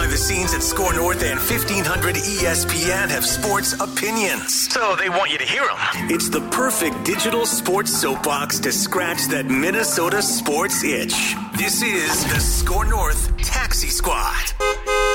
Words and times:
behind 0.00 0.14
the 0.14 0.16
scenes 0.16 0.54
at 0.54 0.62
SKOR 0.62 0.94
North 0.94 1.22
and 1.22 1.38
1500 1.38 2.14
ESPN 2.14 3.10
have 3.10 3.22
sports 3.22 3.74
opinions. 3.74 4.70
So 4.72 4.96
they 4.96 5.10
want 5.10 5.30
you 5.30 5.36
to 5.36 5.44
hear 5.44 5.60
them. 5.66 5.76
It's 6.08 6.30
the 6.30 6.40
perfect 6.48 7.04
digital 7.04 7.44
sports 7.44 7.92
soapbox 8.00 8.60
to 8.60 8.72
scratch 8.72 9.28
that 9.28 9.44
Minnesota 9.44 10.22
sports 10.22 10.82
itch. 10.82 11.34
This 11.58 11.82
is 11.82 12.24
the 12.32 12.40
SKOR 12.40 12.86
North 12.86 13.36
Taxi 13.42 13.88
Squad. 13.88 14.54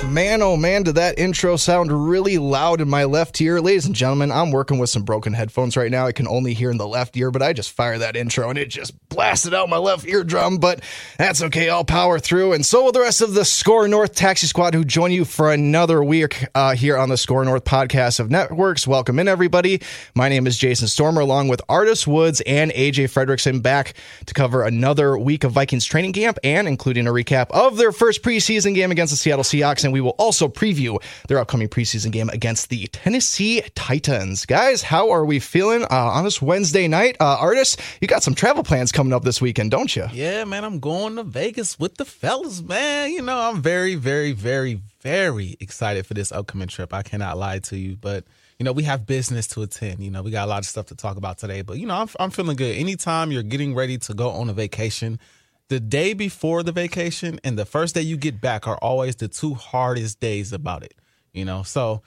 Man, 0.08 0.44
oh 0.44 0.56
man, 0.56 0.84
did 0.84 0.96
that 0.96 1.18
intro 1.18 1.56
sound 1.56 1.92
really 1.92 2.38
loud 2.38 2.80
in 2.80 2.88
my 2.88 3.06
left 3.06 3.42
ear. 3.42 3.60
Ladies 3.60 3.88
and 3.88 3.96
gentlemen, 3.96 4.32
I'm 4.32 4.52
working 4.52 4.78
with 4.78 4.92
some 4.92 5.02
broken 5.02 5.34
headphones 5.34 5.76
right 5.76 5.90
now. 5.90 6.06
I 6.06 6.12
can 6.12 6.28
only 6.28 6.54
hear 6.54 6.70
in 6.70 6.78
the 6.78 6.88
left 6.88 7.18
ear, 7.18 7.32
but 7.32 7.42
I 7.42 7.54
just 7.54 7.72
fire 7.72 7.98
that 7.98 8.16
intro 8.16 8.52
and 8.52 8.60
it 8.60 8.70
just 8.70 8.94
blasted 9.16 9.54
out 9.54 9.70
my 9.70 9.78
left 9.78 10.06
eardrum. 10.06 10.58
But 10.58 10.82
that's 11.18 11.42
okay. 11.42 11.70
I'll 11.70 11.86
power 11.86 12.20
through. 12.20 12.54
And 12.54 12.66
so 12.66 12.84
will 12.84 12.92
the 12.92 13.00
rest 13.00 13.22
of 13.22 13.34
the 13.34 13.46
SKOR 13.46 13.88
North 13.88 14.14
Taxi 14.14 14.46
Squad 14.46 14.74
who 14.74 14.84
join 14.84 15.12
you 15.12 15.24
for 15.24 15.52
another 15.52 16.04
week 16.04 16.46
uh, 16.54 16.76
here 16.76 16.98
on 16.98 17.10
the 17.10 17.18
SKOR 17.18 17.46
North 17.46 17.64
podcast 17.64 18.20
of 18.20 18.30
networks. 18.30 18.86
Welcome 18.86 19.18
in, 19.18 19.28
everybody. 19.28 19.82
My 20.16 20.28
name 20.28 20.46
is 20.48 20.58
Jason 20.58 20.88
Stormer, 20.88 21.22
along 21.22 21.48
with 21.48 21.62
Artis 21.70 22.06
Woods 22.06 22.42
and 22.42 22.72
AJ 22.72 23.06
Fredrickson, 23.06 23.62
back 23.62 23.94
to 24.26 24.34
cover 24.34 24.64
another 24.64 25.18
week 25.18 25.46
of 25.46 25.54
Vikings 25.54 25.86
training 25.86 26.14
camp 26.14 26.38
and 26.44 26.68
including 26.68 27.08
a 27.08 27.12
recap 27.12 27.50
of 27.52 27.78
their 27.78 27.94
first 27.94 28.22
preseason 28.22 28.76
game 28.76 28.92
against 28.92 29.12
the 29.12 29.18
Seattle 29.18 29.44
Seahawks. 29.44 29.86
And 29.86 29.94
we 29.94 30.02
will 30.02 30.16
also 30.18 30.50
preview 30.50 31.02
their 31.30 31.40
upcoming 31.40 31.70
preseason 31.70 32.12
game 32.12 32.30
against 32.30 32.70
the 32.70 32.88
Tennessee 32.88 33.62
Titans. 33.76 34.46
Guys, 34.46 34.82
how 34.82 35.12
are 35.12 35.24
we 35.24 35.40
feeling 35.40 35.84
uh, 35.84 35.88
on 35.90 36.26
this 36.26 36.42
Wednesday 36.42 36.88
night? 36.90 37.16
Uh, 37.20 37.38
Artis, 37.40 37.78
you 38.02 38.08
got 38.08 38.22
some 38.22 38.36
travel 38.36 38.64
plans 38.64 38.92
coming 38.92 39.05
up 39.14 39.24
this 39.24 39.42
weekend, 39.42 39.72
don't 39.72 39.96
you? 39.96 40.08
Yeah, 40.12 40.44
man, 40.46 40.64
I'm 40.64 40.80
going 40.80 41.16
to 41.16 41.24
Vegas 41.24 41.80
with 41.80 41.96
the 41.96 42.06
fellas, 42.06 42.62
man. 42.62 43.12
You 43.12 43.22
know, 43.22 43.38
I'm 43.38 43.62
very, 43.62 43.96
very, 43.96 44.32
very, 44.32 44.82
very 45.02 45.56
excited 45.60 46.06
for 46.06 46.14
this 46.14 46.32
upcoming 46.32 46.68
trip. 46.68 46.94
I 46.94 47.04
cannot 47.04 47.38
lie 47.38 47.60
to 47.60 47.78
you, 47.78 47.96
but 47.96 48.26
you 48.60 48.64
know, 48.64 48.72
we 48.72 48.84
have 48.84 49.06
business 49.06 49.48
to 49.48 49.62
attend. 49.64 50.02
You 50.02 50.12
know, 50.12 50.22
we 50.22 50.32
got 50.32 50.46
a 50.46 50.50
lot 50.50 50.60
of 50.60 50.66
stuff 50.66 50.88
to 50.88 50.96
talk 50.96 51.18
about 51.18 51.38
today, 51.38 51.62
but 51.62 51.78
you 51.78 51.86
know, 51.86 51.96
I'm, 51.96 52.10
I'm 52.20 52.32
feeling 52.32 52.56
good. 52.56 52.76
Anytime 52.78 53.32
you're 53.32 53.44
getting 53.44 53.76
ready 53.76 53.98
to 53.98 54.14
go 54.14 54.30
on 54.30 54.50
a 54.50 54.54
vacation, 54.54 55.20
the 55.68 55.80
day 55.80 56.14
before 56.14 56.64
the 56.64 56.72
vacation 56.72 57.40
and 57.44 57.58
the 57.58 57.66
first 57.66 57.96
day 57.96 58.02
you 58.02 58.18
get 58.18 58.40
back 58.40 58.68
are 58.68 58.78
always 58.78 59.16
the 59.16 59.28
two 59.28 59.56
hardest 59.56 60.20
days 60.20 60.54
about 60.54 60.84
it. 60.84 60.94
You 61.34 61.44
know, 61.44 61.64
so 61.64 62.02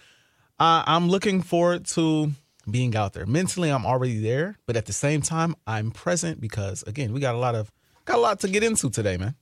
uh, 0.59 0.85
I'm 0.87 1.09
looking 1.09 1.43
forward 1.43 1.85
to 1.87 2.33
being 2.71 2.97
out 2.97 3.13
there. 3.13 3.27
Mentally, 3.27 3.71
I'm 3.71 3.87
already 3.87 4.21
there, 4.21 4.59
but 4.67 4.77
at 4.77 4.87
the 4.87 4.93
same 4.93 5.23
time, 5.23 5.55
I'm 5.67 5.91
present 5.91 6.41
because 6.41 6.83
again, 6.85 7.13
we 7.13 7.21
got 7.21 7.35
a 7.35 7.39
lot 7.39 7.55
of 7.55 7.71
got 8.05 8.17
a 8.17 8.21
lot 8.21 8.41
to 8.41 8.49
get 8.49 8.63
into 8.63 8.91
today, 8.91 9.17
man. 9.17 9.35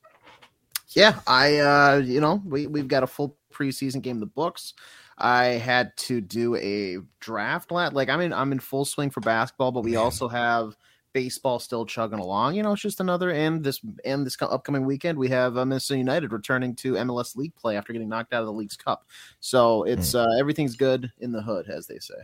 Yeah, 0.91 1.21
I 1.27 1.59
uh, 1.59 1.97
you 2.05 2.21
know, 2.21 2.43
we 2.45 2.67
we've 2.67 2.89
got 2.89 3.03
a 3.03 3.07
full 3.07 3.37
preseason 3.53 4.03
game 4.03 4.17
in 4.17 4.21
the 4.21 4.27
books. 4.27 4.75
I 5.19 5.45
had 5.45 5.97
to 5.99 6.21
do 6.21 6.57
a 6.57 6.99
draft 7.21 7.71
like 7.71 8.09
I'm 8.09 8.21
in 8.21 8.33
I'm 8.33 8.53
in 8.53 8.61
full 8.61 8.85
swing 8.85 9.11
for 9.11 9.21
basketball, 9.21 9.73
but 9.73 9.83
we 9.83 9.93
Man. 9.93 10.01
also 10.01 10.29
have 10.29 10.77
baseball 11.17 11.59
still 11.59 11.87
chugging 11.87 12.19
along. 12.19 12.55
You 12.55 12.63
know, 12.63 12.73
it's 12.73 12.83
just 12.83 13.01
another 13.01 13.31
and 13.31 13.65
this 13.65 13.81
and 14.05 14.27
this 14.27 14.37
upcoming 14.43 14.85
weekend 14.85 15.17
we 15.17 15.29
have 15.31 15.57
uh, 15.57 15.65
Minnesota 15.65 15.97
United 15.97 16.31
returning 16.31 16.75
to 16.77 16.93
MLS 16.95 17.37
League 17.37 17.55
play 17.57 17.79
after 17.79 17.95
getting 17.95 18.11
knocked 18.11 18.35
out 18.35 18.41
of 18.41 18.47
the 18.47 18.53
Leagues 18.53 18.77
Cup. 18.77 19.07
So 19.41 19.85
it's 19.85 20.13
mm. 20.13 20.27
uh, 20.27 20.39
everything's 20.39 20.77
good 20.77 21.11
in 21.21 21.33
the 21.33 21.41
hood, 21.41 21.71
as 21.71 21.87
they 21.87 21.99
say. 21.99 22.15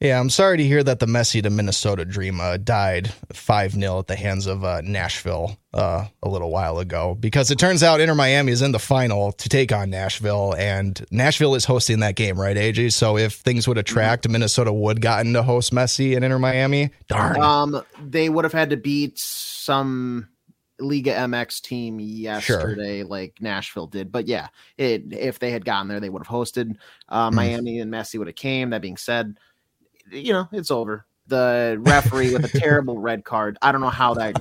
Yeah, 0.00 0.18
I'm 0.18 0.30
sorry 0.30 0.56
to 0.56 0.64
hear 0.64 0.82
that 0.82 0.98
the 0.98 1.04
Messi 1.04 1.42
to 1.42 1.50
Minnesota 1.50 2.06
dream 2.06 2.40
uh, 2.40 2.56
died 2.56 3.12
5 3.34 3.72
0 3.72 3.98
at 3.98 4.06
the 4.06 4.16
hands 4.16 4.46
of 4.46 4.64
uh, 4.64 4.80
Nashville 4.82 5.58
uh, 5.74 6.06
a 6.22 6.28
little 6.28 6.50
while 6.50 6.78
ago 6.78 7.14
because 7.20 7.50
it 7.50 7.58
turns 7.58 7.82
out 7.82 8.00
Inter 8.00 8.14
Miami 8.14 8.50
is 8.50 8.62
in 8.62 8.72
the 8.72 8.78
final 8.78 9.32
to 9.32 9.48
take 9.50 9.72
on 9.72 9.90
Nashville, 9.90 10.54
and 10.56 11.04
Nashville 11.10 11.54
is 11.54 11.66
hosting 11.66 12.00
that 12.00 12.16
game, 12.16 12.40
right, 12.40 12.56
AJ? 12.56 12.94
So 12.94 13.18
if 13.18 13.34
things 13.34 13.68
would 13.68 13.76
have 13.76 13.84
mm-hmm. 13.84 13.92
tracked. 13.92 14.26
Minnesota 14.26 14.72
would 14.72 15.02
gotten 15.02 15.34
to 15.34 15.42
host 15.42 15.70
Messi 15.70 16.16
and 16.16 16.24
Inter 16.24 16.38
Miami. 16.38 16.90
Darn. 17.08 17.38
Um, 17.38 17.82
they 18.02 18.30
would 18.30 18.46
have 18.46 18.54
had 18.54 18.70
to 18.70 18.78
beat 18.78 19.18
some 19.18 20.30
Liga 20.80 21.12
MX 21.12 21.60
team 21.60 22.00
yesterday, 22.00 23.00
sure. 23.00 23.06
like 23.06 23.34
Nashville 23.40 23.86
did. 23.86 24.10
But 24.10 24.28
yeah, 24.28 24.48
it, 24.78 25.12
if 25.12 25.38
they 25.38 25.50
had 25.50 25.66
gotten 25.66 25.88
there, 25.88 26.00
they 26.00 26.08
would 26.08 26.24
have 26.24 26.34
hosted. 26.34 26.76
Uh, 27.08 27.30
mm. 27.30 27.34
Miami 27.34 27.80
and 27.80 27.92
Messi 27.92 28.18
would 28.18 28.28
have 28.28 28.36
came. 28.36 28.70
That 28.70 28.82
being 28.82 28.96
said, 28.96 29.36
you 30.10 30.32
know, 30.32 30.48
it's 30.52 30.70
over. 30.70 31.06
The 31.26 31.76
referee 31.80 32.32
with 32.32 32.44
a 32.44 32.58
terrible 32.60 32.98
red 32.98 33.24
card. 33.24 33.56
I 33.62 33.72
don't 33.72 33.80
know 33.80 33.88
how 33.88 34.14
that. 34.14 34.36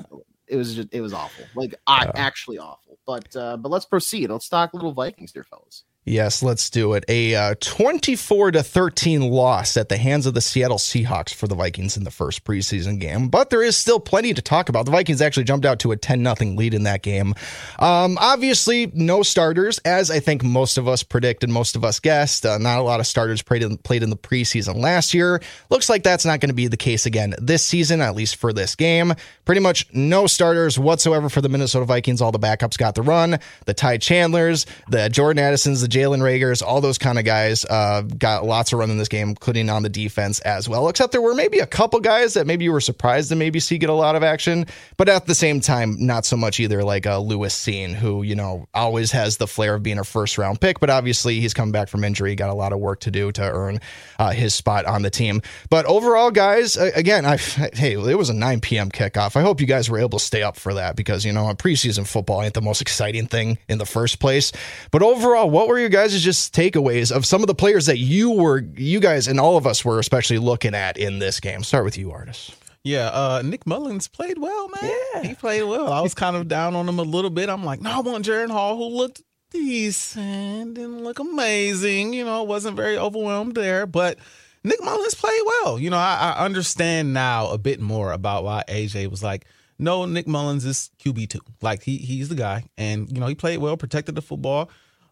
It 0.47 0.55
was 0.55 0.75
just. 0.75 0.89
It 0.91 1.01
was 1.01 1.13
awful. 1.13 1.45
Like 1.55 1.75
I 1.85 2.11
actually 2.15 2.57
awful. 2.57 2.97
But 3.05 3.35
uh, 3.35 3.57
but 3.57 3.69
let's 3.69 3.85
proceed. 3.85 4.29
Let's 4.29 4.49
talk 4.49 4.73
little 4.73 4.93
Vikings, 4.93 5.31
dear 5.31 5.43
fellas. 5.43 5.83
Yes, 6.05 6.41
let's 6.41 6.69
do 6.69 6.93
it. 6.93 7.03
A 7.09 7.35
uh, 7.35 7.55
24 7.59 8.51
to 8.51 8.63
13 8.63 9.21
loss 9.29 9.75
at 9.75 9.89
the 9.89 9.97
hands 9.97 10.25
of 10.25 10.33
the 10.33 10.39
Seattle 10.39 10.77
Seahawks 10.77 11.33
for 11.33 11.45
the 11.45 11.55
Vikings 11.55 11.97
in 11.97 12.05
the 12.05 12.09
first 12.09 12.45
preseason 12.45 12.99
game, 12.99 13.27
but 13.27 13.49
there 13.49 13.61
is 13.61 13.75
still 13.75 13.99
plenty 13.99 14.33
to 14.33 14.41
talk 14.41 14.69
about. 14.69 14.85
The 14.85 14.91
Vikings 14.91 15.21
actually 15.21 15.43
jumped 15.43 15.65
out 15.65 15.79
to 15.79 15.91
a 15.91 15.97
10 15.97 16.23
0 16.23 16.55
lead 16.55 16.73
in 16.73 16.83
that 16.83 17.03
game. 17.03 17.35
Um, 17.79 18.17
obviously, 18.19 18.89
no 18.95 19.23
starters, 19.23 19.77
as 19.79 20.09
I 20.09 20.21
think 20.21 20.41
most 20.41 20.77
of 20.77 20.87
us 20.87 21.03
predicted, 21.03 21.49
most 21.49 21.75
of 21.75 21.83
us 21.83 21.99
guessed. 21.99 22.45
Uh, 22.45 22.57
not 22.57 22.79
a 22.79 22.83
lot 22.83 23.01
of 23.01 23.05
starters 23.05 23.41
played 23.41 23.61
in, 23.61 23.77
played 23.77 24.01
in 24.01 24.09
the 24.09 24.17
preseason 24.17 24.77
last 24.77 25.13
year. 25.13 25.41
Looks 25.69 25.89
like 25.89 26.03
that's 26.03 26.25
not 26.25 26.39
going 26.39 26.49
to 26.49 26.55
be 26.55 26.67
the 26.67 26.77
case 26.77 27.05
again 27.05 27.35
this 27.39 27.63
season, 27.63 27.99
at 27.99 28.15
least 28.15 28.37
for 28.37 28.53
this 28.53 28.73
game. 28.73 29.13
Pretty 29.43 29.61
much 29.61 29.85
no 29.93 30.27
starters 30.27 30.79
whatsoever 30.79 31.27
for 31.27 31.41
the 31.41 31.49
Minnesota 31.49 31.85
Vikings. 31.85 32.21
All 32.21 32.31
the 32.31 32.39
backups 32.39 32.77
got 32.77 32.95
the 32.95 33.01
run. 33.01 33.37
The 33.65 33.73
Ty 33.73 33.97
Chandlers, 33.97 34.65
the 34.87 35.09
Jordan 35.09 35.43
Addisons, 35.43 35.81
the 35.81 35.88
Jalen 35.89 36.21
Reagors, 36.21 36.61
all 36.61 36.81
those 36.81 36.97
kind 36.97 37.19
of 37.19 37.25
guys 37.25 37.65
uh, 37.65 38.01
got 38.01 38.45
lots 38.45 38.71
of 38.73 38.79
run 38.79 38.89
in 38.89 38.97
this 38.97 39.07
game, 39.07 39.29
including 39.29 39.69
on 39.69 39.83
the 39.83 39.89
defense 39.89 40.39
as 40.41 40.69
well. 40.69 40.87
Except 40.87 41.11
there 41.11 41.21
were 41.21 41.33
maybe 41.33 41.59
a 41.59 41.65
couple 41.65 41.99
guys 41.99 42.35
that 42.35 42.47
maybe 42.47 42.65
you 42.65 42.71
were 42.71 42.81
surprised 42.81 43.29
to 43.29 43.35
maybe 43.35 43.59
see 43.59 43.77
get 43.77 43.89
a 43.89 43.93
lot 43.93 44.15
of 44.15 44.23
action, 44.23 44.65
but 44.97 45.09
at 45.09 45.25
the 45.25 45.35
same 45.35 45.59
time, 45.59 45.95
not 45.99 46.25
so 46.25 46.37
much 46.37 46.59
either. 46.59 46.83
Like 46.83 47.07
uh, 47.07 47.19
Lewis 47.19 47.55
Cine, 47.55 47.93
who 47.93 48.23
you 48.23 48.35
know 48.35 48.67
always 48.73 49.11
has 49.11 49.37
the 49.37 49.47
flair 49.47 49.75
of 49.75 49.83
being 49.83 49.99
a 49.99 50.03
first 50.03 50.37
round 50.37 50.61
pick, 50.61 50.79
but 50.79 50.89
obviously 50.89 51.39
he's 51.39 51.53
coming 51.53 51.71
back 51.71 51.89
from 51.89 52.03
injury, 52.03 52.35
got 52.35 52.49
a 52.49 52.53
lot 52.53 52.73
of 52.73 52.79
work 52.79 53.01
to 53.01 53.11
do 53.11 53.31
to 53.31 53.41
earn 53.41 53.79
uh, 54.19 54.31
his 54.31 54.53
spot 54.53 54.85
on 54.85 55.01
the 55.01 55.09
team. 55.09 55.41
But 55.69 55.85
overall, 55.85 56.31
guys, 56.31 56.77
again, 56.77 57.25
I 57.25 57.37
hey, 57.37 57.93
it 57.93 58.17
was 58.17 58.29
a 58.29 58.33
9 58.33 58.61
p.m. 58.61 58.89
kickoff. 58.89 59.35
I 59.35 59.41
hope 59.41 59.61
you 59.61 59.67
guys 59.67 59.89
were 59.89 59.99
able 59.99 60.19
to 60.19 60.25
stay 60.25 60.43
up 60.43 60.57
for 60.57 60.75
that 60.75 60.95
because 60.95 61.25
you 61.25 61.33
know 61.33 61.49
preseason 61.55 62.07
football 62.07 62.41
ain't 62.41 62.53
the 62.53 62.61
most 62.61 62.81
exciting 62.81 63.27
thing 63.27 63.57
in 63.67 63.77
the 63.77 63.85
first 63.85 64.19
place. 64.19 64.51
But 64.91 65.01
overall, 65.01 65.49
what 65.49 65.67
were 65.67 65.78
you 65.79 65.89
guys' 65.89 66.21
just 66.21 66.53
takeaways 66.53 67.11
of 67.11 67.25
some 67.25 67.41
of 67.41 67.47
the 67.47 67.55
players 67.55 67.85
that 67.87 67.97
you 67.97 68.31
were, 68.31 68.59
you 68.75 68.99
guys, 68.99 69.27
and 69.27 69.39
all 69.39 69.57
of 69.57 69.65
us 69.65 69.83
were 69.83 69.99
especially 69.99 70.37
looking 70.37 70.75
at 70.75 70.97
in 70.97 71.19
this 71.19 71.39
game? 71.39 71.63
Start 71.63 71.85
with 71.85 71.97
you, 71.97 72.11
Artis. 72.11 72.51
Yeah, 72.83 73.07
uh, 73.07 73.41
Nick 73.43 73.67
Mullins 73.67 74.07
played 74.07 74.37
well, 74.37 74.69
man. 74.69 74.91
Yeah. 75.13 75.23
He 75.23 75.33
played 75.33 75.63
well. 75.63 75.91
I 75.91 76.01
was 76.01 76.13
kind 76.13 76.35
of 76.35 76.47
down 76.47 76.75
on 76.75 76.87
him 76.87 76.99
a 76.99 77.03
little 77.03 77.29
bit. 77.29 77.49
I'm 77.49 77.63
like, 77.63 77.81
no, 77.81 77.91
I 77.91 77.99
want 77.99 78.25
Jaren 78.25 78.49
Hall, 78.49 78.77
who 78.77 78.85
looked 78.85 79.21
decent, 79.51 80.75
didn't 80.75 81.03
look 81.03 81.19
amazing. 81.19 82.13
You 82.13 82.25
know, 82.25 82.43
wasn't 82.43 82.77
very 82.77 82.97
overwhelmed 82.97 83.55
there, 83.55 83.85
but 83.85 84.17
Nick 84.63 84.81
Mullins 84.81 85.15
played 85.15 85.41
well. 85.45 85.79
You 85.79 85.89
know, 85.89 85.97
I, 85.97 86.35
I 86.37 86.45
understand 86.45 87.13
now 87.13 87.49
a 87.49 87.57
bit 87.57 87.79
more 87.79 88.11
about 88.11 88.43
why 88.43 88.63
AJ 88.67 89.09
was 89.09 89.23
like, 89.23 89.45
no, 89.77 90.05
Nick 90.05 90.27
Mullins 90.27 90.65
is 90.65 90.91
QB 91.03 91.29
two. 91.29 91.39
Like 91.61 91.83
he 91.83 91.97
he's 91.97 92.29
the 92.29 92.35
guy, 92.35 92.65
and 92.77 93.09
you 93.09 93.19
know 93.19 93.27
he 93.27 93.35
played 93.35 93.59
well, 93.59 93.77
protected 93.77 94.15
the 94.15 94.21
football. 94.21 94.69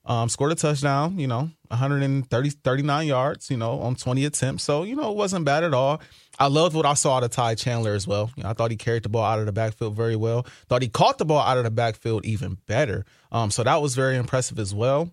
Um, 0.08 0.30
scored 0.30 0.54
a 0.54 0.56
touchdown, 0.56 1.20
you 1.20 1.28
know, 1.28 1.50
130, 1.68 2.50
39 2.50 3.08
yards, 3.08 3.52
you 3.52 3.58
know, 3.58 3.82
on 3.82 3.96
20 3.96 4.24
attempts. 4.24 4.64
So, 4.64 4.84
you 4.84 4.96
know, 4.96 5.12
it 5.12 5.18
wasn't 5.18 5.44
bad 5.44 5.66
at 5.66 5.74
all. 5.74 6.02
I 6.40 6.48
loved 6.48 6.76
what 6.76 6.86
I 6.86 6.94
saw 6.94 7.18
out 7.18 7.24
of 7.24 7.32
Ty 7.32 7.56
Chandler 7.56 7.94
as 7.94 8.08
well. 8.08 8.32
You 8.38 8.44
know, 8.44 8.50
I 8.50 8.54
thought 8.54 8.72
he 8.72 8.78
carried 8.78 9.04
the 9.04 9.10
ball 9.10 9.26
out 9.26 9.40
of 9.40 9.48
the 9.48 9.52
backfield 9.52 9.96
very 9.96 10.16
well. 10.16 10.46
Thought 10.70 10.82
he 10.82 10.88
caught 10.88 11.18
the 11.18 11.26
ball 11.26 11.42
out 11.42 11.58
of 11.58 11.66
the 11.66 11.72
backfield 11.72 12.26
even 12.26 12.58
better. 12.68 13.06
Um, 13.34 13.52
so 13.52 13.64
that 13.64 13.82
was 13.82 13.96
very 13.96 14.16
impressive 14.16 14.60
as 14.60 14.74
well. 14.74 15.12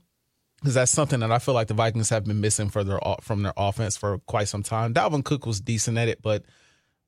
Because 0.60 0.74
that's 0.74 0.92
something 0.92 1.20
that 1.20 1.32
I 1.32 1.40
feel 1.40 1.54
like 1.54 1.66
the 1.66 1.74
Vikings 1.74 2.08
have 2.10 2.24
been 2.24 2.40
missing 2.40 2.70
for 2.70 2.84
their 2.84 2.98
from 3.20 3.42
their 3.42 3.52
offense 3.54 3.98
for 3.98 4.18
quite 4.20 4.48
some 4.48 4.62
time. 4.62 4.94
Dalvin 4.94 5.22
Cook 5.22 5.44
was 5.44 5.60
decent 5.60 5.98
at 5.98 6.08
it, 6.08 6.22
but 6.22 6.44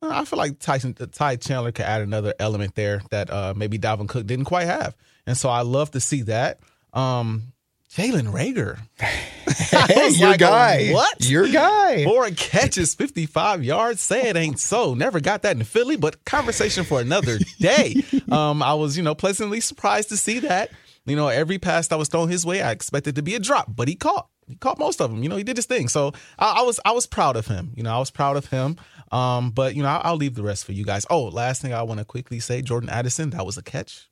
uh, 0.03 0.11
I 0.13 0.25
feel 0.27 0.39
like 0.39 0.59
Tyson 0.59 0.93
Ty 0.93 1.37
Chandler 1.37 1.73
could 1.73 1.87
add 1.87 2.03
another 2.03 2.35
element 2.39 2.75
there 2.75 3.01
that 3.11 3.31
uh, 3.31 3.55
maybe 3.57 3.79
Dalvin 3.79 4.09
Cook 4.09 4.27
didn't 4.27 4.45
quite 4.45 4.67
have. 4.67 4.95
And 5.27 5.39
so 5.39 5.49
I 5.49 5.63
love 5.63 5.93
to 5.93 6.01
see 6.01 6.23
that. 6.23 6.61
Um, 6.93 7.55
Jalen 7.91 8.33
Reagor. 8.33 8.79
Your 10.19 10.31
like, 10.31 10.41
guy. 10.41 10.93
What? 10.93 11.29
Your 11.29 11.49
guy. 11.49 12.05
Four 12.05 12.29
catches, 12.31 12.95
55 12.95 13.65
yards. 13.65 14.01
Say 14.01 14.29
it 14.29 14.37
ain't 14.37 14.59
so. 14.59 14.95
Never 14.95 15.21
got 15.21 15.43
that 15.43 15.57
in 15.57 15.65
Philly, 15.65 15.97
but 15.97 16.25
conversation 16.25 16.85
for 16.85 17.01
another 17.01 17.39
day. 17.59 18.03
um, 18.31 18.63
I 18.63 18.75
was, 18.75 18.97
you 18.97 19.03
know, 19.03 19.15
pleasantly 19.15 19.61
surprised 19.61 20.09
to 20.11 20.17
see 20.17 20.41
that. 20.41 20.71
You 21.05 21.15
know, 21.15 21.29
every 21.29 21.59
pass 21.59 21.87
that 21.89 21.99
was 21.99 22.09
thrown 22.09 22.29
his 22.29 22.45
way, 22.45 22.61
I 22.61 22.73
expected 22.73 23.15
to 23.17 23.23
be 23.23 23.35
a 23.37 23.39
drop, 23.41 23.71
but 23.75 23.87
he 23.89 23.95
caught. 23.95 24.29
He 24.49 24.55
caught 24.57 24.79
most 24.79 25.01
of 25.01 25.11
them. 25.11 25.23
You 25.23 25.29
know, 25.29 25.37
he 25.37 25.43
did 25.43 25.57
his 25.57 25.67
thing. 25.67 25.89
So 25.89 26.13
I, 26.39 26.61
I 26.61 26.63
was 26.63 26.79
I 26.85 26.93
was 26.93 27.07
proud 27.07 27.37
of 27.37 27.49
him. 27.49 27.73
You 27.75 27.83
know, 27.83 27.93
I 27.93 27.99
was 27.99 28.11
proud 28.13 28.37
of 28.37 28.47
him. 28.47 28.77
Um, 29.11 29.51
but 29.51 29.75
you 29.75 29.83
know, 29.83 29.89
I'll, 29.89 30.01
I'll 30.05 30.17
leave 30.17 30.35
the 30.35 30.43
rest 30.43 30.65
for 30.65 30.73
you 30.73 30.85
guys. 30.85 31.05
Oh, 31.11 31.25
last 31.25 31.63
thing 31.63 31.73
I 31.73 31.83
want 31.83 31.99
to 31.99 32.05
quickly 32.05 32.39
say, 32.39 32.63
Jordan 32.63 32.89
Addison, 32.89 33.31
that 33.31 33.45
was 33.45 33.57
a 33.57 33.63
catch. 33.63 34.09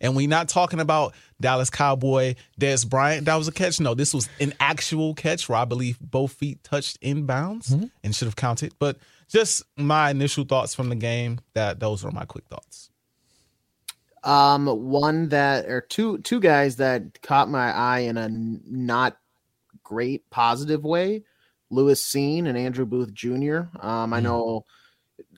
And 0.00 0.16
we're 0.16 0.28
not 0.28 0.48
talking 0.48 0.80
about 0.80 1.14
Dallas 1.40 1.70
Cowboy, 1.70 2.34
Dez 2.58 2.88
Bryant. 2.88 3.26
That 3.26 3.36
was 3.36 3.48
a 3.48 3.52
catch. 3.52 3.80
No, 3.80 3.94
this 3.94 4.14
was 4.14 4.28
an 4.40 4.54
actual 4.60 5.14
catch 5.14 5.48
where 5.48 5.58
I 5.58 5.64
believe 5.64 5.98
both 6.00 6.32
feet 6.32 6.62
touched 6.64 7.00
inbounds 7.02 7.70
mm-hmm. 7.70 7.86
and 8.02 8.14
should 8.14 8.26
have 8.26 8.36
counted. 8.36 8.74
But 8.78 8.98
just 9.28 9.62
my 9.76 10.10
initial 10.10 10.44
thoughts 10.44 10.74
from 10.74 10.88
the 10.88 10.96
game. 10.96 11.40
That 11.54 11.80
those 11.80 12.04
are 12.04 12.10
my 12.10 12.24
quick 12.24 12.44
thoughts. 12.46 12.90
Um, 14.22 14.66
one 14.66 15.28
that 15.30 15.66
or 15.66 15.80
two 15.80 16.18
two 16.18 16.40
guys 16.40 16.76
that 16.76 17.22
caught 17.22 17.48
my 17.48 17.70
eye 17.72 18.00
in 18.00 18.16
a 18.16 18.28
not 18.28 19.16
great 19.82 20.28
positive 20.30 20.84
way. 20.84 21.24
Lewis 21.70 22.04
Cine 22.04 22.46
and 22.46 22.58
Andrew 22.58 22.84
Booth 22.84 23.14
Jr. 23.14 23.62
Um, 23.80 24.12
I 24.12 24.18
mm-hmm. 24.18 24.26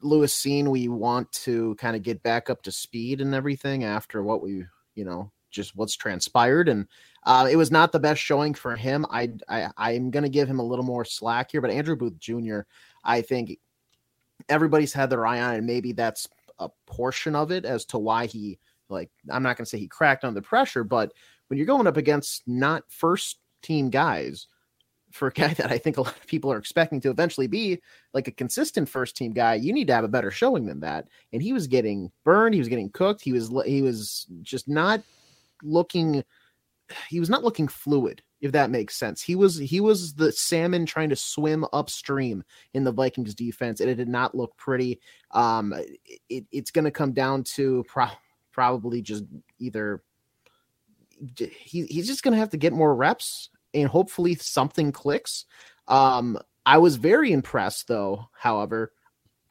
Lewis 0.03 0.35
Cine 0.35 0.69
we 0.69 0.89
want 0.89 1.31
to 1.33 1.75
kind 1.77 1.97
of 1.97 2.03
get 2.03 2.23
back 2.23 2.51
up 2.51 2.63
to 2.63 2.73
speed 2.73 3.21
and 3.21 3.35
everything 3.35 3.85
after 3.85 4.23
what 4.23 4.43
we, 4.43 4.65
you 4.95 5.05
know, 5.05 5.31
just 5.51 5.77
what's 5.77 5.97
transpired. 5.97 6.69
And 6.69 6.87
uh, 7.25 7.49
it 7.51 7.57
was 7.57 7.71
not 7.71 7.93
the 7.93 8.01
best 8.01 8.21
showing 8.21 8.55
for 8.55 8.75
him. 8.75 9.07
I, 9.11 9.31
I 9.49 9.71
I'm 9.79 10.11
to 10.25 10.29
give 10.29 10.49
him 10.49 10.59
a 10.59 10.65
little 10.65 10.85
more 10.85 11.05
slack 11.05 11.53
here, 11.53 11.61
but 11.61 11.71
Andrew 11.71 11.97
Booth 11.97 12.19
Jr. 12.19 12.61
I 13.05 13.21
think 13.21 13.59
everybody's 14.49 14.93
had 14.93 15.11
their 15.11 15.27
eye 15.27 15.41
on, 15.41 15.55
it, 15.55 15.59
and 15.59 15.67
maybe 15.67 15.93
that's 15.93 16.29
a 16.59 16.69
portion 16.87 17.37
of 17.37 17.51
it 17.51 17.65
as 17.65 17.85
to 17.87 17.99
why 17.99 18.27
he 18.27 18.59
like. 18.89 19.11
I'm 19.31 19.43
not 19.43 19.57
to 19.65 19.71
say 19.71 19.79
he 19.79 19.89
cracked 19.89 20.25
under 20.25 20.41
pressure, 20.41 20.85
but 20.85 21.13
when 21.49 21.59
you're 21.59 21.67
going 21.67 21.87
up 21.87 21.97
against 21.97 22.43
not 22.47 22.85
first 22.89 23.39
team 23.63 23.91
guys 23.91 24.49
for 25.13 25.29
a 25.29 25.33
guy 25.33 25.55
that 25.55 25.71
I 25.71 25.79
think 25.79 25.97
a 25.97 26.03
lot 26.03 26.17
of 26.17 26.27
people 26.27 26.53
are 26.53 26.59
expecting 26.59 27.01
to 27.03 27.11
eventually 27.11 27.47
be 27.47 27.81
like 28.15 28.29
a 28.29 28.33
consistent 28.33 28.89
first 28.89 29.17
team 29.17 29.33
guy, 29.33 29.55
you 29.55 29.73
need 29.73 29.87
to 29.89 29.95
have 29.95 30.05
a 30.05 30.09
better 30.09 30.31
showing 30.31 30.67
than 30.67 30.81
that. 30.81 31.09
And 31.33 31.43
he 31.43 31.53
was 31.53 31.67
getting 31.67 32.11
burned, 32.25 32.55
he 32.55 32.61
was 32.61 32.69
getting 32.69 32.91
cooked, 32.91 33.23
he 33.23 33.33
was 33.33 33.53
he 33.67 33.83
was 33.83 34.27
just 34.43 34.69
not 34.69 35.03
looking 35.63 36.25
he 37.09 37.21
was 37.21 37.31
not 37.31 37.45
looking 37.45 37.69
fluid 37.69 38.23
if 38.41 38.51
that 38.51 38.71
makes 38.71 38.97
sense. 38.97 39.23
He 39.23 39.37
was 39.37 39.57
he 39.57 39.81
was 39.81 40.15
the 40.15 40.33
salmon 40.33 40.85
trying 40.85 41.11
to 41.11 41.17
swim 41.17 41.65
upstream 41.73 42.43
in 42.75 42.83
the 42.83 42.91
Vikings 42.91 43.37
defense 43.37 43.81
and 43.81 43.89
it 43.89 43.95
did 43.95 44.09
not 44.09 44.35
look 44.35 44.57
pretty. 44.57 45.01
Um 45.31 45.73
it, 46.29 46.45
it's 46.51 46.73
going 46.73 46.85
to 46.85 46.91
come 46.91 47.13
down 47.13 47.45
to 47.55 47.85
pro- 47.87 48.09
probably 48.51 49.01
just 49.01 49.25
either 49.59 50.03
he, 51.39 51.87
he's 51.87 52.09
just 52.09 52.25
going 52.25 52.33
to 52.33 52.39
have 52.39 52.51
to 52.51 52.57
get 52.57 52.73
more 52.73 52.95
reps 52.97 53.51
and 53.75 53.89
hopefully 53.89 54.35
something 54.35 54.93
clicks. 54.93 55.47
Um, 55.89 56.39
I 56.65 56.79
was 56.79 56.97
very 56.97 57.33
impressed, 57.33 57.89
though. 57.89 58.29
However, 58.33 58.93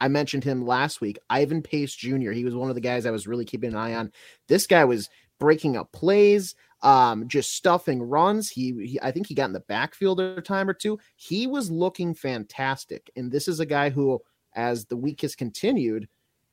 I 0.00 0.08
mentioned 0.08 0.44
him 0.44 0.66
last 0.66 1.00
week. 1.00 1.18
Ivan 1.30 1.62
Pace 1.62 1.94
Jr. 1.94 2.32
He 2.32 2.44
was 2.44 2.54
one 2.54 2.68
of 2.68 2.74
the 2.74 2.80
guys 2.80 3.06
I 3.06 3.10
was 3.10 3.26
really 3.26 3.44
keeping 3.44 3.70
an 3.70 3.76
eye 3.76 3.94
on. 3.94 4.12
This 4.48 4.66
guy 4.66 4.84
was 4.84 5.08
breaking 5.38 5.76
up 5.76 5.92
plays, 5.92 6.54
um, 6.82 7.28
just 7.28 7.54
stuffing 7.54 8.02
runs. 8.02 8.48
He, 8.48 8.72
he, 8.86 9.00
I 9.00 9.12
think 9.12 9.26
he 9.26 9.34
got 9.34 9.46
in 9.46 9.52
the 9.52 9.60
backfield 9.60 10.20
a 10.20 10.40
time 10.40 10.68
or 10.68 10.74
two. 10.74 10.98
He 11.16 11.46
was 11.46 11.70
looking 11.70 12.14
fantastic, 12.14 13.10
and 13.16 13.30
this 13.30 13.46
is 13.46 13.60
a 13.60 13.66
guy 13.66 13.90
who, 13.90 14.20
as 14.54 14.86
the 14.86 14.96
week 14.96 15.20
has 15.20 15.34
continued, 15.34 16.08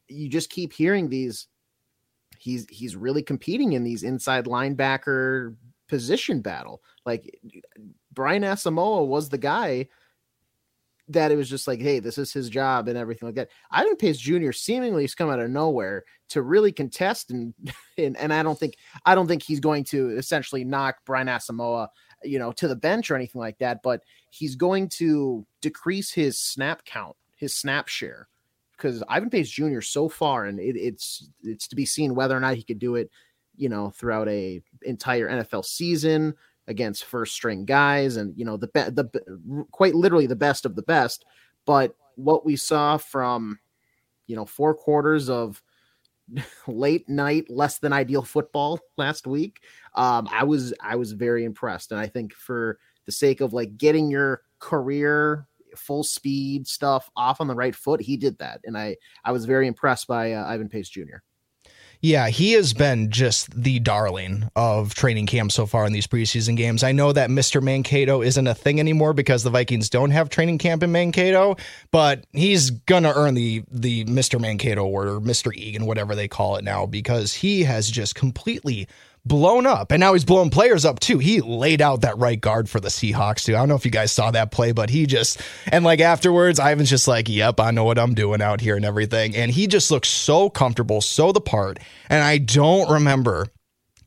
you 0.08 0.30
just 0.30 0.50
keep 0.50 0.74
hearing 0.74 1.10
these. 1.10 1.48
He's 2.38 2.68
he's 2.70 2.96
really 2.96 3.22
competing 3.22 3.74
in 3.74 3.84
these 3.84 4.04
inside 4.04 4.46
linebacker 4.46 5.56
position 5.90 6.42
battle. 6.42 6.82
Like 7.06 7.40
Brian 8.14 8.44
Asamoah 8.44 9.06
was 9.06 9.28
the 9.28 9.38
guy 9.38 9.88
that 11.10 11.32
it 11.32 11.36
was 11.36 11.50
just 11.50 11.68
like, 11.68 11.82
hey, 11.82 12.00
this 12.00 12.20
is 12.20 12.32
his 12.32 12.50
job 12.50 12.88
and 12.88 12.98
everything 12.98 13.28
like 13.28 13.36
that. 13.36 13.50
Ivan 13.72 13.96
Pace 13.96 14.20
Jr. 14.20 14.52
seemingly 14.52 15.04
has 15.04 15.16
come 15.16 15.30
out 15.30 15.40
of 15.40 15.50
nowhere 15.50 16.06
to 16.30 16.44
really 16.44 16.72
contest 16.72 17.32
and 17.32 17.54
and, 17.98 18.16
and 18.16 18.32
I 18.32 18.44
don't 18.44 18.58
think 18.58 18.76
I 19.06 19.16
don't 19.16 19.28
think 19.28 19.44
he's 19.44 19.60
going 19.60 19.84
to 19.86 20.12
essentially 20.12 20.64
knock 20.64 20.98
Brian 21.06 21.28
Asamoah, 21.28 21.88
you 22.24 22.40
know, 22.40 22.52
to 22.54 22.68
the 22.68 22.76
bench 22.76 23.10
or 23.10 23.16
anything 23.16 23.42
like 23.42 23.58
that, 23.58 23.82
but 23.84 24.02
he's 24.30 24.56
going 24.56 24.88
to 24.90 25.46
decrease 25.62 26.12
his 26.12 26.40
snap 26.40 26.86
count, 26.86 27.18
his 27.36 27.56
snap 27.56 27.88
share. 27.88 28.28
Because 28.78 29.04
Ivan 29.10 29.30
Pace 29.30 29.50
Jr. 29.50 29.82
so 29.82 30.08
far, 30.08 30.46
and 30.46 30.58
it, 30.58 30.78
it's 30.78 31.30
it's 31.44 31.68
to 31.68 31.76
be 31.76 31.86
seen 31.86 32.16
whether 32.16 32.38
or 32.38 32.40
not 32.40 32.56
he 32.56 32.64
could 32.64 32.80
do 32.80 32.96
it 32.96 33.10
you 33.60 33.68
know, 33.68 33.90
throughout 33.92 34.30
a 34.30 34.62
entire 34.84 35.30
NFL 35.30 35.66
season 35.66 36.34
against 36.68 37.04
first 37.04 37.34
string 37.34 37.66
guys 37.66 38.16
and 38.16 38.34
you 38.38 38.46
know 38.46 38.56
the 38.56 38.68
be- 38.68 38.80
the 38.82 39.66
quite 39.72 39.96
literally 39.96 40.28
the 40.28 40.36
best 40.36 40.66
of 40.66 40.76
the 40.76 40.82
best. 40.82 41.26
But 41.66 41.96
what 42.16 42.46
we 42.46 42.56
saw 42.56 42.98
from 42.98 43.60
you 44.28 44.36
know 44.36 44.46
four 44.46 44.74
quarters 44.74 45.30
of 45.30 45.62
late 46.68 47.10
night 47.10 47.50
less 47.50 47.80
than 47.80 47.92
ideal 47.92 48.22
football 48.22 48.80
last 48.98 49.26
week 49.26 49.64
um 49.96 50.28
i 50.32 50.44
was 50.44 50.74
i 50.82 50.96
was 50.96 51.12
very 51.12 51.44
impressed. 51.44 51.92
And 51.92 52.00
i 52.00 52.08
think 52.08 52.34
for 52.34 52.80
the 53.06 53.12
sake 53.12 53.42
of 53.42 53.52
like 53.52 53.78
getting 53.78 54.10
your 54.10 54.44
career 54.60 55.48
full 55.76 56.04
speed 56.04 56.68
stuff 56.68 57.10
off 57.16 57.42
on 57.42 57.48
the 57.48 57.56
right 57.56 57.76
foot 57.76 58.02
he 58.02 58.16
did 58.16 58.38
that. 58.38 58.62
And 58.64 58.78
i 58.78 58.96
i 59.26 59.32
was 59.32 59.46
very 59.46 59.68
impressed 59.68 60.08
by 60.08 60.34
uh, 60.34 60.46
ivan 60.46 60.70
pace 60.70 60.88
jr 60.88 61.18
yeah, 62.02 62.30
he 62.30 62.54
has 62.54 62.74
been 62.74 63.12
just 63.12 63.52
the 63.52 63.80
darling 63.80 64.50
of 64.56 64.94
training 64.94 65.26
camp 65.26 65.52
so 65.52 65.66
far 65.66 65.86
in 65.86 65.92
these 65.92 66.08
preseason 66.08 66.56
games. 66.56 66.82
I 66.82 66.94
know 66.94 67.12
that 67.12 67.30
Mr. 67.30 67.62
Mankato 67.62 68.22
isn't 68.22 68.48
a 68.48 68.56
thing 68.56 68.80
anymore 68.80 69.12
because 69.14 69.44
the 69.44 69.50
Vikings 69.50 69.90
don't 69.90 70.12
have 70.12 70.30
training 70.30 70.60
camp 70.60 70.82
in 70.82 70.94
Mankato, 70.94 71.58
but 71.92 72.26
he's 72.32 72.70
gonna 72.70 73.12
earn 73.14 73.34
the 73.34 73.64
the 73.70 74.06
Mr. 74.06 74.40
Mankato 74.40 74.84
award 74.86 75.10
or 75.10 75.20
Mr. 75.20 75.54
Egan, 75.54 75.86
whatever 75.86 76.16
they 76.16 76.30
call 76.30 76.56
it 76.56 76.64
now, 76.64 76.86
because 76.86 77.34
he 77.34 77.64
has 77.64 77.92
just 77.92 78.16
completely 78.16 78.88
blown 79.26 79.66
up. 79.66 79.92
And 79.92 80.00
now 80.00 80.14
he's 80.14 80.26
blowing 80.26 80.50
players 80.50 80.86
up 80.86 81.00
too. 81.00 81.20
He 81.20 81.42
laid 81.42 81.82
out 81.82 82.02
that 82.02 82.18
right 82.18 82.40
guard 82.40 82.70
for 82.70 82.80
the 82.80 82.90
Seahawks 82.90 83.44
too. 83.44 83.56
I 83.56 83.60
don't 83.60 83.70
know 83.70 83.76
if 83.76 83.86
you 83.86 83.92
guys 83.92 84.12
saw 84.12 84.32
that 84.32 84.52
play, 84.52 84.72
but 84.72 84.90
he 84.90 85.06
just, 85.06 85.42
and 85.72 85.86
like 85.86 86.00
afterwards, 86.00 86.60
Ivan's 86.60 86.90
just 86.90 87.08
like, 87.08 87.30
yep, 87.30 87.60
I 87.60 87.72
know 87.72 87.84
what 87.84 88.00
I'm 88.00 88.14
doing 88.14 88.42
out 88.42 88.62
here 88.62 88.76
and 88.76 88.86
everything. 88.86 89.36
And 89.36 89.52
he 89.52 89.68
just 89.68 89.92
looks 89.92 90.10
so 90.10 90.50
comfortable, 90.50 91.02
so 91.02 91.32
the 91.32 91.42
part. 91.42 91.80
And 92.10 92.24
I 92.24 92.38
don't 92.38 92.90
remember 92.90 93.48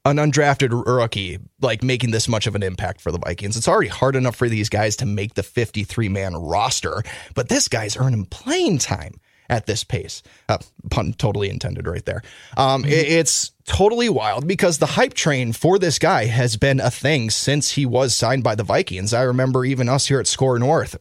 an 0.04 0.16
undrafted 0.16 0.70
rookie 0.86 1.38
like 1.60 1.82
making 1.82 2.10
this 2.10 2.28
much 2.28 2.46
of 2.46 2.54
an 2.54 2.62
impact 2.62 3.00
for 3.00 3.12
the 3.12 3.18
Vikings. 3.18 3.56
It's 3.56 3.68
already 3.68 3.88
hard 3.88 4.16
enough 4.16 4.34
for 4.34 4.48
these 4.48 4.68
guys 4.68 4.96
to 4.96 5.06
make 5.06 5.34
the 5.34 5.42
53 5.42 6.08
man 6.08 6.34
roster, 6.34 7.02
but 7.34 7.48
this 7.48 7.68
guy's 7.68 7.96
earning 7.96 8.24
playing 8.26 8.78
time 8.78 9.14
at 9.48 9.66
this 9.66 9.84
pace. 9.84 10.22
Uh, 10.48 10.58
pun 10.90 11.12
totally 11.12 11.50
intended 11.50 11.86
right 11.86 12.04
there. 12.04 12.22
Um, 12.56 12.84
it, 12.84 13.06
it's 13.06 13.51
totally 13.64 14.08
wild 14.08 14.46
because 14.46 14.78
the 14.78 14.86
hype 14.86 15.14
train 15.14 15.52
for 15.52 15.78
this 15.78 15.98
guy 15.98 16.26
has 16.26 16.56
been 16.56 16.80
a 16.80 16.90
thing 16.90 17.30
since 17.30 17.72
he 17.72 17.86
was 17.86 18.14
signed 18.14 18.42
by 18.42 18.54
the 18.54 18.64
Vikings. 18.64 19.14
I 19.14 19.22
remember 19.22 19.64
even 19.64 19.88
us 19.88 20.08
here 20.08 20.20
at 20.20 20.26
SKOR 20.26 20.58
North 20.58 20.96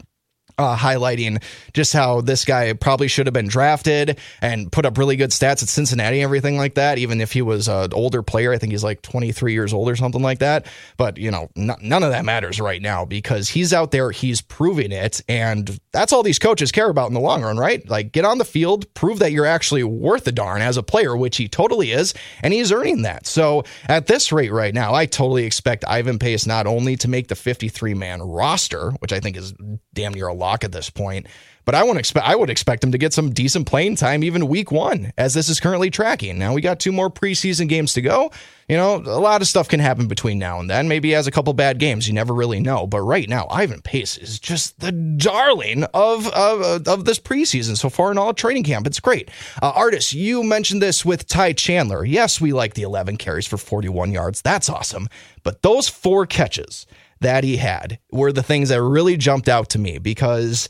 uh, 0.62 0.78
highlighting 0.78 1.42
just 1.74 1.94
how 1.94 2.22
this 2.22 2.46
guy 2.46 2.74
probably 2.74 3.08
should 3.08 3.28
have 3.28 3.34
been 3.34 3.48
drafted 3.48 4.20
and 4.42 4.72
put 4.72 4.86
up 4.86 4.98
really 4.98 5.16
good 5.16 5.32
stats 5.32 5.64
at 5.64 5.70
Cincinnati 5.70 6.18
and 6.18 6.24
everything 6.24 6.58
like 6.58 6.76
that. 6.76 6.98
Even 6.98 7.22
if 7.22 7.32
he 7.32 7.42
was 7.42 7.68
an 7.68 7.94
older 7.94 8.22
player, 8.22 8.54
I 8.54 8.58
think 8.58 8.72
he's 8.72 8.84
like 8.84 9.02
23 9.02 9.54
years 9.54 9.74
old 9.74 9.90
or 9.90 9.96
something 9.96 10.22
like 10.22 10.40
that. 10.40 10.66
But, 10.98 11.18
you 11.18 11.32
know, 11.32 11.50
n- 11.56 11.76
none 11.82 12.04
of 12.04 12.12
that 12.12 12.26
matters 12.26 12.60
right 12.60 12.82
now 12.82 13.06
because 13.06 13.50
he's 13.50 13.74
out 13.74 13.92
there, 13.92 14.12
he's 14.12 14.42
proving 14.42 14.92
it. 14.92 15.22
And 15.28 15.80
that's 15.92 16.14
all 16.14 16.24
these 16.24 16.40
coaches 16.40 16.72
care 16.72 16.90
about 16.90 17.08
in 17.08 17.14
the 17.14 17.20
long 17.20 17.42
run, 17.42 17.58
right? 17.58 17.88
Like, 17.90 18.12
get 18.12 18.26
on 18.26 18.38
the 18.38 18.46
field, 18.46 18.92
prove 18.94 19.20
that 19.20 19.32
you're 19.32 19.46
actually 19.46 19.84
worth 19.84 20.28
a 20.28 20.32
darn 20.32 20.62
as 20.62 20.78
a 20.78 20.84
player, 20.84 21.16
which 21.16 21.38
he 21.38 21.48
totally 21.48 21.92
is. 21.92 22.14
And 22.44 22.54
he's 22.54 22.72
earning 22.72 23.04
that. 23.04 23.26
So 23.28 23.64
at 23.88 24.08
this 24.08 24.32
rate 24.32 24.52
right 24.52 24.74
now, 24.74 24.94
I 24.94 25.06
totally 25.06 25.46
expect 25.46 25.86
Ivan 25.88 26.20
Pace 26.20 26.46
not 26.46 26.68
only 26.68 26.96
to 26.98 27.08
make 27.08 27.28
the 27.28 27.36
53 27.36 27.94
man 27.94 28.22
roster, 28.22 28.92
which 29.00 29.14
I 29.14 29.20
think 29.20 29.38
is 29.38 29.54
damn 29.94 30.14
near 30.14 30.28
a 30.28 30.34
at 30.64 30.72
this 30.72 30.90
point. 30.90 31.28
But 31.66 31.76
I 31.76 31.84
would 31.84 31.98
expect 31.98 32.28
I 32.28 32.36
would 32.36 32.50
expect 32.50 32.84
him 32.84 32.92
to 32.92 32.98
get 32.98 33.14
some 33.14 33.32
decent 33.32 33.68
playing 33.68 33.96
time 33.96 34.24
even 34.24 34.48
week 34.48 34.72
one, 34.72 35.14
as 35.18 35.34
this 35.34 35.48
is 35.48 35.60
currently 35.60 35.90
tracking. 35.90 36.40
Now 36.40 36.54
we 36.54 36.62
got 36.62 36.80
two 36.80 36.92
more 36.92 37.10
preseason 37.10 37.70
games 37.70 37.94
to 37.94 38.02
go. 38.02 38.32
You 38.68 38.78
know, 38.78 38.96
a 38.96 39.20
lot 39.20 39.42
of 39.42 39.48
stuff 39.48 39.68
can 39.68 39.80
happen 39.80 40.08
between 40.08 40.40
now 40.40 40.60
and 40.60 40.70
then. 40.70 40.88
Maybe 40.88 41.10
he 41.10 41.14
has 41.14 41.28
a 41.28 41.32
couple 41.32 41.54
bad 41.54 41.78
games. 41.78 42.08
You 42.08 42.14
never 42.14 42.34
really 42.34 42.60
know. 42.60 42.88
But 42.88 43.02
right 43.02 43.28
now, 43.28 43.48
Ivan 43.52 43.82
Pace 43.82 44.18
is 44.18 44.40
just 44.40 44.80
the 44.80 44.92
darling 44.92 45.84
of 45.94 46.28
of, 46.30 46.88
of 46.88 47.06
this 47.06 47.20
preseason 47.20 47.78
so 47.78 47.90
far 47.90 48.12
in 48.12 48.18
all 48.18 48.34
training 48.34 48.64
camp. 48.64 48.88
It's 48.88 49.00
great. 49.00 49.30
Uh, 49.62 49.72
Artis, 49.76 50.14
you 50.14 50.44
mentioned 50.44 50.82
this 50.82 51.06
with 51.06 51.28
Ty 51.28 51.54
Chandler. 51.54 52.04
Yes, 52.04 52.42
we 52.42 52.54
like 52.54 52.74
the 52.74 52.84
11 52.84 53.18
carries 53.18 53.46
for 53.46 53.58
41 53.58 54.12
yards. 54.12 54.42
That's 54.42 54.70
awesome. 54.70 55.10
But 55.44 55.62
those 55.62 55.88
four 55.88 56.26
catches 56.26 56.88
that 57.22 57.44
he 57.44 57.58
had 57.58 58.00
were 58.12 58.32
the 58.32 58.44
things 58.44 58.70
that 58.70 58.82
really 58.82 59.18
jumped 59.18 59.50
out 59.50 59.70
to 59.70 59.80
me 59.80 59.98
because 59.98 60.68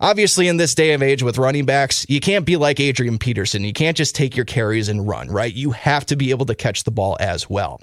obviously 0.00 0.48
in 0.48 0.56
this 0.56 0.74
day 0.74 0.92
of 0.92 1.02
age 1.02 1.22
with 1.22 1.38
running 1.38 1.64
backs, 1.64 2.06
you 2.08 2.20
can't 2.20 2.46
be 2.46 2.56
like 2.56 2.80
Adrian 2.80 3.18
Peterson. 3.18 3.64
You 3.64 3.72
can't 3.72 3.96
just 3.96 4.14
take 4.14 4.36
your 4.36 4.44
carries 4.44 4.88
and 4.88 5.06
run, 5.06 5.28
right? 5.28 5.52
You 5.52 5.72
have 5.72 6.06
to 6.06 6.16
be 6.16 6.30
able 6.30 6.46
to 6.46 6.54
catch 6.54 6.84
the 6.84 6.90
ball 6.90 7.16
as 7.20 7.50
well. 7.50 7.80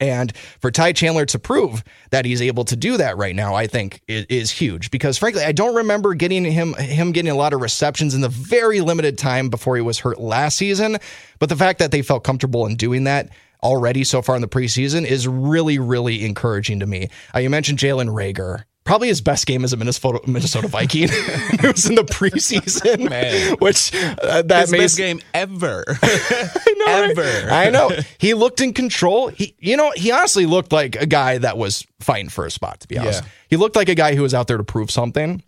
And 0.00 0.36
for 0.60 0.70
Ty 0.70 0.92
Chandler 0.92 1.24
to 1.26 1.38
prove 1.38 1.84
that 2.10 2.24
he's 2.24 2.42
able 2.42 2.64
to 2.64 2.76
do 2.76 2.96
that 2.96 3.16
right 3.16 3.34
now, 3.34 3.54
I 3.54 3.66
think 3.66 4.02
is, 4.08 4.26
is, 4.28 4.50
huge 4.50 4.90
because 4.90 5.16
frankly, 5.16 5.44
I 5.44 5.52
don't 5.52 5.74
remember 5.76 6.14
getting 6.14 6.44
him 6.44 6.74
him 6.74 7.12
getting 7.12 7.30
a 7.30 7.36
lot 7.36 7.52
of 7.52 7.60
receptions 7.60 8.14
in 8.14 8.20
the 8.20 8.28
very 8.28 8.80
limited 8.80 9.16
time 9.16 9.48
before 9.48 9.76
he 9.76 9.82
was 9.82 10.00
hurt 10.00 10.20
last 10.20 10.56
season. 10.56 10.98
But 11.38 11.48
the 11.48 11.56
fact 11.56 11.78
that 11.78 11.92
they 11.92 12.02
felt 12.02 12.24
comfortable 12.24 12.66
in 12.66 12.76
doing 12.76 13.04
that 13.04 13.30
already 13.64 14.04
so 14.04 14.22
far 14.22 14.36
in 14.36 14.42
the 14.42 14.48
preseason 14.48 15.04
is 15.04 15.26
really, 15.26 15.78
really 15.78 16.24
encouraging 16.24 16.80
to 16.80 16.86
me. 16.86 17.08
Uh, 17.34 17.40
you 17.40 17.50
mentioned 17.50 17.78
Jalen 17.78 18.08
Reagor 18.08 18.64
probably 18.84 19.08
his 19.08 19.20
best 19.20 19.46
game 19.46 19.64
as 19.64 19.72
a 19.72 19.76
Minnesota 19.76 20.20
Minnesota 20.26 20.68
Viking. 20.68 21.08
it 21.10 21.72
was 21.72 21.88
in 21.88 21.94
the 21.96 22.04
preseason, 22.04 23.08
man. 23.10 23.56
Which 23.58 23.94
uh, 23.94 24.42
that 24.42 24.68
his 24.68 24.70
best 24.70 24.96
game 24.96 25.20
ever, 25.34 25.84
I 25.88 26.74
know, 26.76 27.02
ever. 27.10 27.48
Right? 27.48 27.66
I 27.66 27.70
know. 27.70 27.90
He 28.18 28.34
looked 28.34 28.60
in 28.60 28.72
control. 28.72 29.28
He, 29.28 29.56
you 29.58 29.76
know, 29.76 29.92
he 29.96 30.12
honestly 30.12 30.46
looked 30.46 30.72
like 30.72 30.96
a 30.96 31.06
guy 31.06 31.38
that 31.38 31.58
was 31.58 31.86
fighting 32.00 32.28
for 32.28 32.46
a 32.46 32.50
spot. 32.50 32.80
To 32.80 32.88
be 32.88 32.98
honest, 32.98 33.22
yeah. 33.22 33.28
he 33.48 33.56
looked 33.56 33.76
like 33.76 33.88
a 33.88 33.94
guy 33.94 34.14
who 34.14 34.22
was 34.22 34.34
out 34.34 34.46
there 34.46 34.58
to 34.58 34.64
prove 34.64 34.90
something. 34.90 35.42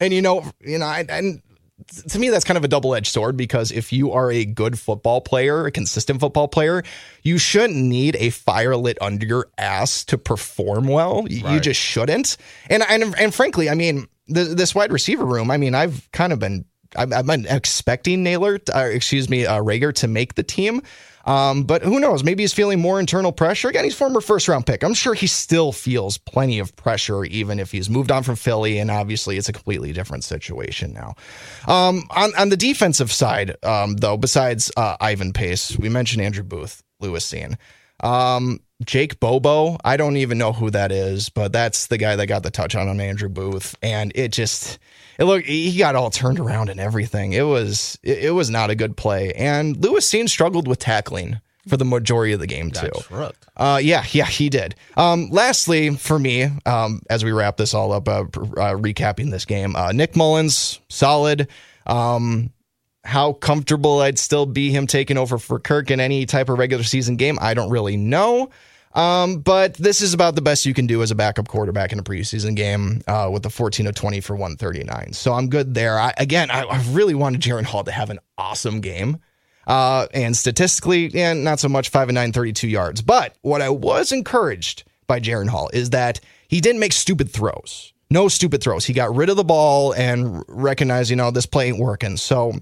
And 0.00 0.12
you 0.12 0.20
know, 0.20 0.44
you 0.60 0.78
know, 0.78 0.86
I, 0.86 1.04
and 1.08 1.40
to 2.08 2.18
me 2.18 2.28
that's 2.30 2.44
kind 2.44 2.58
of 2.58 2.64
a 2.64 2.68
double-edged 2.68 3.12
sword 3.12 3.36
because 3.36 3.70
if 3.70 3.92
you 3.92 4.12
are 4.12 4.30
a 4.30 4.44
good 4.44 4.78
football 4.78 5.20
player, 5.20 5.66
a 5.66 5.70
consistent 5.70 6.20
football 6.20 6.48
player, 6.48 6.82
you 7.22 7.38
shouldn't 7.38 7.76
need 7.76 8.16
a 8.16 8.30
fire 8.30 8.76
lit 8.76 8.98
under 9.00 9.26
your 9.26 9.48
ass 9.58 10.04
to 10.06 10.18
perform 10.18 10.86
well. 10.86 11.22
Right. 11.22 11.54
You 11.54 11.60
just 11.60 11.80
shouldn't. 11.80 12.36
And 12.68 12.82
and 12.88 13.14
and 13.18 13.34
frankly, 13.34 13.68
I 13.68 13.74
mean, 13.74 14.08
the, 14.28 14.44
this 14.44 14.74
wide 14.74 14.92
receiver 14.92 15.24
room. 15.24 15.50
I 15.50 15.56
mean, 15.56 15.74
I've 15.74 16.10
kind 16.12 16.32
of 16.32 16.38
been 16.38 16.64
I've, 16.96 17.12
I've 17.12 17.26
been 17.26 17.46
expecting 17.46 18.22
Naylor, 18.22 18.58
uh, 18.74 18.80
excuse 18.80 19.28
me, 19.28 19.46
uh, 19.46 19.60
Reagor 19.60 19.94
to 19.94 20.08
make 20.08 20.34
the 20.34 20.42
team. 20.42 20.82
Um, 21.24 21.64
but 21.64 21.82
who 21.82 22.00
knows? 22.00 22.24
Maybe 22.24 22.42
he's 22.42 22.52
feeling 22.52 22.80
more 22.80 22.98
internal 22.98 23.32
pressure. 23.32 23.68
Again, 23.68 23.84
he's 23.84 23.94
former 23.94 24.20
first 24.20 24.48
round 24.48 24.66
pick. 24.66 24.82
I'm 24.82 24.94
sure 24.94 25.14
he 25.14 25.26
still 25.26 25.72
feels 25.72 26.18
plenty 26.18 26.58
of 26.58 26.74
pressure, 26.76 27.24
even 27.24 27.58
if 27.58 27.70
he's 27.70 27.88
moved 27.88 28.10
on 28.10 28.22
from 28.22 28.36
Philly. 28.36 28.78
And 28.78 28.90
obviously, 28.90 29.36
it's 29.36 29.48
a 29.48 29.52
completely 29.52 29.92
different 29.92 30.24
situation 30.24 30.92
now. 30.92 31.14
Um, 31.66 32.04
on, 32.10 32.32
on 32.36 32.48
the 32.48 32.56
defensive 32.56 33.12
side, 33.12 33.56
um, 33.62 33.96
though, 33.96 34.16
besides 34.16 34.70
uh, 34.76 34.96
Ivan 35.00 35.32
Pace, 35.32 35.78
we 35.78 35.88
mentioned 35.88 36.22
Andrew 36.22 36.44
Booth, 36.44 36.82
Lewis 37.00 37.30
Cine. 37.30 37.56
Um, 38.02 38.60
Jake 38.84 39.20
Bobo, 39.20 39.76
I 39.84 39.96
don't 39.96 40.16
even 40.16 40.38
know 40.38 40.52
who 40.52 40.70
that 40.70 40.90
is, 40.90 41.28
but 41.28 41.52
that's 41.52 41.86
the 41.86 41.98
guy 41.98 42.16
that 42.16 42.26
got 42.26 42.42
the 42.42 42.50
touch 42.50 42.74
on 42.74 43.00
Andrew 43.00 43.28
Booth. 43.28 43.76
And 43.82 44.12
it 44.14 44.32
just 44.32 44.78
it 45.18 45.24
look 45.24 45.44
he 45.44 45.76
got 45.78 45.94
all 45.94 46.10
turned 46.10 46.40
around 46.40 46.68
and 46.68 46.80
everything. 46.80 47.32
It 47.32 47.42
was 47.42 47.98
it, 48.02 48.18
it 48.24 48.30
was 48.30 48.50
not 48.50 48.70
a 48.70 48.74
good 48.74 48.96
play. 48.96 49.32
And 49.34 49.76
Lewis 49.76 50.10
Cine 50.10 50.28
struggled 50.28 50.66
with 50.66 50.78
tackling 50.78 51.40
for 51.68 51.76
the 51.76 51.84
majority 51.84 52.32
of 52.32 52.40
the 52.40 52.46
game 52.46 52.70
too. 52.72 52.90
Uh, 53.56 53.78
yeah, 53.82 54.04
yeah, 54.10 54.24
he 54.24 54.48
did. 54.48 54.74
Um, 54.96 55.28
lastly, 55.30 55.94
for 55.94 56.18
me, 56.18 56.48
um, 56.66 57.02
as 57.08 57.24
we 57.24 57.30
wrap 57.30 57.56
this 57.56 57.72
all 57.74 57.92
up, 57.92 58.08
uh, 58.08 58.22
uh, 58.22 58.74
recapping 58.74 59.30
this 59.30 59.44
game, 59.44 59.76
uh, 59.76 59.92
Nick 59.92 60.16
Mullins 60.16 60.80
solid. 60.88 61.46
Um, 61.86 62.50
how 63.04 63.32
comfortable 63.32 64.00
I'd 64.00 64.18
still 64.18 64.46
be 64.46 64.70
him 64.70 64.86
taking 64.86 65.18
over 65.18 65.38
for 65.38 65.58
Kirk 65.58 65.90
in 65.90 66.00
any 66.00 66.26
type 66.26 66.48
of 66.48 66.58
regular 66.58 66.84
season 66.84 67.16
game, 67.16 67.38
I 67.40 67.54
don't 67.54 67.70
really 67.70 67.96
know. 67.96 68.50
Um, 68.94 69.38
but 69.38 69.74
this 69.74 70.02
is 70.02 70.12
about 70.12 70.34
the 70.34 70.42
best 70.42 70.66
you 70.66 70.74
can 70.74 70.86
do 70.86 71.02
as 71.02 71.10
a 71.10 71.14
backup 71.14 71.48
quarterback 71.48 71.92
in 71.92 71.98
a 71.98 72.02
preseason 72.02 72.54
game 72.54 73.02
uh, 73.06 73.30
with 73.32 73.42
the 73.42 73.50
14 73.50 73.86
of 73.86 73.94
20 73.94 74.20
for 74.20 74.34
139. 74.34 75.14
So 75.14 75.32
I'm 75.32 75.48
good 75.48 75.74
there. 75.74 75.98
I, 75.98 76.12
again, 76.18 76.50
I, 76.50 76.62
I, 76.64 76.82
really 76.90 77.14
wanted 77.14 77.40
Jaren 77.40 77.64
Hall 77.64 77.84
to 77.84 77.90
have 77.90 78.10
an 78.10 78.18
awesome 78.36 78.80
game. 78.80 79.18
Uh, 79.66 80.08
and 80.12 80.36
statistically, 80.36 81.10
and 81.14 81.44
not 81.44 81.60
so 81.60 81.68
much 81.68 81.88
5 81.88 82.08
and 82.08 82.16
9, 82.16 82.32
32 82.32 82.68
yards. 82.68 83.00
But 83.00 83.36
what 83.42 83.62
I 83.62 83.70
was 83.70 84.10
encouraged 84.10 84.82
by 85.06 85.20
Jaren 85.20 85.48
Hall 85.48 85.70
is 85.72 85.90
that 85.90 86.20
he 86.48 86.60
didn't 86.60 86.80
make 86.80 86.92
stupid 86.92 87.30
throws. 87.30 87.92
No 88.10 88.28
stupid 88.28 88.60
throws. 88.60 88.84
He 88.84 88.92
got 88.92 89.14
rid 89.14 89.30
of 89.30 89.36
the 89.36 89.44
ball 89.44 89.94
and 89.94 90.42
recognized, 90.48 91.10
you 91.10 91.16
know, 91.16 91.30
this 91.30 91.46
play 91.46 91.68
ain't 91.68 91.78
working. 91.78 92.16
So 92.16 92.54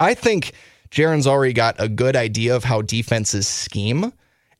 I 0.00 0.14
think 0.14 0.52
Jaren's 0.90 1.26
already 1.26 1.52
got 1.52 1.76
a 1.78 1.88
good 1.88 2.16
idea 2.16 2.56
of 2.56 2.64
how 2.64 2.82
defenses 2.82 3.46
scheme 3.46 4.12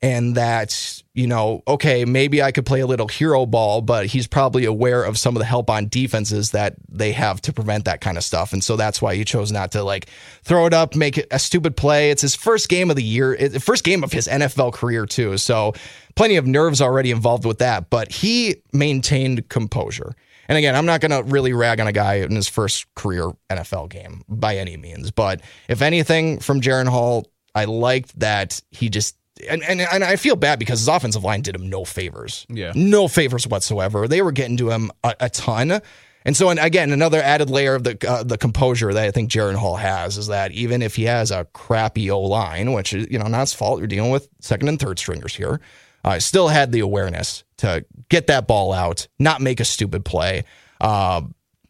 and 0.02 0.35
that 0.35 1.02
you 1.12 1.26
know 1.26 1.62
okay 1.68 2.04
maybe 2.04 2.42
i 2.42 2.50
could 2.50 2.64
play 2.64 2.80
a 2.80 2.87
little 2.87 3.09
hero 3.09 3.44
ball 3.44 3.82
but 3.82 4.06
he's 4.06 4.26
probably 4.26 4.64
aware 4.64 5.02
of 5.02 5.18
some 5.18 5.37
of 5.37 5.40
the 5.40 5.44
help 5.44 5.68
on 5.68 5.88
defenses 5.88 6.52
that 6.52 6.75
they 6.88 7.12
have 7.12 7.40
to 7.42 7.52
prevent 7.52 7.85
that 7.85 8.00
kind 8.00 8.16
of 8.16 8.25
stuff. 8.25 8.52
And 8.52 8.64
so 8.64 8.76
that's 8.76 9.02
why 9.02 9.14
he 9.14 9.25
chose 9.25 9.52
not 9.52 9.73
to 9.73 9.82
like 9.82 10.06
throw 10.42 10.66
it 10.66 10.73
up 10.73 10.97
make 10.97 11.18
it 11.18 11.26
a 11.30 11.38
stupid 11.38 11.76
play. 11.76 12.11
It's 12.11 12.23
his 12.23 12.35
first 12.35 12.68
game 12.68 12.90
of 12.90 12.97
the 12.97 13.02
year 13.02 13.37
first 13.61 13.85
game 13.85 14.02
of 14.02 14.12
his 14.12 14.26
nfl 14.26 14.73
career 14.73 15.06
too. 15.06 15.37
So 15.37 15.75
plenty 16.14 16.37
of 16.37 16.47
nerves 16.47 16.80
already 16.80 17.11
involved 17.11 17.44
with 17.44 17.59
that 17.59 17.90
but 17.90 18.11
he 18.11 18.56
maintained 18.73 19.49
composure 19.49 20.14
and 20.50 20.59
again, 20.59 20.75
I'm 20.75 20.85
not 20.85 21.00
going 21.00 21.12
to 21.12 21.23
really 21.30 21.52
rag 21.52 21.78
on 21.78 21.87
a 21.87 21.92
guy 21.92 22.14
in 22.14 22.35
his 22.35 22.49
first 22.49 22.92
career 22.97 23.30
NFL 23.50 23.88
game 23.88 24.25
by 24.28 24.57
any 24.57 24.76
means. 24.76 25.12
But 25.12 25.42
if 25.69 25.80
anything 25.80 26.40
from 26.40 26.61
Jaren 26.61 26.88
Hall, 26.88 27.30
I 27.54 27.66
liked 27.66 28.19
that 28.19 28.61
he 28.73 28.88
just 28.88 29.16
and, 29.49 29.62
and 29.62 29.80
and 29.80 30.02
I 30.02 30.16
feel 30.16 30.35
bad 30.35 30.59
because 30.59 30.80
his 30.80 30.88
offensive 30.88 31.23
line 31.23 31.42
did 31.42 31.54
him 31.54 31.71
no 31.71 31.85
favors. 31.85 32.47
Yeah. 32.49 32.73
No 32.75 33.07
favors 33.07 33.47
whatsoever. 33.47 34.09
They 34.09 34.23
were 34.23 34.33
getting 34.33 34.57
to 34.57 34.71
him 34.71 34.90
a, 35.04 35.14
a 35.21 35.30
ton. 35.30 35.80
And 36.25 36.37
so, 36.37 36.50
and 36.50 36.59
again, 36.59 36.90
another 36.90 37.23
added 37.23 37.49
layer 37.49 37.76
of 37.76 37.85
the 37.85 37.97
uh, 38.11 38.25
the 38.25 38.37
composure 38.37 38.92
that 38.92 39.04
I 39.04 39.12
think 39.12 39.30
Jaren 39.30 39.54
Hall 39.54 39.76
has 39.76 40.19
is 40.19 40.26
that 40.26 40.50
even 40.50 40.83
if 40.83 40.97
he 40.97 41.04
has 41.04 41.30
a 41.30 41.47
crappy 41.52 42.11
O 42.11 42.23
line, 42.23 42.73
which 42.73 42.92
is 42.92 43.07
you 43.09 43.21
know 43.21 43.28
not 43.28 43.42
his 43.42 43.54
fault, 43.54 43.78
you're 43.78 43.87
dealing 43.87 44.11
with 44.11 44.28
second 44.40 44.66
and 44.66 44.80
third 44.80 44.99
stringers 44.99 45.37
here, 45.37 45.61
uh, 46.04 46.19
still 46.19 46.49
had 46.49 46.73
the 46.73 46.80
awareness 46.80 47.45
to 47.59 47.85
get 48.09 48.26
that 48.28 48.47
ball 48.47 48.73
out, 48.73 49.07
not 49.19 49.40
make 49.40 49.61
a 49.61 49.64
stupid 49.64 50.04
play, 50.04 50.45
uh, 50.80 51.23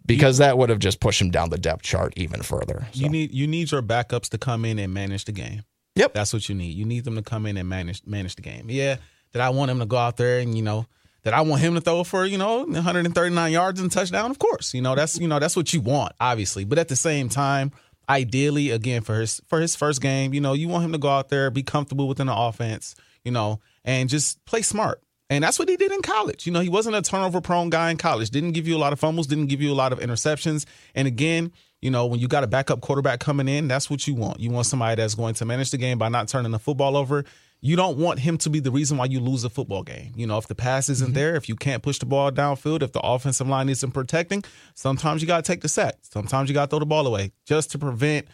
because 0.06 0.38
that 0.38 0.58
would 0.58 0.70
have 0.70 0.78
just 0.78 1.00
pushed 1.00 1.20
him 1.20 1.30
down 1.30 1.50
the 1.50 1.58
depth 1.58 1.82
chart 1.82 2.12
even 2.16 2.42
further. 2.42 2.86
So. 2.92 3.00
You 3.00 3.08
need 3.08 3.32
you 3.32 3.46
need 3.46 3.70
your 3.70 3.82
backups 3.82 4.28
to 4.30 4.38
come 4.38 4.64
in 4.64 4.78
and 4.78 4.92
manage 4.92 5.24
the 5.24 5.32
game. 5.32 5.62
Yep. 5.96 6.14
That's 6.14 6.32
what 6.32 6.48
you 6.48 6.54
need. 6.54 6.74
You 6.76 6.84
need 6.84 7.04
them 7.04 7.16
to 7.16 7.22
come 7.22 7.46
in 7.46 7.56
and 7.56 7.68
manage 7.68 8.02
manage 8.06 8.36
the 8.36 8.42
game. 8.42 8.66
Yeah. 8.68 8.96
That 9.32 9.42
I 9.42 9.50
want 9.50 9.70
him 9.70 9.78
to 9.78 9.86
go 9.86 9.96
out 9.96 10.16
there 10.16 10.40
and, 10.40 10.56
you 10.56 10.62
know, 10.62 10.86
that 11.22 11.34
I 11.34 11.42
want 11.42 11.60
him 11.60 11.74
to 11.74 11.80
throw 11.80 12.02
for, 12.02 12.24
you 12.24 12.38
know, 12.38 12.64
139 12.64 13.52
yards 13.52 13.80
and 13.80 13.92
touchdown. 13.92 14.30
Of 14.30 14.38
course. 14.38 14.74
You 14.74 14.82
know, 14.82 14.94
that's 14.94 15.18
you 15.18 15.28
know, 15.28 15.38
that's 15.38 15.56
what 15.56 15.72
you 15.72 15.80
want, 15.80 16.12
obviously. 16.18 16.64
But 16.64 16.78
at 16.78 16.88
the 16.88 16.96
same 16.96 17.28
time, 17.28 17.72
ideally, 18.08 18.70
again, 18.70 19.02
for 19.02 19.20
his 19.20 19.40
for 19.46 19.60
his 19.60 19.76
first 19.76 20.00
game, 20.00 20.34
you 20.34 20.40
know, 20.40 20.52
you 20.52 20.68
want 20.68 20.84
him 20.84 20.92
to 20.92 20.98
go 20.98 21.08
out 21.08 21.28
there, 21.28 21.50
be 21.50 21.62
comfortable 21.62 22.08
within 22.08 22.26
the 22.26 22.36
offense, 22.36 22.94
you 23.24 23.32
know, 23.32 23.60
and 23.84 24.08
just 24.08 24.44
play 24.44 24.62
smart. 24.62 25.02
And 25.28 25.44
that's 25.44 25.60
what 25.60 25.68
he 25.68 25.76
did 25.76 25.92
in 25.92 26.02
college. 26.02 26.44
You 26.44 26.52
know, 26.52 26.60
he 26.60 26.68
wasn't 26.68 26.96
a 26.96 27.02
turnover 27.02 27.40
prone 27.40 27.70
guy 27.70 27.90
in 27.92 27.96
college. 27.96 28.30
Didn't 28.30 28.52
give 28.52 28.66
you 28.66 28.76
a 28.76 28.78
lot 28.78 28.92
of 28.92 28.98
fumbles, 28.98 29.28
didn't 29.28 29.46
give 29.46 29.62
you 29.62 29.72
a 29.72 29.74
lot 29.74 29.92
of 29.92 30.00
interceptions. 30.00 30.66
And 30.94 31.06
again, 31.06 31.52
you 31.80 31.90
know, 31.90 32.06
when 32.06 32.20
you 32.20 32.28
got 32.28 32.44
a 32.44 32.48
backup 32.48 32.80
quarterback 32.80 33.20
coming 33.20 33.48
in, 33.48 33.68
that's 33.68 33.88
what 33.88 34.06
you 34.06 34.14
want. 34.14 34.40
You 34.40 34.50
want 34.50 34.66
somebody 34.66 35.00
that's 35.00 35.14
going 35.14 35.34
to 35.34 35.44
manage 35.44 35.70
the 35.70 35.78
game 35.78 35.98
by 35.98 36.08
not 36.08 36.28
turning 36.28 36.50
the 36.50 36.58
football 36.58 36.96
over. 36.96 37.24
You 37.62 37.76
don't 37.76 37.98
want 37.98 38.18
him 38.18 38.38
to 38.38 38.50
be 38.50 38.58
the 38.58 38.70
reason 38.70 38.96
why 38.96 39.04
you 39.04 39.20
lose 39.20 39.44
a 39.44 39.50
football 39.50 39.82
game. 39.82 40.12
You 40.16 40.26
know, 40.26 40.38
if 40.38 40.48
the 40.48 40.54
pass 40.54 40.88
isn't 40.88 41.08
mm-hmm. 41.08 41.14
there, 41.14 41.36
if 41.36 41.48
you 41.48 41.56
can't 41.56 41.82
push 41.82 41.98
the 41.98 42.06
ball 42.06 42.30
downfield, 42.30 42.82
if 42.82 42.92
the 42.92 43.00
offensive 43.00 43.46
line 43.46 43.68
isn't 43.68 43.92
protecting, 43.92 44.42
sometimes 44.74 45.20
you 45.20 45.28
got 45.28 45.44
to 45.44 45.52
take 45.52 45.60
the 45.60 45.68
sack. 45.68 45.96
Sometimes 46.02 46.48
you 46.48 46.54
got 46.54 46.66
to 46.66 46.70
throw 46.70 46.78
the 46.78 46.86
ball 46.86 47.06
away 47.06 47.32
just 47.44 47.70
to 47.72 47.78
prevent 47.78 48.28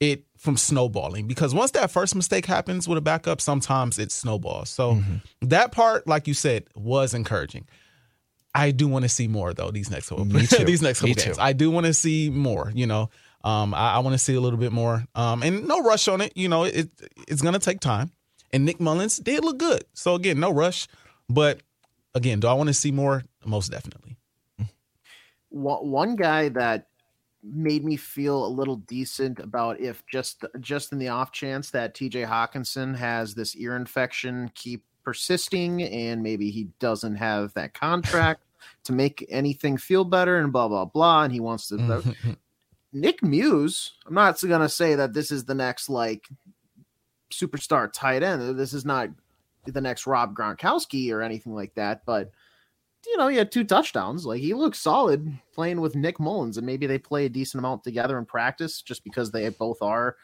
it 0.00 0.24
from 0.36 0.56
snowballing. 0.56 1.28
Because 1.28 1.54
once 1.54 1.70
that 1.72 1.90
first 1.90 2.14
mistake 2.14 2.46
happens 2.46 2.88
with 2.88 2.98
a 2.98 3.02
backup, 3.02 3.40
sometimes 3.40 3.98
it 3.98 4.10
snowballs. 4.10 4.70
So 4.70 4.94
mm-hmm. 4.94 5.48
that 5.48 5.72
part, 5.72 6.06
like 6.06 6.26
you 6.26 6.34
said, 6.34 6.64
was 6.74 7.14
encouraging. 7.14 7.68
I 8.54 8.72
do 8.72 8.88
want 8.88 9.04
to 9.04 9.08
see 9.08 9.28
more 9.28 9.54
though. 9.54 9.70
These 9.70 9.90
next 9.90 10.08
couple, 10.08 10.24
these 10.64 10.82
next 10.82 11.00
couple 11.00 11.14
games, 11.14 11.38
I 11.38 11.52
do 11.52 11.70
want 11.70 11.86
to 11.86 11.94
see 11.94 12.30
more. 12.30 12.72
You 12.74 12.86
know, 12.86 13.10
um, 13.44 13.74
I, 13.74 13.94
I 13.94 13.98
want 14.00 14.14
to 14.14 14.18
see 14.18 14.34
a 14.34 14.40
little 14.40 14.58
bit 14.58 14.72
more. 14.72 15.04
Um, 15.14 15.42
and 15.42 15.68
no 15.68 15.82
rush 15.82 16.08
on 16.08 16.20
it. 16.20 16.32
You 16.34 16.48
know, 16.48 16.64
it 16.64 16.90
it's 17.28 17.42
gonna 17.42 17.60
take 17.60 17.80
time. 17.80 18.10
And 18.52 18.64
Nick 18.64 18.80
Mullins 18.80 19.18
did 19.18 19.44
look 19.44 19.58
good. 19.58 19.84
So 19.94 20.16
again, 20.16 20.40
no 20.40 20.50
rush. 20.50 20.88
But 21.28 21.60
again, 22.14 22.40
do 22.40 22.48
I 22.48 22.54
want 22.54 22.68
to 22.68 22.74
see 22.74 22.90
more? 22.90 23.22
Most 23.44 23.70
definitely. 23.70 24.16
One 25.50 26.16
guy 26.16 26.48
that 26.50 26.89
made 27.42 27.84
me 27.84 27.96
feel 27.96 28.44
a 28.44 28.48
little 28.48 28.76
decent 28.76 29.38
about 29.38 29.80
if 29.80 30.04
just 30.06 30.44
just 30.60 30.92
in 30.92 30.98
the 30.98 31.08
off 31.08 31.32
chance 31.32 31.70
that 31.70 31.94
TJ 31.94 32.26
Hockenson 32.26 32.94
has 32.96 33.34
this 33.34 33.56
ear 33.56 33.76
infection 33.76 34.50
keep 34.54 34.84
persisting 35.02 35.82
and 35.82 36.22
maybe 36.22 36.50
he 36.50 36.68
doesn't 36.78 37.16
have 37.16 37.54
that 37.54 37.72
contract 37.72 38.42
to 38.84 38.92
make 38.92 39.26
anything 39.30 39.76
feel 39.78 40.04
better 40.04 40.38
and 40.38 40.52
blah 40.52 40.68
blah 40.68 40.84
blah 40.84 41.22
and 41.22 41.32
he 41.32 41.40
wants 41.40 41.68
to 41.68 42.02
Nick 42.92 43.22
Muse 43.22 43.92
I'm 44.06 44.14
not 44.14 44.40
going 44.40 44.60
to 44.60 44.68
say 44.68 44.94
that 44.96 45.14
this 45.14 45.30
is 45.30 45.44
the 45.44 45.54
next 45.54 45.88
like 45.88 46.28
superstar 47.32 47.90
tight 47.92 48.22
end. 48.22 48.58
This 48.58 48.74
is 48.74 48.84
not 48.84 49.08
the 49.64 49.80
next 49.80 50.06
Rob 50.06 50.34
Gronkowski 50.34 51.12
or 51.12 51.22
anything 51.22 51.54
like 51.54 51.74
that 51.74 52.04
but 52.04 52.32
you 53.06 53.16
know, 53.16 53.28
he 53.28 53.36
had 53.36 53.50
two 53.50 53.64
touchdowns. 53.64 54.26
Like 54.26 54.40
he 54.40 54.54
looks 54.54 54.78
solid 54.78 55.38
playing 55.52 55.80
with 55.80 55.96
Nick 55.96 56.20
Mullins, 56.20 56.56
and 56.56 56.66
maybe 56.66 56.86
they 56.86 56.98
play 56.98 57.26
a 57.26 57.30
decent 57.30 57.60
amount 57.60 57.84
together 57.84 58.18
in 58.18 58.26
practice 58.26 58.82
just 58.82 59.04
because 59.04 59.30
they 59.30 59.48
both 59.48 59.82
are 59.82 60.16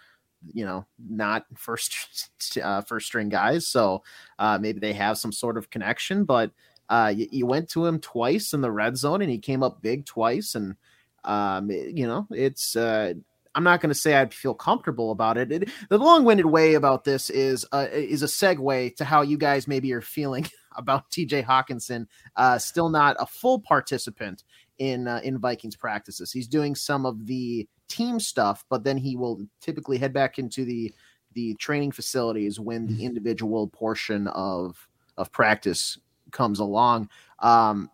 you 0.52 0.64
know 0.64 0.84
not 1.08 1.46
first 1.56 2.58
uh, 2.62 2.82
first 2.82 3.06
string 3.06 3.28
guys 3.28 3.66
so 3.66 4.02
uh, 4.38 4.58
maybe 4.60 4.78
they 4.78 4.92
have 4.92 5.18
some 5.18 5.32
sort 5.32 5.56
of 5.56 5.70
connection 5.70 6.24
but 6.24 6.50
uh, 6.88 7.12
you, 7.14 7.26
you, 7.32 7.46
went 7.46 7.68
to 7.68 7.84
him 7.84 7.98
twice 7.98 8.52
in 8.52 8.60
the 8.60 8.70
red 8.70 8.96
zone 8.96 9.20
and 9.20 9.30
he 9.30 9.38
came 9.38 9.62
up 9.62 9.82
big 9.82 10.06
twice 10.06 10.54
and 10.54 10.76
um, 11.24 11.68
you 11.70 12.06
know 12.06 12.26
it's 12.30 12.76
uh, 12.76 13.12
I'm 13.56 13.64
not 13.64 13.80
going 13.80 13.90
to 13.90 13.94
say 13.94 14.14
I'd 14.14 14.34
feel 14.34 14.54
comfortable 14.54 15.10
about 15.10 15.38
it. 15.38 15.50
it 15.50 15.68
the 15.88 15.98
long-winded 15.98 16.46
way 16.46 16.74
about 16.74 17.04
this 17.04 17.30
is 17.30 17.66
uh, 17.72 17.86
is 17.90 18.22
a 18.22 18.26
segue 18.26 18.94
to 18.96 19.04
how 19.04 19.22
you 19.22 19.38
guys 19.38 19.66
maybe 19.66 19.92
are 19.94 20.02
feeling 20.02 20.46
about 20.76 21.10
TJ 21.10 21.44
Hockenson, 21.44 22.06
uh, 22.36 22.58
still 22.58 22.88
not 22.88 23.16
a 23.18 23.26
full 23.26 23.60
participant 23.60 24.44
in 24.78 25.08
uh, 25.08 25.20
in 25.24 25.38
Vikings 25.38 25.76
practices. 25.76 26.32
He's 26.32 26.48
doing 26.48 26.74
some 26.74 27.06
of 27.06 27.26
the 27.26 27.68
team 27.88 28.20
stuff, 28.20 28.64
but 28.68 28.84
then 28.84 28.96
he 28.96 29.16
will 29.16 29.46
typically 29.60 29.98
head 29.98 30.12
back 30.12 30.38
into 30.38 30.64
the 30.64 30.92
the 31.34 31.54
training 31.54 31.92
facilities 31.92 32.58
when 32.58 32.86
the 32.86 32.94
mm-hmm. 32.94 33.02
individual 33.02 33.68
portion 33.68 34.26
of 34.28 34.88
of 35.16 35.30
practice 35.32 35.98
comes 36.30 36.60
along. 36.60 37.08
Um, 37.40 37.90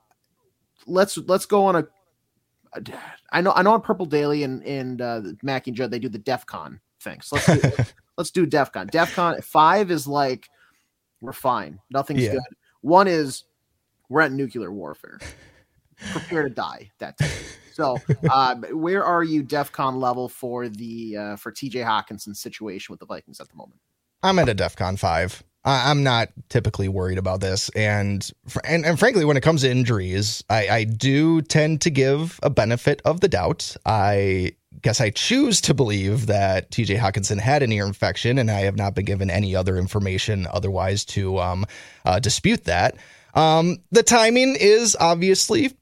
let's 0.86 1.16
let's 1.18 1.46
go 1.46 1.66
on 1.66 1.76
a. 1.76 1.86
I 3.30 3.42
know 3.42 3.52
I 3.54 3.62
know 3.62 3.74
on 3.74 3.82
Purple 3.82 4.06
Daily 4.06 4.44
and 4.44 4.64
and 4.64 5.02
uh, 5.02 5.22
Mackey 5.42 5.70
and 5.70 5.76
Judd 5.76 5.90
they 5.90 5.98
do 5.98 6.08
the 6.08 6.18
DEF 6.18 6.46
CON 6.46 6.80
things. 7.00 7.28
let's 7.32 7.46
do, 7.46 7.84
let's 8.16 8.30
do 8.30 8.46
DEF 8.46 8.72
CON. 8.72 8.86
DEF 8.86 9.14
CON 9.14 9.40
five 9.42 9.90
is 9.90 10.06
like 10.06 10.48
we're 11.20 11.32
fine, 11.32 11.78
nothing's 11.90 12.22
yeah. 12.22 12.32
good. 12.32 12.42
One 12.82 13.08
is 13.08 13.44
we're 14.08 14.20
at 14.20 14.32
nuclear 14.32 14.70
warfare. 14.70 15.18
Prepare 16.12 16.48
to 16.48 16.54
die. 16.54 16.90
That 16.98 17.16
day. 17.16 17.30
So, 17.72 17.96
um, 18.30 18.64
where 18.72 19.02
are 19.04 19.24
you 19.24 19.42
DefCon 19.42 19.98
level 19.98 20.28
for 20.28 20.68
the 20.68 21.16
uh, 21.16 21.36
for 21.36 21.50
TJ 21.50 21.84
Hockenson's 21.84 22.40
situation 22.40 22.92
with 22.92 23.00
the 23.00 23.06
Vikings 23.06 23.40
at 23.40 23.48
the 23.48 23.56
moment? 23.56 23.80
I'm 24.22 24.38
at 24.38 24.48
a 24.48 24.54
DefCon 24.54 24.98
five. 24.98 25.42
I'm 25.64 26.02
not 26.02 26.30
typically 26.48 26.88
worried 26.88 27.18
about 27.18 27.40
this, 27.40 27.68
and 27.70 28.28
and, 28.64 28.84
and 28.84 28.98
frankly, 28.98 29.24
when 29.24 29.36
it 29.36 29.42
comes 29.42 29.62
to 29.62 29.70
injuries, 29.70 30.42
I, 30.50 30.68
I 30.68 30.84
do 30.84 31.40
tend 31.40 31.80
to 31.82 31.90
give 31.90 32.40
a 32.42 32.50
benefit 32.50 33.00
of 33.04 33.20
the 33.20 33.28
doubt. 33.28 33.76
I 33.86 34.56
guess 34.80 35.00
I 35.00 35.10
choose 35.10 35.60
to 35.62 35.74
believe 35.74 36.26
that 36.26 36.70
TJ 36.70 36.98
Hockenson 36.98 37.38
had 37.38 37.62
an 37.62 37.72
ear 37.72 37.86
infection, 37.86 38.38
and 38.38 38.50
I 38.50 38.60
have 38.60 38.76
not 38.76 38.94
been 38.94 39.04
given 39.04 39.30
any 39.30 39.54
other 39.54 39.76
information 39.76 40.46
otherwise 40.50 41.04
to 41.06 41.38
um, 41.38 41.66
uh, 42.04 42.18
dispute 42.18 42.64
that. 42.64 42.96
Um, 43.34 43.78
the 43.90 44.02
timing 44.02 44.56
is 44.58 44.96
obviously 44.98 45.72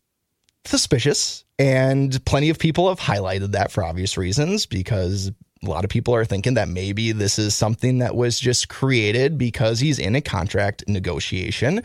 suspicious, 0.65 1.45
and 1.59 2.23
plenty 2.25 2.51
of 2.51 2.59
people 2.59 2.89
have 2.89 3.01
highlighted 3.01 3.53
that 3.53 3.71
for 3.71 3.85
obvious 3.85 4.17
reasons 4.17 4.67
because 4.67 5.31
a 5.63 5.69
lot 5.69 5.85
of 5.85 5.91
people 5.91 6.15
are 6.15 6.25
thinking 6.25 6.55
that 6.55 6.69
maybe 6.69 7.13
this 7.13 7.39
is 7.39 7.55
something 7.55 7.99
that 7.99 8.15
was 8.15 8.41
just 8.41 8.69
created 8.69 9.37
because 9.37 9.81
he's 9.81 9.99
in 9.99 10.15
a 10.15 10.21
contract 10.21 10.85
negotiation. 10.89 11.83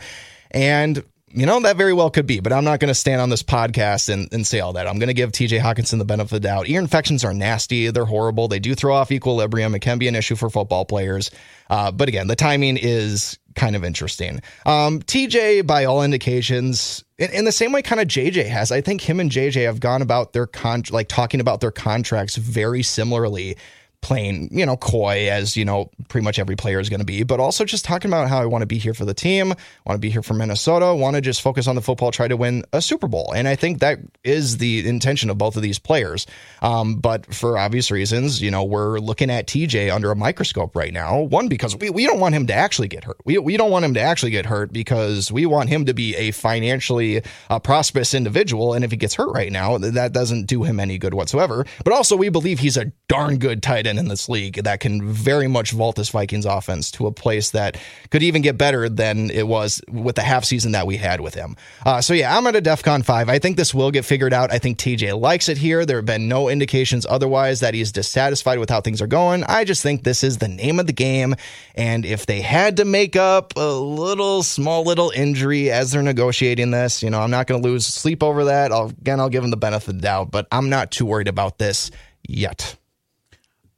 And 0.50 1.04
you 1.32 1.44
know, 1.44 1.58
that 1.60 1.76
very 1.76 1.92
well 1.92 2.08
could 2.08 2.26
be, 2.26 2.40
but 2.40 2.52
I'm 2.52 2.64
not 2.64 2.78
going 2.78 2.88
to 2.88 2.94
stand 2.94 3.20
on 3.20 3.30
this 3.30 3.42
podcast 3.42 4.08
and, 4.08 4.32
and 4.32 4.46
say 4.46 4.60
all 4.60 4.74
that. 4.74 4.86
I'm 4.86 4.98
going 4.98 5.08
to 5.08 5.14
give 5.14 5.32
TJ 5.32 5.60
Hockenson 5.60 5.98
the 5.98 6.04
benefit 6.04 6.36
of 6.36 6.42
the 6.42 6.48
doubt. 6.48 6.68
Ear 6.68 6.80
infections 6.80 7.24
are 7.24 7.34
nasty. 7.34 7.90
They're 7.90 8.04
horrible. 8.04 8.46
They 8.46 8.60
do 8.60 8.74
throw 8.74 8.94
off 8.94 9.10
equilibrium. 9.10 9.74
It 9.74 9.80
can 9.80 9.98
be 9.98 10.06
an 10.06 10.14
issue 10.14 10.36
for 10.36 10.48
football 10.48 10.84
players. 10.84 11.30
Uh, 11.68 11.90
but 11.90 12.08
again, 12.08 12.28
the 12.28 12.36
timing 12.36 12.76
is 12.76 13.38
kind 13.56 13.74
of 13.74 13.84
interesting. 13.84 14.40
Um, 14.66 15.00
TJ, 15.00 15.66
by 15.66 15.84
all 15.84 16.04
indications, 16.04 17.04
in, 17.18 17.32
in, 17.32 17.44
the 17.44 17.52
same 17.52 17.72
way 17.72 17.82
kind 17.82 18.00
of 18.00 18.06
JJ 18.06 18.46
has, 18.46 18.70
I 18.70 18.80
think 18.80 19.00
him 19.00 19.18
and 19.18 19.30
JJ 19.30 19.64
have 19.64 19.80
gone 19.80 20.02
about 20.02 20.32
their 20.32 20.46
con 20.46 20.84
like 20.90 21.08
talking 21.08 21.40
about 21.40 21.60
their 21.60 21.72
contracts 21.72 22.36
very 22.36 22.82
similarly 22.82 23.56
playing, 24.00 24.48
you 24.52 24.64
know, 24.64 24.76
coy 24.76 25.28
as, 25.30 25.56
you 25.56 25.64
know, 25.64 25.90
pretty 26.08 26.24
much 26.24 26.38
every 26.38 26.56
player 26.56 26.78
is 26.78 26.88
going 26.88 27.00
to 27.00 27.06
be, 27.06 27.22
but 27.22 27.40
also 27.40 27.64
just 27.64 27.84
talking 27.84 28.10
about 28.10 28.28
how 28.28 28.40
I 28.40 28.46
want 28.46 28.62
to 28.62 28.66
be 28.66 28.78
here 28.78 28.94
for 28.94 29.04
the 29.04 29.14
team, 29.14 29.48
want 29.84 29.96
to 29.96 29.98
be 29.98 30.10
here 30.10 30.22
for 30.22 30.34
Minnesota, 30.34 30.94
want 30.94 31.16
to 31.16 31.20
just 31.20 31.42
focus 31.42 31.66
on 31.66 31.74
the 31.74 31.82
football, 31.82 32.12
try 32.12 32.28
to 32.28 32.36
win 32.36 32.64
a 32.72 32.80
Super 32.80 33.08
Bowl. 33.08 33.32
And 33.34 33.48
I 33.48 33.56
think 33.56 33.80
that 33.80 33.98
is 34.22 34.58
the 34.58 34.86
intention 34.88 35.28
of 35.28 35.38
both 35.38 35.56
of 35.56 35.62
these 35.62 35.78
players. 35.78 36.26
Um, 36.62 36.96
but 36.96 37.34
for 37.34 37.58
obvious 37.58 37.90
reasons, 37.90 38.40
you 38.40 38.50
know, 38.50 38.62
we're 38.62 38.98
looking 39.00 39.30
at 39.30 39.46
TJ 39.46 39.92
under 39.92 40.10
a 40.10 40.16
microscope 40.16 40.76
right 40.76 40.92
now. 40.92 41.20
One, 41.22 41.48
because 41.48 41.76
we, 41.76 41.90
we 41.90 42.06
don't 42.06 42.20
want 42.20 42.34
him 42.34 42.46
to 42.46 42.54
actually 42.54 42.88
get 42.88 43.04
hurt. 43.04 43.18
We, 43.24 43.38
we 43.38 43.56
don't 43.56 43.70
want 43.70 43.84
him 43.84 43.94
to 43.94 44.00
actually 44.00 44.30
get 44.30 44.46
hurt 44.46 44.72
because 44.72 45.32
we 45.32 45.46
want 45.46 45.68
him 45.68 45.86
to 45.86 45.94
be 45.94 46.14
a 46.16 46.30
financially 46.30 47.22
uh, 47.50 47.58
prosperous 47.58 48.14
individual. 48.14 48.72
And 48.72 48.84
if 48.84 48.92
he 48.92 48.96
gets 48.96 49.14
hurt 49.14 49.32
right 49.32 49.50
now, 49.50 49.78
that 49.78 50.12
doesn't 50.12 50.46
do 50.46 50.62
him 50.62 50.78
any 50.78 50.98
good 50.98 51.14
whatsoever. 51.14 51.66
But 51.84 51.92
also, 51.92 52.16
we 52.16 52.28
believe 52.28 52.60
he's 52.60 52.76
a 52.76 52.92
darn 53.08 53.38
good 53.38 53.62
tight 53.62 53.86
end 53.86 53.95
in 53.98 54.08
this 54.08 54.28
league 54.28 54.62
that 54.64 54.80
can 54.80 55.06
very 55.10 55.48
much 55.48 55.72
vault 55.72 55.96
this 55.96 56.10
Vikings 56.10 56.44
offense 56.44 56.90
to 56.92 57.06
a 57.06 57.12
place 57.12 57.50
that 57.50 57.76
could 58.10 58.22
even 58.22 58.42
get 58.42 58.58
better 58.58 58.88
than 58.88 59.30
it 59.30 59.46
was 59.46 59.80
with 59.88 60.16
the 60.16 60.22
half 60.22 60.44
season 60.44 60.72
that 60.72 60.86
we 60.86 60.96
had 60.96 61.20
with 61.20 61.34
him. 61.34 61.56
Uh, 61.84 62.00
so 62.00 62.14
yeah, 62.14 62.36
I'm 62.36 62.46
at 62.46 62.56
a 62.56 62.62
DEFCON 62.62 63.04
5. 63.04 63.28
I 63.28 63.38
think 63.38 63.56
this 63.56 63.72
will 63.72 63.90
get 63.90 64.04
figured 64.04 64.32
out. 64.32 64.52
I 64.52 64.58
think 64.58 64.78
TJ 64.78 65.18
likes 65.18 65.48
it 65.48 65.58
here. 65.58 65.86
There 65.86 65.96
have 65.98 66.06
been 66.06 66.28
no 66.28 66.48
indications 66.48 67.06
otherwise 67.08 67.60
that 67.60 67.74
he's 67.74 67.92
dissatisfied 67.92 68.58
with 68.58 68.70
how 68.70 68.80
things 68.80 69.00
are 69.00 69.06
going. 69.06 69.44
I 69.44 69.64
just 69.64 69.82
think 69.82 70.04
this 70.04 70.22
is 70.22 70.38
the 70.38 70.48
name 70.48 70.78
of 70.78 70.86
the 70.86 70.92
game. 70.92 71.34
And 71.74 72.04
if 72.04 72.26
they 72.26 72.40
had 72.40 72.76
to 72.78 72.84
make 72.84 73.16
up 73.16 73.52
a 73.56 73.72
little 73.72 74.42
small 74.42 74.84
little 74.84 75.10
injury 75.10 75.70
as 75.70 75.92
they're 75.92 76.02
negotiating 76.02 76.70
this, 76.70 77.02
you 77.02 77.10
know, 77.10 77.20
I'm 77.20 77.30
not 77.30 77.46
going 77.46 77.62
to 77.62 77.68
lose 77.68 77.86
sleep 77.86 78.22
over 78.22 78.44
that. 78.44 78.72
I'll, 78.72 78.88
again, 78.88 79.20
I'll 79.20 79.28
give 79.28 79.42
them 79.42 79.50
the 79.50 79.56
benefit 79.56 79.88
of 79.88 79.96
the 79.96 80.02
doubt, 80.02 80.30
but 80.30 80.46
I'm 80.50 80.68
not 80.68 80.90
too 80.90 81.06
worried 81.06 81.28
about 81.28 81.58
this 81.58 81.90
yet. 82.26 82.76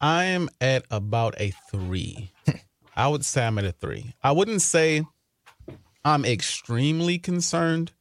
I 0.00 0.24
am 0.24 0.48
at 0.60 0.84
about 0.90 1.34
a 1.40 1.52
three. 1.70 2.30
I 2.96 3.08
would 3.08 3.24
say 3.24 3.46
I'm 3.46 3.58
at 3.58 3.64
a 3.64 3.72
three. 3.72 4.14
I 4.22 4.32
wouldn't 4.32 4.62
say 4.62 5.04
I'm 6.04 6.24
extremely 6.24 7.18
concerned 7.18 7.92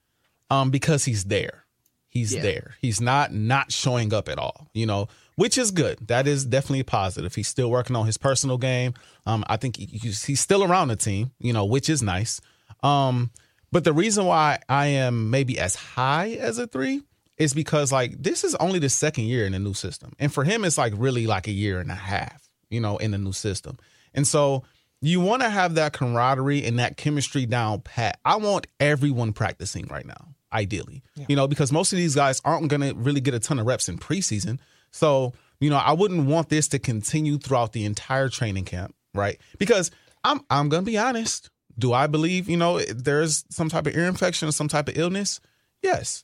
um, 0.49 0.71
because 0.71 1.05
he's 1.05 1.25
there. 1.25 1.65
He's 2.09 2.33
yeah. 2.33 2.41
there. 2.41 2.75
He's 2.81 2.99
not 3.01 3.33
not 3.33 3.71
showing 3.71 4.13
up 4.13 4.27
at 4.29 4.39
all, 4.39 4.69
you 4.73 4.85
know, 4.85 5.07
which 5.35 5.57
is 5.57 5.71
good. 5.71 6.07
That 6.07 6.27
is 6.27 6.45
definitely 6.45 6.83
positive. 6.83 7.35
He's 7.35 7.47
still 7.47 7.69
working 7.69 7.95
on 7.95 8.05
his 8.05 8.17
personal 8.17 8.57
game. 8.57 8.93
Um, 9.25 9.43
I 9.47 9.57
think 9.57 9.77
he's, 9.77 10.23
he's 10.23 10.39
still 10.39 10.63
around 10.63 10.87
the 10.87 10.95
team, 10.95 11.31
you 11.39 11.53
know, 11.53 11.65
which 11.65 11.89
is 11.89 12.01
nice. 12.01 12.41
Um, 12.81 13.31
but 13.71 13.83
the 13.83 13.93
reason 13.93 14.25
why 14.25 14.59
I 14.67 14.87
am 14.87 15.29
maybe 15.29 15.59
as 15.59 15.75
high 15.75 16.31
as 16.39 16.57
a 16.57 16.65
three 16.65 17.03
is 17.37 17.53
because 17.53 17.91
like 17.91 18.21
this 18.21 18.43
is 18.43 18.55
only 18.55 18.79
the 18.79 18.89
second 18.89 19.25
year 19.25 19.45
in 19.45 19.51
the 19.51 19.59
new 19.59 19.73
system. 19.73 20.13
And 20.19 20.33
for 20.33 20.43
him, 20.43 20.65
it's 20.65 20.77
like 20.77 20.93
really 20.95 21.27
like 21.27 21.47
a 21.47 21.51
year 21.51 21.79
and 21.79 21.91
a 21.91 21.95
half, 21.95 22.49
you 22.69 22.79
know, 22.79 22.97
in 22.97 23.11
the 23.11 23.17
new 23.17 23.33
system. 23.33 23.77
And 24.13 24.27
so 24.27 24.63
you 25.01 25.21
want 25.21 25.43
to 25.43 25.49
have 25.49 25.75
that 25.75 25.93
camaraderie 25.93 26.65
and 26.65 26.79
that 26.79 26.97
chemistry 26.97 27.45
down 27.45 27.81
pat. 27.81 28.19
I 28.25 28.37
want 28.37 28.67
everyone 28.79 29.33
practicing 29.33 29.85
right 29.87 30.05
now, 30.05 30.35
ideally, 30.51 31.03
yeah. 31.15 31.25
you 31.29 31.35
know, 31.35 31.47
because 31.47 31.71
most 31.71 31.93
of 31.93 31.97
these 31.97 32.15
guys 32.15 32.41
aren't 32.43 32.67
going 32.69 32.81
to 32.81 32.93
really 32.95 33.21
get 33.21 33.35
a 33.35 33.39
ton 33.39 33.59
of 33.59 33.67
reps 33.67 33.87
in 33.87 33.99
preseason. 33.99 34.57
So, 34.89 35.33
you 35.59 35.69
know, 35.69 35.77
I 35.77 35.93
wouldn't 35.93 36.25
want 36.25 36.49
this 36.49 36.67
to 36.69 36.79
continue 36.79 37.37
throughout 37.37 37.73
the 37.73 37.85
entire 37.85 38.29
training 38.29 38.65
camp, 38.65 38.95
right? 39.13 39.39
Because 39.59 39.91
I'm 40.23 40.41
I'm 40.49 40.69
going 40.69 40.83
to 40.83 40.91
be 40.91 40.97
honest. 40.97 41.51
Do 41.77 41.93
I 41.93 42.07
believe, 42.07 42.49
you 42.49 42.57
know, 42.57 42.79
there's 42.79 43.45
some 43.51 43.69
type 43.69 43.85
of 43.85 43.95
ear 43.95 44.07
infection 44.07 44.47
or 44.47 44.51
some 44.51 44.67
type 44.67 44.89
of 44.89 44.97
illness? 44.97 45.39
Yes 45.83 46.23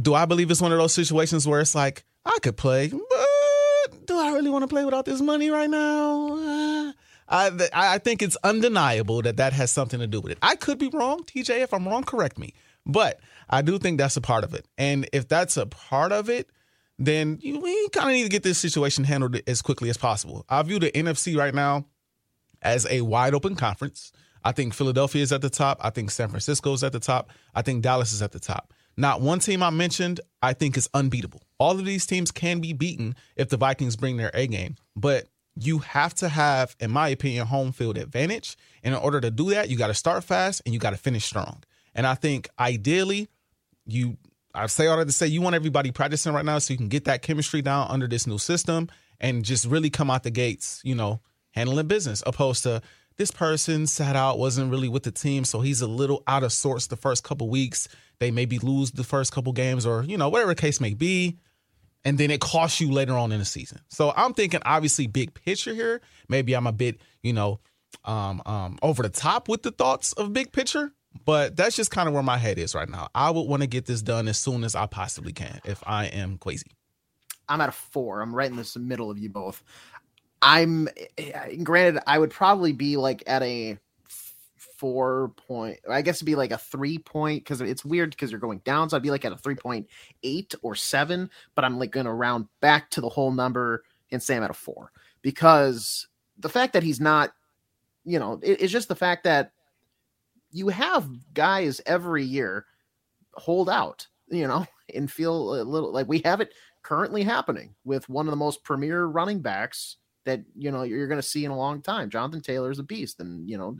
do 0.00 0.14
I 0.14 0.24
believe 0.24 0.50
it's 0.50 0.60
one 0.60 0.72
of 0.72 0.78
those 0.78 0.94
situations 0.94 1.46
where 1.46 1.60
it's 1.60 1.74
like 1.74 2.04
I 2.24 2.38
could 2.42 2.56
play, 2.56 2.88
but 2.88 4.06
do 4.06 4.18
I 4.18 4.32
really 4.32 4.50
want 4.50 4.62
to 4.62 4.68
play 4.68 4.84
without 4.84 5.04
this 5.04 5.20
money 5.20 5.50
right 5.50 5.70
now? 5.70 6.32
Uh, 6.36 6.92
I 7.28 7.68
I 7.72 7.98
think 7.98 8.22
it's 8.22 8.36
undeniable 8.42 9.22
that 9.22 9.36
that 9.36 9.52
has 9.52 9.70
something 9.70 10.00
to 10.00 10.06
do 10.06 10.20
with 10.20 10.32
it. 10.32 10.38
I 10.42 10.56
could 10.56 10.78
be 10.78 10.88
wrong, 10.88 11.24
TJ. 11.24 11.62
If 11.62 11.74
I'm 11.74 11.86
wrong, 11.86 12.04
correct 12.04 12.38
me. 12.38 12.54
But 12.86 13.20
I 13.50 13.62
do 13.62 13.78
think 13.78 13.98
that's 13.98 14.16
a 14.16 14.20
part 14.20 14.44
of 14.44 14.54
it. 14.54 14.66
And 14.78 15.08
if 15.12 15.28
that's 15.28 15.56
a 15.56 15.66
part 15.66 16.10
of 16.10 16.30
it, 16.30 16.48
then 16.98 17.38
we 17.42 17.88
kind 17.90 18.08
of 18.08 18.14
need 18.14 18.24
to 18.24 18.28
get 18.28 18.42
this 18.42 18.58
situation 18.58 19.04
handled 19.04 19.40
as 19.46 19.62
quickly 19.62 19.90
as 19.90 19.96
possible. 19.96 20.44
I 20.48 20.62
view 20.62 20.78
the 20.78 20.90
NFC 20.90 21.36
right 21.36 21.54
now 21.54 21.84
as 22.62 22.86
a 22.90 23.02
wide 23.02 23.34
open 23.34 23.54
conference. 23.54 24.10
I 24.42 24.52
think 24.52 24.74
Philadelphia 24.74 25.22
is 25.22 25.32
at 25.32 25.42
the 25.42 25.50
top. 25.50 25.78
I 25.80 25.90
think 25.90 26.10
San 26.10 26.28
Francisco 26.28 26.72
is 26.72 26.82
at 26.82 26.92
the 26.92 27.00
top. 27.00 27.30
I 27.54 27.62
think 27.62 27.82
Dallas 27.82 28.12
is 28.12 28.22
at 28.22 28.32
the 28.32 28.40
top. 28.40 28.72
Not 28.98 29.20
one 29.20 29.38
team 29.38 29.62
I 29.62 29.70
mentioned 29.70 30.20
I 30.42 30.54
think 30.54 30.76
is 30.76 30.88
unbeatable. 30.92 31.42
All 31.58 31.78
of 31.78 31.84
these 31.84 32.04
teams 32.04 32.32
can 32.32 32.58
be 32.60 32.72
beaten 32.72 33.14
if 33.36 33.48
the 33.48 33.56
Vikings 33.56 33.94
bring 33.94 34.16
their 34.16 34.32
A 34.34 34.48
game, 34.48 34.74
but 34.96 35.28
you 35.54 35.78
have 35.78 36.14
to 36.14 36.28
have, 36.28 36.74
in 36.80 36.90
my 36.90 37.08
opinion, 37.08 37.46
home 37.46 37.70
field 37.70 37.96
advantage. 37.96 38.56
And 38.82 38.94
in 38.94 39.00
order 39.00 39.20
to 39.20 39.30
do 39.30 39.50
that, 39.50 39.68
you 39.68 39.76
got 39.76 39.86
to 39.86 39.94
start 39.94 40.24
fast 40.24 40.62
and 40.64 40.74
you 40.74 40.80
got 40.80 40.90
to 40.90 40.96
finish 40.96 41.24
strong. 41.24 41.62
And 41.94 42.06
I 42.08 42.16
think 42.16 42.48
ideally, 42.58 43.28
you 43.86 44.16
I 44.52 44.66
say 44.66 44.88
all 44.88 44.96
that 44.96 45.04
to 45.04 45.12
say 45.12 45.28
you 45.28 45.42
want 45.42 45.54
everybody 45.54 45.92
practicing 45.92 46.32
right 46.32 46.44
now 46.44 46.58
so 46.58 46.72
you 46.72 46.78
can 46.78 46.88
get 46.88 47.04
that 47.04 47.22
chemistry 47.22 47.62
down 47.62 47.86
under 47.90 48.08
this 48.08 48.26
new 48.26 48.38
system 48.38 48.88
and 49.20 49.44
just 49.44 49.64
really 49.64 49.90
come 49.90 50.10
out 50.10 50.24
the 50.24 50.30
gates, 50.30 50.80
you 50.84 50.96
know, 50.96 51.20
handling 51.52 51.86
business, 51.86 52.22
opposed 52.26 52.64
to 52.64 52.82
this 53.18 53.30
person 53.32 53.86
sat 53.86 54.14
out, 54.14 54.38
wasn't 54.38 54.70
really 54.70 54.88
with 54.88 55.02
the 55.02 55.10
team, 55.10 55.44
so 55.44 55.60
he's 55.60 55.80
a 55.80 55.88
little 55.88 56.22
out 56.26 56.44
of 56.44 56.52
sorts 56.52 56.86
the 56.86 56.96
first 56.96 57.24
couple 57.24 57.50
weeks. 57.50 57.88
They 58.20 58.30
maybe 58.30 58.58
lose 58.58 58.92
the 58.92 59.04
first 59.04 59.32
couple 59.32 59.52
games 59.52 59.84
or, 59.84 60.04
you 60.04 60.16
know, 60.16 60.28
whatever 60.28 60.52
the 60.52 60.60
case 60.60 60.80
may 60.80 60.94
be. 60.94 61.36
And 62.04 62.16
then 62.16 62.30
it 62.30 62.40
costs 62.40 62.80
you 62.80 62.92
later 62.92 63.14
on 63.14 63.32
in 63.32 63.40
the 63.40 63.44
season. 63.44 63.80
So 63.88 64.12
I'm 64.16 64.32
thinking 64.32 64.60
obviously 64.64 65.08
big 65.08 65.34
picture 65.34 65.74
here. 65.74 66.00
Maybe 66.28 66.54
I'm 66.54 66.68
a 66.68 66.72
bit, 66.72 67.00
you 67.22 67.32
know, 67.32 67.58
um, 68.04 68.40
um, 68.46 68.78
over 68.82 69.02
the 69.02 69.08
top 69.08 69.48
with 69.48 69.62
the 69.62 69.72
thoughts 69.72 70.12
of 70.12 70.32
big 70.32 70.52
picture, 70.52 70.92
but 71.24 71.56
that's 71.56 71.74
just 71.74 71.90
kind 71.90 72.08
of 72.08 72.14
where 72.14 72.22
my 72.22 72.38
head 72.38 72.56
is 72.56 72.74
right 72.74 72.88
now. 72.88 73.08
I 73.16 73.30
would 73.30 73.42
want 73.42 73.62
to 73.62 73.66
get 73.66 73.86
this 73.86 74.00
done 74.00 74.28
as 74.28 74.38
soon 74.38 74.62
as 74.62 74.76
I 74.76 74.86
possibly 74.86 75.32
can 75.32 75.60
if 75.64 75.82
I 75.84 76.06
am 76.06 76.38
crazy. 76.38 76.70
I'm 77.48 77.60
at 77.60 77.68
a 77.68 77.72
four. 77.72 78.20
I'm 78.20 78.34
right 78.34 78.50
in 78.50 78.56
the 78.56 78.78
middle 78.78 79.10
of 79.10 79.18
you 79.18 79.28
both. 79.28 79.64
I'm 80.42 80.88
eh, 81.16 81.56
granted, 81.62 82.02
I 82.06 82.18
would 82.18 82.30
probably 82.30 82.72
be 82.72 82.96
like 82.96 83.22
at 83.26 83.42
a 83.42 83.78
four 84.78 85.32
point. 85.36 85.78
I 85.90 86.02
guess 86.02 86.18
it'd 86.18 86.26
be 86.26 86.36
like 86.36 86.52
a 86.52 86.58
three 86.58 86.98
point 86.98 87.44
because 87.44 87.60
it's 87.60 87.84
weird 87.84 88.10
because 88.10 88.30
you're 88.30 88.40
going 88.40 88.60
down. 88.60 88.88
So 88.88 88.96
I'd 88.96 89.02
be 89.02 89.10
like 89.10 89.24
at 89.24 89.32
a 89.32 89.36
three 89.36 89.56
point 89.56 89.88
eight 90.22 90.54
or 90.62 90.74
seven, 90.74 91.30
but 91.54 91.64
I'm 91.64 91.78
like 91.78 91.90
going 91.90 92.06
to 92.06 92.12
round 92.12 92.46
back 92.60 92.90
to 92.90 93.00
the 93.00 93.08
whole 93.08 93.32
number 93.32 93.82
and 94.10 94.22
say 94.22 94.36
I'm 94.36 94.42
at 94.42 94.50
a 94.50 94.54
four 94.54 94.92
because 95.22 96.06
the 96.38 96.48
fact 96.48 96.72
that 96.74 96.82
he's 96.82 97.00
not, 97.00 97.32
you 98.04 98.18
know, 98.18 98.38
it, 98.42 98.62
it's 98.62 98.72
just 98.72 98.88
the 98.88 98.94
fact 98.94 99.24
that 99.24 99.52
you 100.52 100.68
have 100.68 101.08
guys 101.34 101.80
every 101.84 102.24
year 102.24 102.64
hold 103.34 103.68
out, 103.68 104.06
you 104.28 104.46
know, 104.46 104.64
and 104.94 105.10
feel 105.10 105.60
a 105.60 105.62
little 105.62 105.92
like 105.92 106.08
we 106.08 106.20
have 106.20 106.40
it 106.40 106.54
currently 106.82 107.24
happening 107.24 107.74
with 107.84 108.08
one 108.08 108.26
of 108.26 108.30
the 108.30 108.36
most 108.36 108.62
premier 108.62 109.06
running 109.06 109.40
backs 109.40 109.96
that 110.28 110.42
you 110.56 110.70
know 110.70 110.82
you're 110.82 111.08
going 111.08 111.20
to 111.20 111.26
see 111.26 111.44
in 111.44 111.50
a 111.50 111.56
long 111.56 111.82
time. 111.82 112.10
Jonathan 112.10 112.40
Taylor 112.40 112.70
is 112.70 112.78
a 112.78 112.84
beast, 112.84 113.20
and 113.20 113.48
you 113.48 113.58
know, 113.58 113.76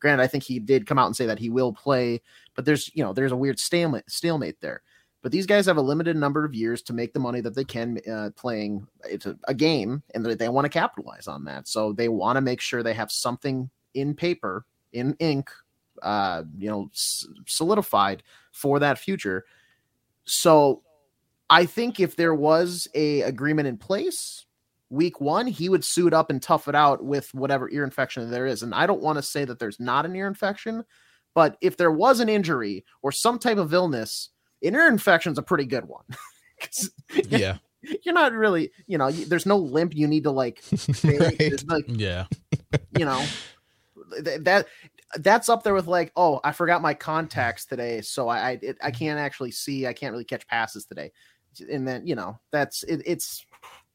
granted, 0.00 0.22
I 0.22 0.26
think 0.26 0.44
he 0.44 0.58
did 0.58 0.86
come 0.86 0.98
out 0.98 1.06
and 1.06 1.16
say 1.16 1.26
that 1.26 1.38
he 1.38 1.50
will 1.50 1.72
play, 1.72 2.20
but 2.54 2.64
there's 2.64 2.90
you 2.94 3.02
know 3.02 3.12
there's 3.12 3.32
a 3.32 3.36
weird 3.36 3.58
stalemate 3.58 4.08
stalemate 4.08 4.60
there. 4.60 4.82
But 5.20 5.32
these 5.32 5.46
guys 5.46 5.66
have 5.66 5.78
a 5.78 5.82
limited 5.82 6.16
number 6.16 6.44
of 6.44 6.54
years 6.54 6.80
to 6.82 6.92
make 6.92 7.12
the 7.12 7.18
money 7.18 7.40
that 7.40 7.54
they 7.54 7.64
can 7.64 7.98
uh, 8.10 8.30
playing 8.36 8.86
it's 9.04 9.26
a, 9.26 9.36
a 9.48 9.54
game, 9.54 10.02
and 10.14 10.24
they, 10.24 10.34
they 10.34 10.48
want 10.48 10.64
to 10.64 10.68
capitalize 10.68 11.26
on 11.26 11.44
that. 11.44 11.66
So 11.66 11.92
they 11.92 12.08
want 12.08 12.36
to 12.36 12.40
make 12.40 12.60
sure 12.60 12.82
they 12.82 12.94
have 12.94 13.10
something 13.10 13.68
in 13.94 14.14
paper, 14.14 14.64
in 14.92 15.16
ink, 15.18 15.50
uh, 16.02 16.44
you 16.56 16.70
know, 16.70 16.88
s- 16.92 17.26
solidified 17.46 18.22
for 18.52 18.78
that 18.78 18.98
future. 18.98 19.44
So 20.24 20.82
I 21.50 21.66
think 21.66 21.98
if 21.98 22.14
there 22.14 22.34
was 22.34 22.86
a 22.94 23.22
agreement 23.22 23.68
in 23.68 23.76
place, 23.76 24.44
week 24.90 25.20
one, 25.20 25.46
he 25.46 25.68
would 25.68 25.84
suit 25.84 26.14
up 26.14 26.30
and 26.30 26.42
tough 26.42 26.68
it 26.68 26.74
out 26.74 27.04
with 27.04 27.32
whatever 27.34 27.70
ear 27.70 27.84
infection 27.84 28.30
there 28.30 28.46
is. 28.46 28.62
And 28.62 28.74
I 28.74 28.86
don't 28.86 29.02
want 29.02 29.16
to 29.16 29.22
say 29.22 29.44
that 29.44 29.58
there's 29.58 29.80
not 29.80 30.06
an 30.06 30.16
ear 30.16 30.26
infection, 30.26 30.84
but 31.34 31.56
if 31.60 31.76
there 31.76 31.92
was 31.92 32.20
an 32.20 32.28
injury 32.28 32.84
or 33.02 33.12
some 33.12 33.38
type 33.38 33.58
of 33.58 33.72
illness, 33.72 34.30
an 34.62 34.74
ear 34.74 34.88
infection 34.88 35.32
is 35.32 35.38
a 35.38 35.42
pretty 35.42 35.66
good 35.66 35.84
one. 35.84 36.04
yeah. 37.28 37.58
You're 38.04 38.14
not 38.14 38.32
really, 38.32 38.72
you 38.86 38.98
know, 38.98 39.10
there's 39.10 39.46
no 39.46 39.56
limp 39.56 39.94
you 39.94 40.06
need 40.06 40.24
to 40.24 40.30
like, 40.30 40.62
right. 41.04 41.62
like 41.68 41.84
yeah, 41.86 42.26
you 42.98 43.04
know, 43.04 43.24
that 44.20 44.66
that's 45.16 45.48
up 45.48 45.62
there 45.62 45.74
with 45.74 45.86
like, 45.86 46.12
oh, 46.16 46.40
I 46.42 46.52
forgot 46.52 46.82
my 46.82 46.94
contacts 46.94 47.66
today, 47.66 48.00
so 48.00 48.28
I 48.28 48.38
I, 48.38 48.58
it, 48.60 48.78
I 48.82 48.90
can't 48.90 49.18
actually 49.18 49.52
see, 49.52 49.86
I 49.86 49.92
can't 49.92 50.12
really 50.12 50.24
catch 50.24 50.46
passes 50.48 50.86
today, 50.86 51.12
and 51.70 51.86
then 51.86 52.04
you 52.04 52.16
know 52.16 52.38
that's 52.50 52.82
it, 52.82 53.02
it's 53.06 53.46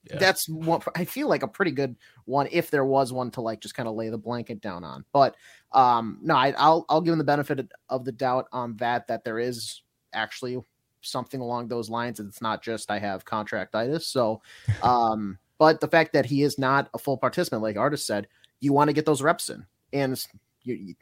yeah. 0.09 0.17
that's 0.17 0.47
what 0.49 0.87
I 0.95 1.05
feel 1.05 1.27
like 1.27 1.43
a 1.43 1.47
pretty 1.47 1.71
good 1.71 1.95
one 2.25 2.47
if 2.51 2.69
there 2.69 2.85
was 2.85 3.13
one 3.13 3.31
to 3.31 3.41
like 3.41 3.61
just 3.61 3.75
kind 3.75 3.87
of 3.87 3.95
lay 3.95 4.09
the 4.09 4.17
blanket 4.17 4.61
down 4.61 4.83
on. 4.83 5.05
But 5.11 5.35
um 5.71 6.19
no, 6.21 6.35
I, 6.35 6.51
will 6.51 6.85
I'll 6.89 7.01
give 7.01 7.13
him 7.13 7.19
the 7.19 7.23
benefit 7.23 7.71
of 7.89 8.05
the 8.05 8.11
doubt 8.11 8.47
on 8.51 8.75
that 8.77 9.07
that 9.07 9.23
there 9.23 9.39
is 9.39 9.81
actually 10.13 10.59
something 11.01 11.41
along 11.41 11.67
those 11.67 11.89
lines. 11.89 12.19
and 12.19 12.29
It's 12.29 12.41
not 12.41 12.63
just 12.63 12.89
I 12.89 12.99
have 12.99 13.25
contractitis. 13.25 14.03
So, 14.03 14.41
um, 14.83 15.37
but 15.57 15.79
the 15.79 15.87
fact 15.87 16.13
that 16.13 16.25
he 16.25 16.43
is 16.43 16.57
not 16.57 16.89
a 16.93 16.97
full 16.97 17.17
participant, 17.17 17.61
like 17.61 17.77
Artis 17.77 18.05
said, 18.05 18.27
you 18.59 18.73
want 18.73 18.89
to 18.89 18.93
get 18.93 19.05
those 19.05 19.21
reps 19.21 19.49
in, 19.49 19.65
and 19.91 20.25
you, 20.63 20.75
you, 20.75 20.95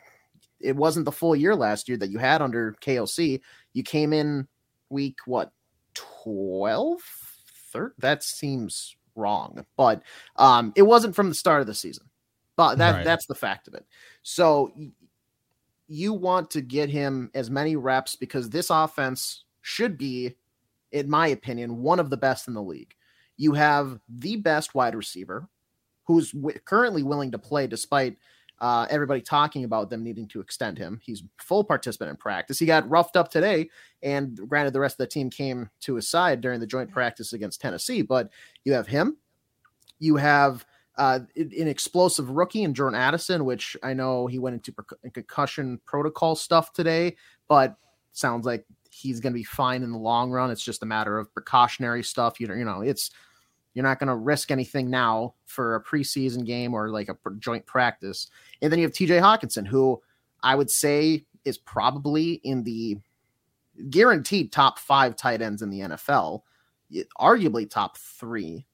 it 0.60 0.76
wasn't 0.76 1.06
the 1.06 1.12
full 1.12 1.36
year 1.36 1.56
last 1.56 1.88
year 1.88 1.98
that 1.98 2.10
you 2.10 2.18
had 2.18 2.42
under 2.42 2.76
KOC. 2.82 3.42
You 3.74 3.84
came 3.84 4.14
in 4.14 4.48
week 4.90 5.18
what 5.26 5.52
twelve 5.94 7.00
third. 7.72 7.94
That 8.00 8.24
seems 8.24 8.96
wrong, 9.16 9.66
but 9.78 10.04
um, 10.38 10.74
it 10.76 10.84
wasn't 10.84 11.16
from 11.16 11.30
the 11.30 11.36
start 11.36 11.62
of 11.62 11.68
the 11.68 11.74
season. 11.74 12.06
But 12.56 12.76
that 12.76 12.96
right. 12.96 13.06
that's 13.06 13.26
the 13.26 13.36
fact 13.36 13.68
of 13.68 13.74
it. 13.74 13.86
So 14.24 14.72
you 15.88 16.14
want 16.14 16.50
to 16.52 16.62
get 16.62 16.90
him 16.90 17.32
as 17.34 17.50
many 17.50 17.76
reps 17.76 18.16
because 18.16 18.50
this 18.50 18.70
offense 18.70 19.44
should 19.62 19.98
be, 19.98 20.36
in 20.92 21.10
my 21.10 21.28
opinion, 21.28 21.82
one 21.82 22.00
of 22.00 22.10
the 22.10 22.18
best 22.18 22.48
in 22.48 22.54
the 22.54 22.62
league. 22.62 22.94
You 23.38 23.54
have 23.54 24.00
the 24.08 24.38
best 24.38 24.76
wide 24.76 24.96
receiver 24.96 25.48
who's 26.06 26.32
w- 26.32 26.58
currently 26.66 27.04
willing 27.04 27.32
to 27.32 27.40
play 27.40 27.68
despite 27.68 28.18
uh, 28.62 28.86
everybody 28.92 29.22
talking 29.22 29.64
about 29.64 29.90
them 29.90 30.04
needing 30.04 30.28
to 30.28 30.40
extend 30.40 30.78
him. 30.78 31.00
He's 31.02 31.24
full 31.40 31.64
participant 31.64 32.12
in 32.12 32.16
practice. 32.16 32.60
He 32.60 32.68
got 32.68 32.88
roughed 32.88 33.18
up 33.18 33.32
today, 33.32 33.70
and 34.04 34.40
granted, 34.48 34.72
the 34.72 34.80
rest 34.80 34.94
of 34.94 35.00
the 35.00 35.08
team 35.08 35.32
came 35.32 35.70
to 35.82 35.96
his 35.96 36.08
side 36.08 36.42
during 36.42 36.60
the 36.60 36.68
joint 36.68 36.92
practice 36.92 37.34
against 37.34 37.60
Tennessee. 37.60 38.04
But 38.04 38.30
you 38.64 38.74
have 38.74 38.86
him. 38.86 39.18
You 39.98 40.16
have 40.16 40.64
uh, 40.98 41.20
an 41.36 41.68
explosive 41.68 42.30
rookie 42.30 42.62
in 42.62 42.76
Jordan 42.76 43.00
Addison, 43.00 43.46
which 43.46 43.76
I 43.82 43.94
know 43.96 44.28
he 44.28 44.38
went 44.38 44.56
into 44.56 44.74
concussion 45.12 45.82
protocol 45.88 46.36
stuff 46.36 46.72
today, 46.72 47.16
but 47.48 47.76
sounds 48.12 48.46
like 48.46 48.66
he's 48.92 49.20
going 49.20 49.34
to 49.34 49.40
be 49.40 49.44
fine 49.44 49.82
in 49.82 49.92
the 49.92 49.98
long 49.98 50.30
run. 50.30 50.52
It's 50.52 50.64
just 50.64 50.84
a 50.84 50.86
matter 50.86 51.18
of 51.18 51.34
precautionary 51.34 52.04
stuff. 52.04 52.40
You 52.40 52.48
know, 52.48 52.54
you 52.54 52.66
know, 52.66 52.82
it's 52.82 53.10
you're 53.74 53.84
not 53.84 54.00
going 54.00 54.08
to 54.08 54.16
risk 54.16 54.52
anything 54.52 54.90
now 54.90 55.34
for 55.46 55.76
a 55.76 55.84
preseason 55.84 56.46
game 56.46 56.74
or 56.74 56.90
like 56.90 57.10
a 57.10 57.18
joint 57.40 57.66
practice. 57.66 58.28
And 58.62 58.72
then 58.72 58.80
you 58.80 58.86
have 58.86 58.94
TJ 58.94 59.22
Hockenson, 59.22 59.66
who 59.66 60.02
I 60.44 60.56
would 60.56 60.70
say 60.70 61.26
is 61.46 61.58
probably 61.58 62.34
in 62.44 62.64
the 62.64 62.98
guaranteed 63.90 64.52
top 64.52 64.80
five 64.80 65.16
tight 65.16 65.42
ends 65.42 65.62
in 65.62 65.70
the 65.70 65.80
NFL, 65.80 66.42
arguably 67.20 67.70
top 67.70 67.98
three. 67.98 68.66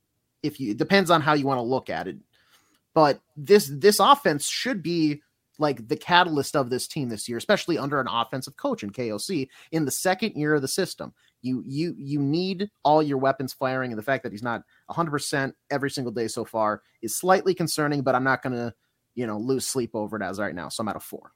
If 0.44 0.60
you 0.60 0.74
depends 0.74 1.10
on 1.12 1.22
how 1.22 1.34
you 1.34 1.46
want 1.46 1.58
to 1.58 1.64
look 1.64 1.90
at 1.90 2.08
it, 2.08 2.18
but 2.94 3.22
this 3.36 3.70
this 3.74 4.00
offense 4.00 4.48
should 4.48 4.82
be 4.84 5.22
like 5.60 5.88
the 5.88 5.98
catalyst 5.98 6.56
of 6.56 6.70
this 6.70 6.88
team 6.88 7.10
this 7.10 7.28
year, 7.28 7.38
especially 7.38 7.78
under 7.78 8.00
an 8.00 8.08
offensive 8.08 8.58
coach 8.58 8.84
in 8.84 8.92
KOC 8.92 9.50
in 9.72 9.86
the 9.86 9.92
second 9.92 10.36
year 10.36 10.54
of 10.54 10.62
the 10.62 10.68
system. 10.68 11.14
You 11.42 11.64
you 11.66 11.96
you 11.98 12.20
need 12.20 12.70
all 12.84 13.02
your 13.02 13.18
weapons 13.18 13.54
firing, 13.54 13.92
and 13.92 14.00
the 14.00 14.04
fact 14.04 14.24
that 14.24 14.32
he's 14.32 14.44
not 14.44 14.64
100% 14.90 15.54
every 15.70 15.90
single 15.90 16.12
day 16.12 16.28
so 16.28 16.46
far 16.46 16.82
is 17.02 17.16
slightly 17.16 17.54
concerning. 17.54 18.02
But 18.02 18.16
I'm 18.16 18.24
not 18.24 18.42
going 18.42 18.56
to 18.56 18.74
you 19.16 19.28
know 19.28 19.38
lose 19.38 19.66
sleep 19.66 19.92
over 19.94 20.18
it 20.18 20.24
as 20.24 20.40
right 20.40 20.56
now. 20.56 20.70
So 20.70 20.82
I'm 20.82 20.88
at 20.90 20.96
a 20.96 21.00
four. 21.00 21.32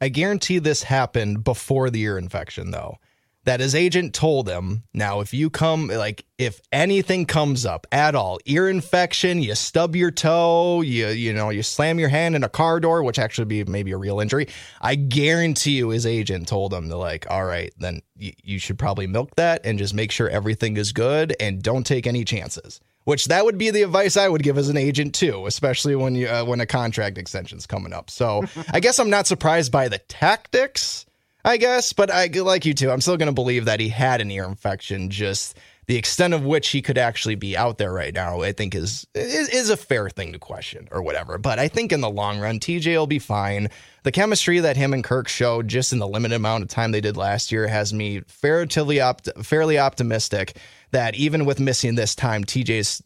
I 0.00 0.08
guarantee 0.08 0.58
this 0.58 0.82
happened 0.82 1.44
before 1.44 1.90
the 1.90 2.00
ear 2.02 2.16
infection, 2.16 2.70
though 2.70 2.98
that 3.44 3.60
his 3.60 3.74
agent 3.74 4.14
told 4.14 4.48
him 4.48 4.82
now 4.92 5.20
if 5.20 5.32
you 5.32 5.50
come 5.50 5.88
like 5.88 6.24
if 6.38 6.60
anything 6.72 7.24
comes 7.26 7.64
up 7.64 7.86
at 7.90 8.14
all 8.14 8.38
ear 8.44 8.68
infection 8.68 9.42
you 9.42 9.54
stub 9.54 9.96
your 9.96 10.10
toe 10.10 10.80
you 10.82 11.08
you 11.08 11.32
know 11.32 11.50
you 11.50 11.62
slam 11.62 11.98
your 11.98 12.08
hand 12.08 12.36
in 12.36 12.44
a 12.44 12.48
car 12.48 12.80
door 12.80 13.02
which 13.02 13.18
actually 13.18 13.44
be 13.44 13.64
maybe 13.64 13.92
a 13.92 13.96
real 13.96 14.20
injury 14.20 14.46
i 14.80 14.94
guarantee 14.94 15.72
you 15.72 15.88
his 15.88 16.06
agent 16.06 16.46
told 16.48 16.72
him 16.72 16.88
to 16.88 16.96
like 16.96 17.26
all 17.30 17.44
right 17.44 17.72
then 17.78 18.00
y- 18.20 18.34
you 18.42 18.58
should 18.58 18.78
probably 18.78 19.06
milk 19.06 19.34
that 19.36 19.60
and 19.64 19.78
just 19.78 19.94
make 19.94 20.10
sure 20.12 20.28
everything 20.28 20.76
is 20.76 20.92
good 20.92 21.34
and 21.40 21.62
don't 21.62 21.86
take 21.86 22.06
any 22.06 22.24
chances 22.24 22.80
which 23.04 23.26
that 23.26 23.44
would 23.46 23.56
be 23.56 23.70
the 23.70 23.82
advice 23.82 24.18
I 24.18 24.28
would 24.28 24.42
give 24.42 24.58
as 24.58 24.68
an 24.68 24.76
agent 24.76 25.14
too, 25.14 25.46
especially 25.46 25.96
when 25.96 26.14
you 26.14 26.28
uh, 26.28 26.44
when 26.44 26.60
a 26.60 26.66
contract 26.66 27.16
extension's 27.16 27.66
coming 27.66 27.94
up. 27.94 28.10
So 28.10 28.44
I 28.72 28.78
guess 28.78 28.98
I'm 28.98 29.08
not 29.08 29.26
surprised 29.26 29.72
by 29.72 29.88
the 29.88 29.98
tactics 29.98 31.06
I 31.44 31.56
guess, 31.56 31.92
but 31.92 32.10
I 32.10 32.26
like 32.26 32.66
you 32.66 32.74
too. 32.74 32.90
I'm 32.90 33.00
still 33.00 33.16
going 33.16 33.28
to 33.28 33.32
believe 33.32 33.64
that 33.64 33.80
he 33.80 33.88
had 33.88 34.20
an 34.20 34.30
ear 34.30 34.44
infection. 34.44 35.08
Just 35.10 35.56
the 35.86 35.96
extent 35.96 36.34
of 36.34 36.44
which 36.44 36.68
he 36.68 36.82
could 36.82 36.98
actually 36.98 37.34
be 37.34 37.56
out 37.56 37.78
there 37.78 37.92
right 37.92 38.14
now, 38.14 38.42
I 38.42 38.52
think 38.52 38.74
is, 38.74 39.06
is 39.14 39.48
is 39.48 39.70
a 39.70 39.76
fair 39.76 40.10
thing 40.10 40.32
to 40.32 40.38
question 40.38 40.86
or 40.92 41.02
whatever. 41.02 41.38
But 41.38 41.58
I 41.58 41.68
think 41.68 41.92
in 41.92 42.00
the 42.00 42.10
long 42.10 42.38
run, 42.38 42.60
TJ 42.60 42.94
will 42.96 43.06
be 43.06 43.18
fine. 43.18 43.70
The 44.02 44.12
chemistry 44.12 44.60
that 44.60 44.76
him 44.76 44.92
and 44.92 45.02
Kirk 45.02 45.28
showed 45.28 45.68
just 45.68 45.92
in 45.92 45.98
the 45.98 46.06
limited 46.06 46.36
amount 46.36 46.62
of 46.62 46.68
time 46.68 46.92
they 46.92 47.00
did 47.00 47.16
last 47.16 47.50
year 47.50 47.66
has 47.66 47.92
me 47.92 48.20
fairly 48.28 49.00
opt- 49.00 49.30
fairly 49.42 49.78
optimistic 49.78 50.56
that 50.90 51.14
even 51.14 51.44
with 51.44 51.58
missing 51.58 51.94
this 51.94 52.14
time, 52.14 52.44
TJ's 52.44 53.02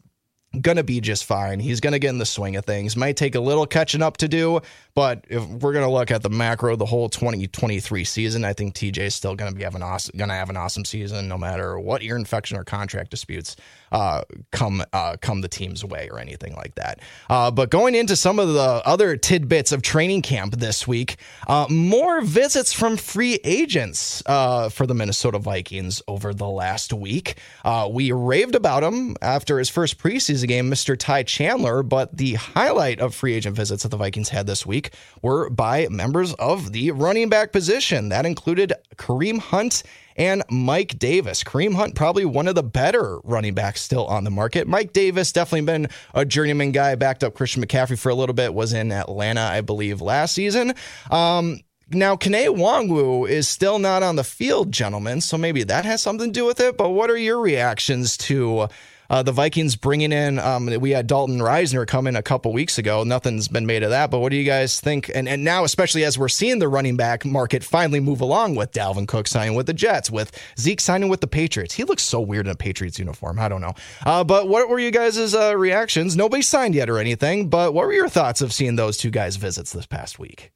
gonna 0.61 0.83
be 0.83 1.01
just 1.01 1.25
fine. 1.25 1.59
He's 1.59 1.79
gonna 1.79 1.99
get 1.99 2.09
in 2.09 2.17
the 2.17 2.25
swing 2.25 2.55
of 2.55 2.65
things. 2.65 2.95
Might 2.95 3.17
take 3.17 3.35
a 3.35 3.39
little 3.39 3.65
catching 3.65 4.01
up 4.01 4.17
to 4.17 4.27
do, 4.27 4.61
but 4.93 5.25
if 5.29 5.45
we're 5.45 5.73
gonna 5.73 5.91
look 5.91 6.11
at 6.11 6.23
the 6.23 6.29
macro, 6.29 6.75
the 6.75 6.85
whole 6.85 7.09
2023 7.09 8.03
season, 8.03 8.45
I 8.45 8.53
think 8.53 8.75
TJ 8.75 8.99
is 8.99 9.15
still 9.15 9.35
gonna 9.35 9.51
be 9.51 9.63
having 9.63 9.81
awesome, 9.81 10.17
gonna 10.17 10.33
have 10.33 10.49
an 10.49 10.57
awesome 10.57 10.85
season, 10.85 11.27
no 11.27 11.37
matter 11.37 11.79
what 11.79 12.03
ear 12.03 12.15
infection 12.15 12.57
or 12.57 12.63
contract 12.63 13.11
disputes 13.11 13.55
uh, 13.91 14.23
come 14.51 14.83
uh, 14.93 15.17
come 15.21 15.41
the 15.41 15.47
team's 15.47 15.83
way 15.83 16.09
or 16.11 16.19
anything 16.19 16.55
like 16.55 16.75
that. 16.75 16.99
Uh, 17.29 17.51
but 17.51 17.69
going 17.69 17.95
into 17.95 18.15
some 18.15 18.39
of 18.39 18.53
the 18.53 18.81
other 18.85 19.17
tidbits 19.17 19.71
of 19.71 19.81
training 19.81 20.21
camp 20.21 20.55
this 20.55 20.87
week, 20.87 21.17
uh, 21.47 21.67
more 21.69 22.21
visits 22.21 22.73
from 22.73 22.97
free 22.97 23.39
agents 23.43 24.23
uh, 24.25 24.69
for 24.69 24.85
the 24.87 24.93
Minnesota 24.93 25.39
Vikings 25.39 26.01
over 26.07 26.33
the 26.33 26.47
last 26.47 26.93
week. 26.93 27.35
Uh, 27.63 27.87
we 27.91 28.11
raved 28.11 28.55
about 28.55 28.83
him 28.83 29.15
after 29.21 29.59
his 29.59 29.69
first 29.69 29.97
preseason 29.97 30.47
game, 30.47 30.69
Mr. 30.69 30.97
Ty 30.97 31.23
Chandler. 31.23 31.83
But 31.83 32.17
the 32.17 32.35
highlight 32.35 32.99
of 32.99 33.13
free 33.13 33.33
agent 33.33 33.55
visits 33.55 33.83
that 33.83 33.89
the 33.89 33.97
Vikings 33.97 34.29
had 34.29 34.47
this 34.47 34.65
week 34.65 34.93
were 35.21 35.49
by 35.49 35.87
members 35.89 36.33
of 36.35 36.71
the 36.71 36.91
running 36.91 37.29
back 37.29 37.51
position. 37.51 38.09
That 38.09 38.25
included 38.25 38.73
Kareem 38.97 39.39
Hunt 39.39 39.83
and 40.15 40.43
Mike 40.49 40.97
Davis. 40.97 41.43
Kareem 41.43 41.75
Hunt, 41.75 41.95
probably 41.95 42.25
one 42.25 42.47
of 42.47 42.55
the 42.55 42.63
better 42.63 43.19
running 43.23 43.53
backs 43.53 43.81
still 43.81 44.05
on 44.05 44.23
the 44.23 44.31
market. 44.31 44.67
Mike 44.67 44.93
Davis, 44.93 45.31
definitely 45.31 45.65
been 45.65 45.87
a 46.13 46.25
journeyman 46.25 46.71
guy, 46.71 46.95
backed 46.95 47.23
up 47.23 47.33
Christian 47.33 47.63
McCaffrey 47.63 47.97
for 47.97 48.09
a 48.09 48.15
little 48.15 48.35
bit, 48.35 48.53
was 48.53 48.73
in 48.73 48.91
Atlanta, 48.91 49.41
I 49.41 49.61
believe, 49.61 50.01
last 50.01 50.35
season. 50.35 50.73
Um, 51.11 51.59
now, 51.89 52.15
Kene 52.15 52.47
Nwangwu 52.47 53.29
is 53.29 53.47
still 53.47 53.77
not 53.77 54.01
on 54.01 54.15
the 54.15 54.23
field, 54.23 54.71
gentlemen, 54.71 55.21
so 55.21 55.37
maybe 55.37 55.63
that 55.63 55.85
has 55.85 56.01
something 56.01 56.33
to 56.33 56.39
do 56.39 56.45
with 56.45 56.59
it. 56.59 56.77
But 56.77 56.89
what 56.89 57.11
are 57.11 57.17
your 57.17 57.39
reactions 57.39 58.17
to 58.17 58.67
uh, 59.09 59.23
the 59.23 59.31
Vikings 59.31 59.75
bringing 59.75 60.11
in, 60.11 60.39
um, 60.39 60.65
we 60.79 60.91
had 60.91 61.07
Dalton 61.07 61.39
Risner 61.39 61.85
come 61.85 62.07
in 62.07 62.15
a 62.15 62.21
couple 62.21 62.51
weeks 62.53 62.77
ago. 62.77 63.03
Nothing's 63.03 63.47
been 63.47 63.65
made 63.65 63.83
of 63.83 63.89
that. 63.91 64.11
But 64.11 64.19
what 64.19 64.29
do 64.29 64.37
you 64.37 64.43
guys 64.45 64.79
think? 64.79 65.09
And, 65.13 65.27
and 65.27 65.43
now, 65.43 65.63
especially 65.63 66.03
as 66.03 66.17
we're 66.17 66.29
seeing 66.29 66.59
the 66.59 66.67
running 66.67 66.97
back 66.97 67.25
market 67.25 67.63
finally 67.63 67.99
move 67.99 68.21
along 68.21 68.55
with 68.55 68.71
Dalvin 68.71 69.07
Cook 69.07 69.27
signing 69.27 69.55
with 69.55 69.67
the 69.67 69.73
Jets, 69.73 70.09
with 70.09 70.31
Zeke 70.59 70.81
signing 70.81 71.09
with 71.09 71.21
the 71.21 71.27
Patriots. 71.27 71.73
He 71.73 71.83
looks 71.83 72.03
so 72.03 72.19
weird 72.19 72.47
in 72.47 72.51
a 72.51 72.55
Patriots 72.55 72.99
uniform. 72.99 73.39
I 73.39 73.49
don't 73.49 73.61
know. 73.61 73.73
Uh, 74.05 74.23
but 74.23 74.47
what 74.47 74.69
were 74.69 74.79
you 74.79 74.91
guys' 74.91 75.33
uh, 75.33 75.55
reactions? 75.57 76.15
Nobody 76.15 76.41
signed 76.41 76.75
yet 76.75 76.89
or 76.89 76.97
anything. 76.97 77.49
But 77.49 77.73
what 77.73 77.85
were 77.85 77.93
your 77.93 78.09
thoughts 78.09 78.41
of 78.41 78.53
seeing 78.53 78.75
those 78.75 78.97
two 78.97 79.11
guys' 79.11 79.35
visits 79.35 79.71
this 79.71 79.85
past 79.85 80.19
week? 80.19 80.51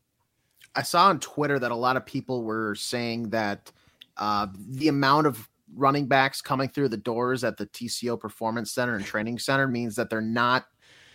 I 0.76 0.84
saw 0.84 1.08
on 1.08 1.20
Twitter 1.20 1.60
that 1.60 1.72
a 1.72 1.76
lot 1.76 1.98
of 1.98 2.06
people 2.06 2.44
were 2.44 2.76
saying 2.76 3.30
that 3.30 3.72
uh, 4.18 4.48
the 4.56 4.88
amount 4.88 5.28
of 5.28 5.50
running 5.80 6.08
backs 6.08 6.42
coming 6.42 6.70
through 6.70 6.90
the 6.90 6.98
doors 6.98 7.44
at 7.44 7.58
the 7.58 7.66
TCO 7.68 8.20
Performance 8.20 8.72
Center 8.72 8.96
and 8.96 9.06
Training 9.06 9.40
Center 9.40 9.68
means 9.68 9.96
that 9.96 10.10
they're 10.10 10.22
not 10.22 10.66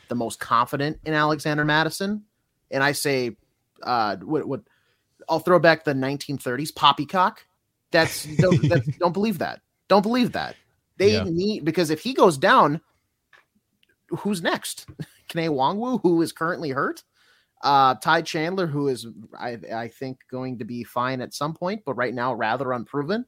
the 0.09 0.14
most 0.14 0.40
confident 0.40 0.98
in 1.05 1.14
Alexander 1.14 1.64
Mattison. 1.64 2.24
And 2.70 2.83
I 2.83 2.92
say, 2.92 3.37
uh, 3.83 4.16
what, 4.16 4.46
what 4.46 4.62
I'll 5.29 5.38
throw 5.38 5.59
back 5.59 5.85
the 5.85 5.94
1930s 5.94 6.74
poppycock. 6.74 7.44
That's 7.90 8.24
don't, 8.37 8.68
that's, 8.68 8.87
don't 8.98 9.12
believe 9.12 9.38
that. 9.38 9.61
Don't 9.88 10.03
believe 10.03 10.33
that. 10.33 10.57
They 10.96 11.14
yeah. 11.14 11.24
need 11.24 11.64
because 11.64 11.90
if 11.90 12.00
he 12.00 12.14
goes 12.14 12.38
down, 12.38 12.81
who's 14.09 14.42
next? 14.42 14.87
Kene 15.29 15.48
Nwangwu, 15.48 16.00
who 16.03 16.22
is 16.22 16.33
currently 16.33 16.70
hurt. 16.70 17.03
Uh, 17.62 17.94
Ty 17.94 18.22
Chandler, 18.22 18.66
who 18.66 18.88
is 18.88 19.07
I, 19.38 19.59
I 19.74 19.88
think 19.88 20.18
going 20.31 20.59
to 20.59 20.64
be 20.64 20.85
fine 20.85 21.20
at 21.20 21.33
some 21.33 21.55
point, 21.55 21.83
but 21.85 21.94
right 21.94 22.14
now 22.14 22.35
rather 22.35 22.72
unproven. 22.72 23.24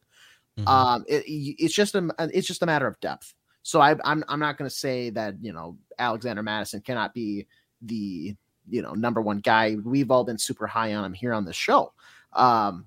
Mm-hmm. 0.58 0.68
Um, 0.68 1.04
it, 1.08 1.24
it's 1.26 1.74
just 1.74 1.94
a 1.94 2.08
it's 2.18 2.46
just 2.46 2.62
a 2.62 2.66
matter 2.66 2.86
of 2.86 2.98
depth. 3.00 3.34
So 3.62 3.80
I, 3.80 3.96
I'm 4.04 4.24
I'm 4.28 4.40
not 4.40 4.58
going 4.58 4.68
to 4.68 4.74
say 4.74 5.10
that 5.10 5.34
you 5.40 5.52
know 5.52 5.76
Alexander 5.98 6.42
Mattison 6.42 6.80
cannot 6.80 7.14
be 7.14 7.46
the 7.82 8.34
you 8.68 8.82
know 8.82 8.92
number 8.92 9.20
one 9.20 9.38
guy. 9.38 9.76
We've 9.82 10.10
all 10.10 10.24
been 10.24 10.38
super 10.38 10.66
high 10.66 10.94
on 10.94 11.04
him 11.04 11.12
here 11.12 11.32
on 11.32 11.44
this 11.44 11.56
show. 11.56 11.92
Um, 12.32 12.86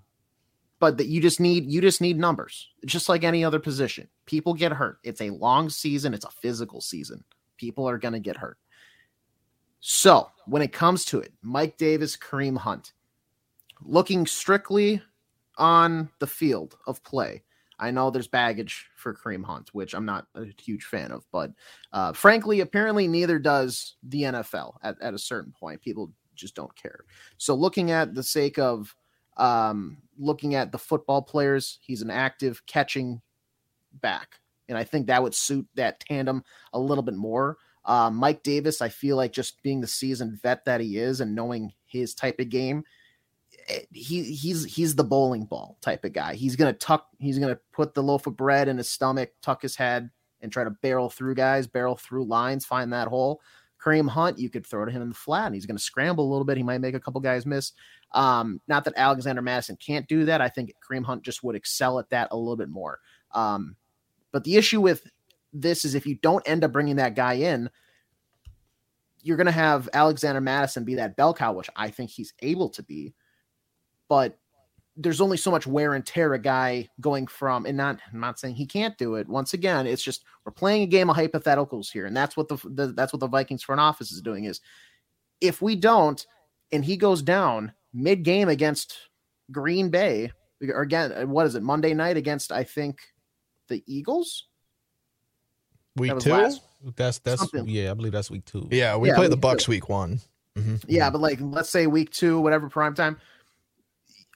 but 0.79 0.97
that 0.97 1.07
you 1.07 1.21
just 1.21 1.39
need 1.39 1.69
you 1.69 1.81
just 1.81 2.01
need 2.01 2.17
numbers, 2.17 2.69
just 2.85 3.09
like 3.09 3.23
any 3.23 3.43
other 3.43 3.59
position. 3.59 4.07
People 4.25 4.53
get 4.53 4.71
hurt. 4.71 4.99
It's 5.03 5.21
a 5.21 5.29
long 5.29 5.69
season. 5.69 6.13
It's 6.13 6.25
a 6.25 6.31
physical 6.31 6.81
season. 6.81 7.23
People 7.57 7.87
are 7.87 7.97
going 7.97 8.13
to 8.13 8.19
get 8.19 8.37
hurt. 8.37 8.57
So 9.81 10.29
when 10.45 10.61
it 10.61 10.71
comes 10.71 11.05
to 11.05 11.19
it, 11.19 11.33
Mike 11.41 11.77
Davis, 11.77 12.17
Kareem 12.17 12.57
Hunt, 12.57 12.93
looking 13.81 14.25
strictly 14.25 15.01
on 15.57 16.09
the 16.19 16.27
field 16.27 16.77
of 16.87 17.03
play, 17.03 17.43
I 17.79 17.91
know 17.91 18.09
there's 18.09 18.27
baggage 18.27 18.87
for 18.95 19.13
Kareem 19.13 19.43
Hunt, 19.43 19.69
which 19.73 19.93
I'm 19.93 20.05
not 20.05 20.27
a 20.35 20.45
huge 20.61 20.83
fan 20.83 21.11
of, 21.11 21.25
but 21.31 21.51
uh, 21.93 22.13
frankly, 22.13 22.59
apparently 22.59 23.07
neither 23.07 23.39
does 23.39 23.95
the 24.03 24.23
NFL 24.23 24.75
at, 24.83 25.01
at 25.01 25.13
a 25.13 25.19
certain 25.19 25.53
point. 25.57 25.81
People 25.81 26.11
just 26.35 26.55
don't 26.55 26.75
care. 26.75 27.05
So, 27.37 27.55
looking 27.55 27.91
at 27.91 28.13
the 28.13 28.23
sake 28.23 28.59
of 28.59 28.93
um, 29.37 29.97
looking 30.17 30.55
at 30.55 30.71
the 30.71 30.77
football 30.77 31.21
players, 31.21 31.79
he's 31.81 32.01
an 32.01 32.11
active 32.11 32.65
catching 32.65 33.21
back. 34.01 34.39
And 34.67 34.77
I 34.77 34.83
think 34.83 35.07
that 35.07 35.23
would 35.23 35.33
suit 35.33 35.67
that 35.75 36.01
tandem 36.01 36.43
a 36.73 36.79
little 36.79 37.03
bit 37.03 37.15
more. 37.15 37.57
Uh, 37.85 38.09
Mike 38.11 38.43
Davis, 38.43 38.81
I 38.81 38.89
feel 38.89 39.15
like 39.15 39.31
just 39.31 39.63
being 39.63 39.81
the 39.81 39.87
seasoned 39.87 40.39
vet 40.41 40.65
that 40.65 40.81
he 40.81 40.97
is 40.97 41.21
and 41.21 41.33
knowing 41.33 41.73
his 41.85 42.13
type 42.13 42.39
of 42.39 42.49
game, 42.49 42.83
he 43.91 44.23
he's 44.23 44.65
he's 44.65 44.95
the 44.95 45.03
bowling 45.03 45.45
ball 45.45 45.77
type 45.81 46.05
of 46.05 46.13
guy. 46.13 46.35
He's 46.35 46.55
gonna 46.55 46.73
tuck. 46.73 47.07
He's 47.19 47.39
gonna 47.39 47.59
put 47.71 47.93
the 47.93 48.03
loaf 48.03 48.27
of 48.27 48.37
bread 48.37 48.67
in 48.67 48.77
his 48.77 48.89
stomach, 48.89 49.31
tuck 49.41 49.61
his 49.61 49.75
head, 49.75 50.09
and 50.41 50.51
try 50.51 50.63
to 50.63 50.71
barrel 50.71 51.09
through 51.09 51.35
guys, 51.35 51.67
barrel 51.67 51.95
through 51.95 52.25
lines, 52.25 52.65
find 52.65 52.93
that 52.93 53.07
hole. 53.07 53.41
Kareem 53.81 54.09
Hunt, 54.09 54.37
you 54.37 54.49
could 54.49 54.65
throw 54.65 54.85
to 54.85 54.91
him 54.91 55.01
in 55.01 55.09
the 55.09 55.15
flat, 55.15 55.45
and 55.45 55.55
he's 55.55 55.65
going 55.65 55.77
to 55.77 55.83
scramble 55.83 56.25
a 56.25 56.29
little 56.29 56.43
bit. 56.43 56.57
He 56.57 56.63
might 56.63 56.81
make 56.81 56.95
a 56.95 56.99
couple 56.99 57.21
guys 57.21 57.45
miss. 57.45 57.71
Um, 58.11 58.59
not 58.67 58.83
that 58.83 58.93
Alexander 58.97 59.41
Mattison 59.41 59.77
can't 59.77 60.07
do 60.07 60.25
that. 60.25 60.41
I 60.41 60.49
think 60.49 60.73
Kareem 60.83 61.05
Hunt 61.05 61.23
just 61.23 61.43
would 61.43 61.55
excel 61.55 61.97
at 61.97 62.09
that 62.09 62.27
a 62.31 62.37
little 62.37 62.57
bit 62.57 62.69
more. 62.69 62.99
Um, 63.31 63.77
but 64.31 64.43
the 64.43 64.57
issue 64.57 64.81
with 64.81 65.09
this 65.53 65.85
is 65.85 65.95
if 65.95 66.05
you 66.05 66.15
don't 66.15 66.47
end 66.47 66.63
up 66.63 66.73
bringing 66.73 66.97
that 66.97 67.15
guy 67.15 67.33
in, 67.35 67.69
you're 69.21 69.37
going 69.37 69.45
to 69.45 69.51
have 69.51 69.87
Alexander 69.93 70.41
Mattison 70.41 70.83
be 70.83 70.95
that 70.95 71.15
bell 71.15 71.33
cow, 71.33 71.53
which 71.53 71.69
I 71.75 71.89
think 71.89 72.09
he's 72.09 72.33
able 72.41 72.69
to 72.69 72.83
be 72.83 73.13
but 74.09 74.37
there's 74.97 75.21
only 75.21 75.37
so 75.37 75.49
much 75.49 75.65
wear 75.65 75.93
and 75.93 76.05
tear 76.05 76.33
a 76.33 76.39
guy 76.39 76.89
going 76.99 77.25
from 77.25 77.65
and 77.65 77.77
not 77.77 77.99
I'm 78.11 78.19
not 78.19 78.37
saying 78.37 78.55
he 78.55 78.65
can't 78.65 78.97
do 78.97 79.15
it. 79.15 79.29
Once 79.29 79.53
again, 79.53 79.87
it's 79.87 80.03
just 80.03 80.25
we're 80.45 80.51
playing 80.51 80.83
a 80.83 80.87
game 80.87 81.09
of 81.09 81.15
hypotheticals 81.15 81.89
here, 81.89 82.05
and 82.05 82.15
that's 82.15 82.35
what 82.35 82.49
the, 82.49 82.57
the 82.65 82.87
that's 82.87 83.13
what 83.13 83.21
the 83.21 83.27
Vikings 83.27 83.63
front 83.63 83.79
office 83.79 84.11
is 84.11 84.21
doing. 84.21 84.43
Is 84.43 84.59
if 85.39 85.61
we 85.61 85.77
don't, 85.77 86.25
and 86.73 86.83
he 86.83 86.97
goes 86.97 87.21
down 87.21 87.71
mid 87.93 88.23
game 88.23 88.49
against 88.49 88.97
Green 89.51 89.89
Bay, 89.89 90.33
or 90.61 90.81
again, 90.81 91.29
what 91.29 91.45
is 91.45 91.55
it 91.55 91.63
Monday 91.63 91.93
night 91.93 92.17
against 92.17 92.51
I 92.51 92.65
think 92.65 92.99
the 93.69 93.81
Eagles. 93.87 94.47
Week 95.95 96.11
that 96.11 96.21
two. 96.21 96.31
Last, 96.31 96.61
that's 96.97 97.19
that's 97.19 97.39
something. 97.39 97.67
yeah, 97.67 97.91
I 97.91 97.93
believe 97.93 98.11
that's 98.11 98.29
week 98.29 98.45
two. 98.45 98.67
Yeah, 98.69 98.97
we 98.97 99.07
yeah, 99.07 99.15
play 99.15 99.27
the 99.27 99.37
Bucks 99.37 99.63
two. 99.63 99.71
week 99.71 99.87
one. 99.87 100.19
Mm-hmm. 100.57 100.75
Yeah, 100.87 101.09
but 101.09 101.21
like 101.21 101.39
let's 101.39 101.69
say 101.69 101.87
week 101.87 102.09
two, 102.09 102.41
whatever 102.41 102.69
prime 102.69 102.93
time 102.93 103.17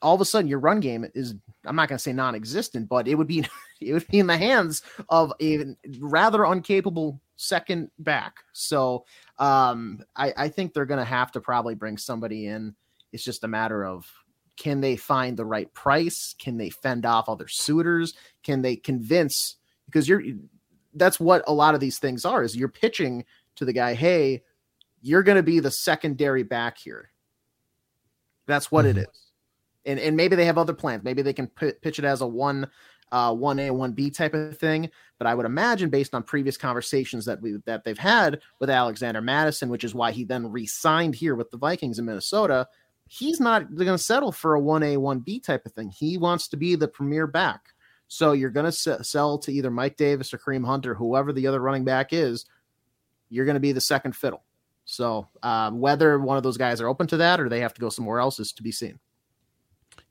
all 0.04 0.14
of 0.14 0.22
a 0.22 0.26
sudden 0.26 0.50
your 0.50 0.60
run 0.60 0.82
game 0.82 1.06
is 1.16 1.34
I'm 1.66 1.78
not 1.78 1.88
going 1.88 1.98
to 1.98 2.04
say 2.04 2.14
non-existent, 2.14 2.90
but 2.90 3.08
it 3.08 3.16
would 3.16 3.26
be 3.26 3.48
it 3.82 3.94
would 3.94 4.08
be 4.08 4.20
in 4.20 4.28
the 4.28 4.38
hands 4.38 4.84
of 5.10 5.34
a 5.42 5.76
rather 6.00 6.40
uncapable 6.40 7.20
second 7.38 7.90
back. 7.98 8.36
So 8.52 9.06
um, 9.40 10.04
I, 10.16 10.34
I 10.38 10.50
think 10.50 10.74
they're 10.74 10.86
going 10.86 11.00
to 11.00 11.06
have 11.06 11.32
to 11.32 11.42
probably 11.42 11.74
bring 11.74 11.98
somebody 11.98 12.48
in. 12.48 12.76
It's 13.12 13.24
just 13.24 13.44
a 13.44 13.48
matter 13.48 13.86
of 13.86 14.06
can 14.58 14.82
they 14.82 14.98
find 14.98 15.36
the 15.36 15.46
right 15.46 15.74
price? 15.74 16.36
Can 16.38 16.58
they 16.58 16.70
fend 16.70 17.06
off 17.06 17.30
other 17.30 17.48
suitors? 17.48 18.14
Can 18.44 18.62
they 18.62 18.76
convince? 18.76 19.56
Because 19.86 20.08
you're 20.08 20.22
that's 20.94 21.20
what 21.20 21.44
a 21.48 21.54
lot 21.54 21.74
of 21.74 21.80
these 21.80 21.98
things 21.98 22.26
are. 22.26 22.44
Is 22.44 22.56
you're 22.56 22.68
pitching 22.68 23.26
to 23.56 23.66
the 23.66 23.74
guy, 23.74 23.94
hey, 23.94 24.44
you're 25.02 25.24
going 25.24 25.38
to 25.38 25.44
be 25.44 25.60
the 25.60 25.72
secondary 25.72 26.44
back 26.44 26.78
here. 26.78 27.10
That's 28.46 28.70
what 28.70 28.86
mm-hmm. 28.86 29.00
it 29.00 29.08
is 29.10 29.33
and 29.86 30.00
and 30.00 30.16
maybe 30.16 30.36
they 30.36 30.46
have 30.46 30.58
other 30.58 30.74
plans. 30.74 31.04
Maybe 31.04 31.22
they 31.22 31.34
can 31.34 31.48
p- 31.48 31.74
pitch 31.82 32.00
it 32.00 32.06
as 32.06 32.22
a 32.22 32.28
one 32.28 32.68
uh, 33.12 33.34
one 33.34 33.60
A 33.60 33.72
one 33.72 33.94
B 33.94 34.10
type 34.10 34.34
of 34.34 34.58
thing. 34.58 34.90
But 35.18 35.28
I 35.28 35.36
would 35.36 35.46
imagine, 35.46 35.90
based 35.90 36.16
on 36.16 36.24
previous 36.24 36.58
conversations 36.58 37.26
that 37.26 37.42
we 37.42 37.58
that 37.66 37.84
they've 37.84 37.98
had 37.98 38.42
with 38.60 38.70
Alexander 38.70 39.22
Mattison, 39.22 39.70
which 39.70 39.84
is 39.84 39.94
why 39.94 40.12
he 40.12 40.24
then 40.24 40.52
re-signed 40.52 41.16
here 41.16 41.36
with 41.36 41.52
the 41.52 41.58
Vikings 41.58 42.00
in 42.00 42.06
Minnesota, 42.06 42.68
he's 43.08 43.40
not 43.40 43.74
going 43.76 43.88
to 43.88 43.98
settle 43.98 44.32
for 44.32 44.56
a 44.56 44.60
one 44.60 44.84
A 44.84 44.98
one 44.98 45.20
B 45.20 45.40
type 45.40 45.66
of 45.66 45.74
thing. 45.74 45.90
He 45.90 46.18
wants 46.18 46.48
to 46.50 46.58
be 46.58 46.76
the 46.76 46.88
premier 46.88 47.28
back. 47.28 47.70
So 48.08 48.34
you're 48.34 48.52
going 48.52 48.70
to 48.72 48.92
s- 48.92 49.10
sell 49.10 49.38
to 49.40 49.52
either 49.52 49.72
Mike 49.72 49.98
Davis 49.98 50.34
or 50.34 50.38
Kareem 50.38 50.66
Hunter, 50.66 50.94
whoever 50.94 51.34
the 51.34 51.48
other 51.48 51.60
running 51.60 51.84
back 51.84 52.14
is. 52.14 52.46
You're 53.30 53.46
going 53.46 53.56
to 53.56 53.60
be 53.60 53.72
the 53.72 53.82
second 53.82 54.16
fiddle. 54.16 54.44
So 54.86 55.28
um, 55.42 55.80
whether 55.80 56.20
one 56.20 56.38
of 56.38 56.44
those 56.44 56.58
guys 56.58 56.82
are 56.82 56.88
open 56.88 57.08
to 57.08 57.18
that 57.18 57.40
or 57.40 57.50
they 57.50 57.62
have 57.62 57.74
to 57.74 57.82
go 57.82 57.90
somewhere 57.90 58.20
else 58.20 58.40
is 58.40 58.52
to 58.54 58.64
be 58.64 58.72
seen. 58.72 59.00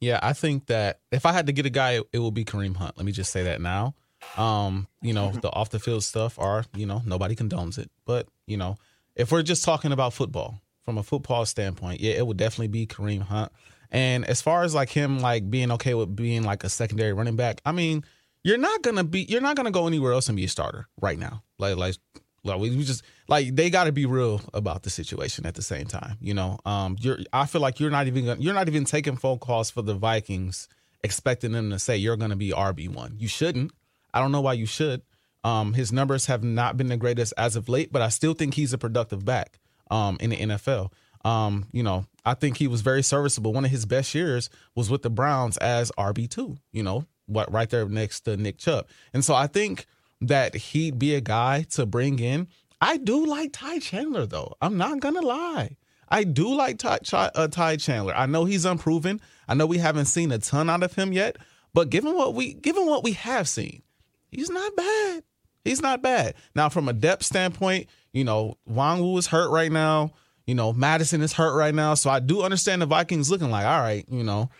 Yeah, 0.03 0.19
I 0.21 0.33
think 0.33 0.67
that 0.67 0.99
if 1.12 1.25
I 1.25 1.33
had 1.33 1.47
to 1.47 1.53
get 1.53 1.65
a 1.65 1.71
guy, 1.71 2.01
it 2.12 2.19
would 2.19 2.35
be 2.35 2.45
Kareem 2.45 2.77
Hunt. 2.77 2.97
Let 2.97 3.07
me 3.07 3.12
just 3.12 3.31
say 3.31 3.45
that 3.45 3.61
now. 3.61 3.95
Um, 4.37 4.88
you 5.01 5.12
know, 5.12 5.31
the 5.31 5.49
off 5.49 5.71
the 5.71 5.79
field 5.79 6.03
stuff 6.03 6.41
are, 6.41 6.65
you 6.75 6.87
know, 6.87 7.03
nobody 7.07 7.37
condones 7.37 7.79
it. 7.79 7.88
But, 8.05 8.27
you 8.49 8.57
know, 8.57 8.79
if 9.15 9.31
we're 9.31 9.43
just 9.43 9.65
talking 9.65 9.93
about 9.93 10.12
football, 10.12 10.61
from 10.85 10.99
a 10.99 11.05
football 11.05 11.47
standpoint, 11.47 12.01
yeah, 12.01 12.15
it 12.15 12.27
would 12.27 12.37
definitely 12.37 12.67
be 12.67 12.85
Kareem 12.85 13.23
Hunt. 13.23 13.53
And 13.93 14.25
as 14.25 14.43
far 14.43 14.65
as 14.65 14.75
like 14.75 14.91
him 14.91 15.21
like 15.21 15.49
being 15.49 15.71
okay 15.71 15.95
with 15.95 16.17
being 16.17 16.43
like 16.43 16.65
a 16.65 16.69
secondary 16.69 17.12
running 17.12 17.37
back, 17.37 17.61
I 17.65 17.71
mean, 17.71 18.05
you're 18.43 18.59
not 18.59 18.83
gonna 18.83 19.05
be 19.05 19.23
you're 19.23 19.41
not 19.41 19.55
gonna 19.55 19.71
go 19.71 19.87
anywhere 19.87 20.12
else 20.12 20.29
and 20.29 20.37
be 20.37 20.45
a 20.45 20.49
starter 20.49 20.88
right 21.01 21.19
now. 21.19 21.45
Like 21.61 21.77
like 21.77 21.95
like 22.44 22.61
we 22.61 22.83
just 22.83 23.02
like 23.28 23.55
they 23.55 23.70
got 23.70 23.85
to 23.85 23.92
be 23.92 24.07
real 24.07 24.40
about 24.52 24.83
the 24.83 24.90
situation 24.90 25.46
at 25.46 25.55
the 25.55 25.62
same 25.62 25.87
time. 25.87 26.16
You 26.20 26.35
know, 26.35 26.59
um, 26.64 26.96
you're 27.00 27.18
I 27.33 27.46
feel 27.46 27.61
like 27.61 27.81
you're 27.81 27.90
not 27.90 28.07
even 28.07 28.26
gonna, 28.26 28.40
you're 28.40 28.55
not 28.55 28.68
even 28.68 28.85
taking 28.85 29.16
phone 29.16 29.38
calls 29.38 29.70
for 29.70 29.83
the 29.83 29.94
Vikings 29.94 30.68
expecting 31.05 31.52
them 31.52 31.70
to 31.70 31.78
say 31.78 31.96
you're 31.96 32.16
going 32.16 32.31
to 32.31 32.37
be 32.37 32.50
RB 32.50 32.88
one. 32.88 33.16
You 33.18 33.28
shouldn't. 33.28 33.72
I 34.14 34.20
don't 34.20 34.33
know 34.33 34.40
why 34.40 34.55
you 34.55 34.66
should. 34.66 35.02
Um, 35.44 35.74
his 35.74 35.92
numbers 35.92 36.26
have 36.26 36.44
not 36.44 36.76
been 36.76 36.88
the 36.88 36.96
greatest 36.96 37.35
as 37.37 37.57
of 37.57 37.68
late, 37.68 37.92
but 37.92 38.02
I 38.02 38.09
still 38.09 38.35
think 38.35 38.55
he's 38.55 38.72
a 38.72 38.78
productive 38.78 39.24
back 39.24 39.59
um, 39.90 40.16
in 40.20 40.31
the 40.31 40.37
NFL. 40.37 40.92
Um, 41.24 41.66
you 41.72 41.83
know, 41.83 42.07
I 42.24 42.35
think 42.35 42.57
he 42.57 42.68
was 42.68 42.81
very 42.81 43.02
serviceable. 43.02 43.52
One 43.52 43.64
of 43.64 43.70
his 43.70 43.87
best 43.87 44.14
years 44.14 44.50
was 44.74 44.90
with 44.90 45.02
the 45.02 45.11
Browns 45.11 45.57
as 45.57 45.90
RB 45.98 46.28
two. 46.28 46.57
You 46.72 46.83
know, 46.83 47.07
what 47.26 47.52
right 47.52 47.68
there 47.70 47.88
next 47.88 48.20
to 48.22 48.37
Nick 48.37 48.59
Chubb, 48.59 48.87
and 49.12 49.24
so 49.24 49.35
I 49.35 49.46
think 49.46 49.87
that 50.23 50.55
he'd 50.55 50.99
be 50.99 51.15
a 51.15 51.21
guy 51.21 51.63
to 51.71 51.87
bring 51.87 52.19
in. 52.19 52.49
I 52.81 52.97
do 52.97 53.27
like 53.27 53.53
Ty 53.53 53.79
Chandler 53.81 54.27
though. 54.27 54.55
I'm 54.61 54.77
not 54.77 55.01
gonna 55.01 55.21
lie. 55.21 55.77
I 56.09 56.25
do 56.25 56.55
like 56.55 56.79
Ty, 56.79 56.99
uh, 57.13 57.49
Ty 57.49 57.77
Chandler. 57.77 58.15
I 58.15 58.27
know 58.27 58.45
he's 58.45 58.65
unproven. 58.65 59.21
I 59.49 59.55
know 59.55 59.67
we 59.67 59.79
haven't 59.79 60.07
seen 60.07 60.31
a 60.31 60.39
ton 60.39 60.69
out 60.69 60.83
of 60.83 60.95
him 60.95 61.13
yet, 61.13 61.37
but 61.75 61.91
given 61.91 62.15
what 62.15 62.35
we 62.35 62.55
given 62.55 62.87
what 62.87 63.03
we 63.03 63.13
have 63.13 63.49
seen, 63.49 63.83
he's 64.31 64.51
not 64.51 64.77
bad. 64.77 65.23
He's 65.65 65.81
not 65.81 66.03
bad. 66.03 66.35
Now, 66.55 66.69
from 66.69 66.89
a 66.89 66.93
depth 66.93 67.25
standpoint, 67.25 67.89
you 68.13 68.25
know, 68.25 68.59
Nwangwu 68.69 69.19
is 69.19 69.29
hurt 69.29 69.51
right 69.51 69.71
now. 69.71 70.13
You 70.47 70.55
know, 70.57 70.73
Mattison 70.73 71.23
is 71.23 71.33
hurt 71.33 71.57
right 71.57 71.75
now. 71.75 71.95
So 71.95 72.11
I 72.11 72.19
do 72.19 72.43
understand 72.43 72.83
the 72.83 72.87
Vikings 72.87 73.31
looking 73.31 73.51
like, 73.51 73.65
all 73.65 73.81
right, 73.81 74.05
you 74.11 74.25
know, 74.25 74.51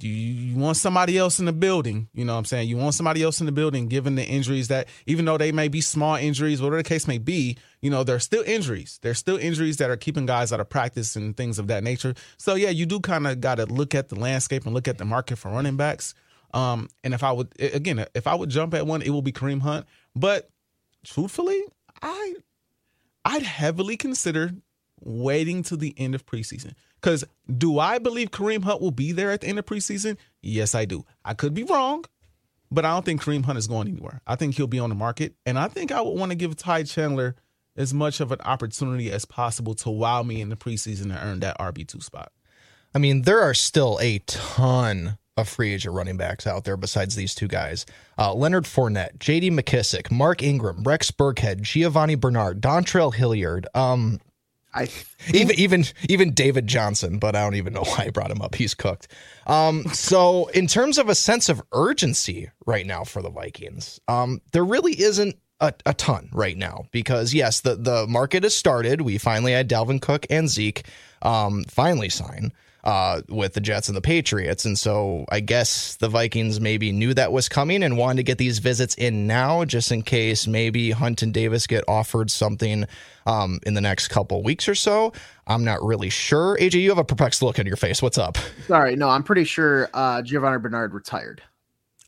you, 0.00 0.10
you 0.10 0.56
want 0.56 0.76
somebody 0.76 1.16
else 1.18 1.38
in 1.38 1.46
the 1.46 1.52
building. 1.52 2.08
You 2.12 2.24
know 2.24 2.34
what 2.34 2.40
I'm 2.40 2.44
saying? 2.44 2.68
You 2.68 2.76
want 2.76 2.94
somebody 2.94 3.22
else 3.22 3.40
in 3.40 3.46
the 3.46 3.52
building, 3.52 3.88
given 3.88 4.14
the 4.14 4.24
injuries 4.24 4.68
that, 4.68 4.88
even 5.06 5.24
though 5.24 5.38
they 5.38 5.52
may 5.52 5.68
be 5.68 5.80
small 5.80 6.16
injuries, 6.16 6.60
whatever 6.60 6.78
the 6.78 6.88
case 6.88 7.06
may 7.06 7.18
be, 7.18 7.56
you 7.80 7.90
know, 7.90 8.04
there's 8.04 8.24
still 8.24 8.42
injuries. 8.46 8.98
There's 9.02 9.18
still 9.18 9.36
injuries 9.36 9.78
that 9.78 9.90
are 9.90 9.96
keeping 9.96 10.26
guys 10.26 10.52
out 10.52 10.60
of 10.60 10.68
practice 10.68 11.16
and 11.16 11.36
things 11.36 11.58
of 11.58 11.68
that 11.68 11.84
nature. 11.84 12.14
So, 12.36 12.54
yeah, 12.54 12.70
you 12.70 12.86
do 12.86 13.00
kind 13.00 13.26
of 13.26 13.40
got 13.40 13.56
to 13.56 13.66
look 13.66 13.94
at 13.94 14.08
the 14.08 14.16
landscape 14.16 14.64
and 14.64 14.74
look 14.74 14.88
at 14.88 14.98
the 14.98 15.04
market 15.04 15.36
for 15.36 15.50
running 15.50 15.76
backs. 15.76 16.14
Um, 16.54 16.88
and 17.04 17.14
if 17.14 17.22
I 17.22 17.32
would, 17.32 17.52
again, 17.58 18.04
if 18.14 18.26
I 18.26 18.34
would 18.34 18.50
jump 18.50 18.74
at 18.74 18.86
one, 18.86 19.02
it 19.02 19.10
will 19.10 19.22
be 19.22 19.32
Kareem 19.32 19.60
Hunt. 19.60 19.86
But 20.14 20.48
truthfully, 21.04 21.62
I 22.02 22.34
I'd 23.24 23.42
heavily 23.42 23.96
consider 23.96 24.52
waiting 25.00 25.62
to 25.64 25.76
the 25.76 25.94
end 25.98 26.14
of 26.14 26.26
preseason. 26.26 26.72
Because 27.00 27.24
do 27.56 27.78
I 27.78 27.98
believe 27.98 28.30
Kareem 28.30 28.64
Hunt 28.64 28.80
will 28.80 28.90
be 28.90 29.12
there 29.12 29.30
at 29.30 29.40
the 29.40 29.46
end 29.46 29.58
of 29.58 29.66
preseason? 29.66 30.16
Yes, 30.42 30.74
I 30.74 30.84
do. 30.84 31.04
I 31.24 31.34
could 31.34 31.54
be 31.54 31.62
wrong, 31.62 32.04
but 32.70 32.84
I 32.84 32.92
don't 32.92 33.04
think 33.04 33.22
Kareem 33.22 33.44
Hunt 33.44 33.58
is 33.58 33.66
going 33.66 33.88
anywhere. 33.88 34.20
I 34.26 34.36
think 34.36 34.56
he'll 34.56 34.66
be 34.66 34.78
on 34.78 34.88
the 34.88 34.96
market. 34.96 35.34
And 35.46 35.58
I 35.58 35.68
think 35.68 35.92
I 35.92 36.00
would 36.00 36.18
want 36.18 36.32
to 36.32 36.36
give 36.36 36.56
Ty 36.56 36.84
Chandler 36.84 37.36
as 37.76 37.94
much 37.94 38.20
of 38.20 38.32
an 38.32 38.40
opportunity 38.40 39.10
as 39.10 39.24
possible 39.24 39.74
to 39.76 39.90
wow 39.90 40.22
me 40.22 40.40
in 40.40 40.48
the 40.48 40.56
preseason 40.56 41.04
and 41.04 41.18
earn 41.22 41.40
that 41.40 41.58
RB2 41.58 42.02
spot. 42.02 42.32
I 42.94 42.98
mean, 42.98 43.22
there 43.22 43.40
are 43.40 43.54
still 43.54 43.98
a 44.02 44.18
ton 44.26 45.18
of 45.36 45.48
free 45.48 45.72
agent 45.72 45.94
running 45.94 46.16
backs 46.16 46.46
out 46.46 46.64
there 46.64 46.76
besides 46.76 47.14
these 47.14 47.34
two 47.34 47.46
guys. 47.46 47.86
Uh, 48.18 48.34
Leonard 48.34 48.64
Fournette, 48.64 49.18
J.D. 49.20 49.52
McKissic, 49.52 50.10
Mark 50.10 50.42
Ingram, 50.42 50.82
Rex 50.82 51.12
Burkhead, 51.12 51.60
Giovani 51.60 52.16
Bernard, 52.16 52.60
Dontrell 52.60 53.14
Hilliard. 53.14 53.68
Um, 53.74 54.18
I 54.74 54.88
even 55.34 55.58
even 55.58 55.84
even 56.08 56.32
David 56.32 56.66
Johnson, 56.66 57.18
but 57.18 57.34
I 57.36 57.42
don't 57.42 57.54
even 57.54 57.72
know 57.72 57.82
why 57.84 58.04
I 58.06 58.10
brought 58.10 58.30
him 58.30 58.42
up. 58.42 58.54
He's 58.54 58.74
cooked. 58.74 59.08
Um, 59.46 59.84
so 59.92 60.46
in 60.48 60.66
terms 60.66 60.98
of 60.98 61.08
a 61.08 61.14
sense 61.14 61.48
of 61.48 61.62
urgency 61.72 62.50
right 62.66 62.86
now 62.86 63.04
for 63.04 63.22
the 63.22 63.30
Vikings, 63.30 64.00
um, 64.08 64.40
there 64.52 64.64
really 64.64 65.00
isn't 65.00 65.36
a, 65.60 65.72
a 65.86 65.94
ton 65.94 66.28
right 66.32 66.56
now 66.56 66.84
because 66.92 67.34
yes, 67.34 67.60
the 67.60 67.74
the 67.76 68.06
market 68.06 68.42
has 68.42 68.54
started. 68.54 69.00
We 69.00 69.18
finally 69.18 69.52
had 69.52 69.68
Dalvin 69.68 70.00
Cook 70.00 70.26
and 70.30 70.48
Zeke 70.48 70.84
um, 71.22 71.64
finally 71.64 72.08
sign 72.08 72.52
uh, 72.84 73.22
with 73.28 73.54
the 73.54 73.60
Jets 73.60 73.88
and 73.88 73.96
the 73.96 74.00
Patriots. 74.02 74.64
And 74.64 74.78
so 74.78 75.24
I 75.30 75.40
guess 75.40 75.96
the 75.96 76.08
Vikings 76.08 76.60
maybe 76.60 76.92
knew 76.92 77.14
that 77.14 77.32
was 77.32 77.48
coming 77.48 77.82
and 77.82 77.96
wanted 77.96 78.18
to 78.18 78.22
get 78.22 78.38
these 78.38 78.58
visits 78.58 78.94
in 78.94 79.26
now, 79.26 79.64
just 79.64 79.92
in 79.92 80.02
case 80.02 80.46
maybe 80.46 80.90
Hunt 80.90 81.22
and 81.22 81.32
Davis 81.32 81.66
get 81.66 81.84
offered 81.88 82.30
something 82.30 82.86
um, 83.26 83.58
in 83.64 83.74
the 83.74 83.80
next 83.80 84.08
couple 84.08 84.42
weeks 84.42 84.68
or 84.68 84.74
so. 84.74 85.12
I'm 85.46 85.64
not 85.64 85.82
really 85.82 86.10
sure. 86.10 86.56
AJ, 86.60 86.80
you 86.80 86.90
have 86.90 86.98
a 86.98 87.04
perplexed 87.04 87.42
look 87.42 87.58
on 87.58 87.66
your 87.66 87.76
face. 87.76 88.02
What's 88.02 88.18
up? 88.18 88.38
Sorry, 88.66 88.96
no, 88.96 89.08
I'm 89.08 89.22
pretty 89.22 89.44
sure 89.44 89.88
uh, 89.92 90.22
Giovani 90.22 90.58
Bernard 90.58 90.94
retired. 90.94 91.42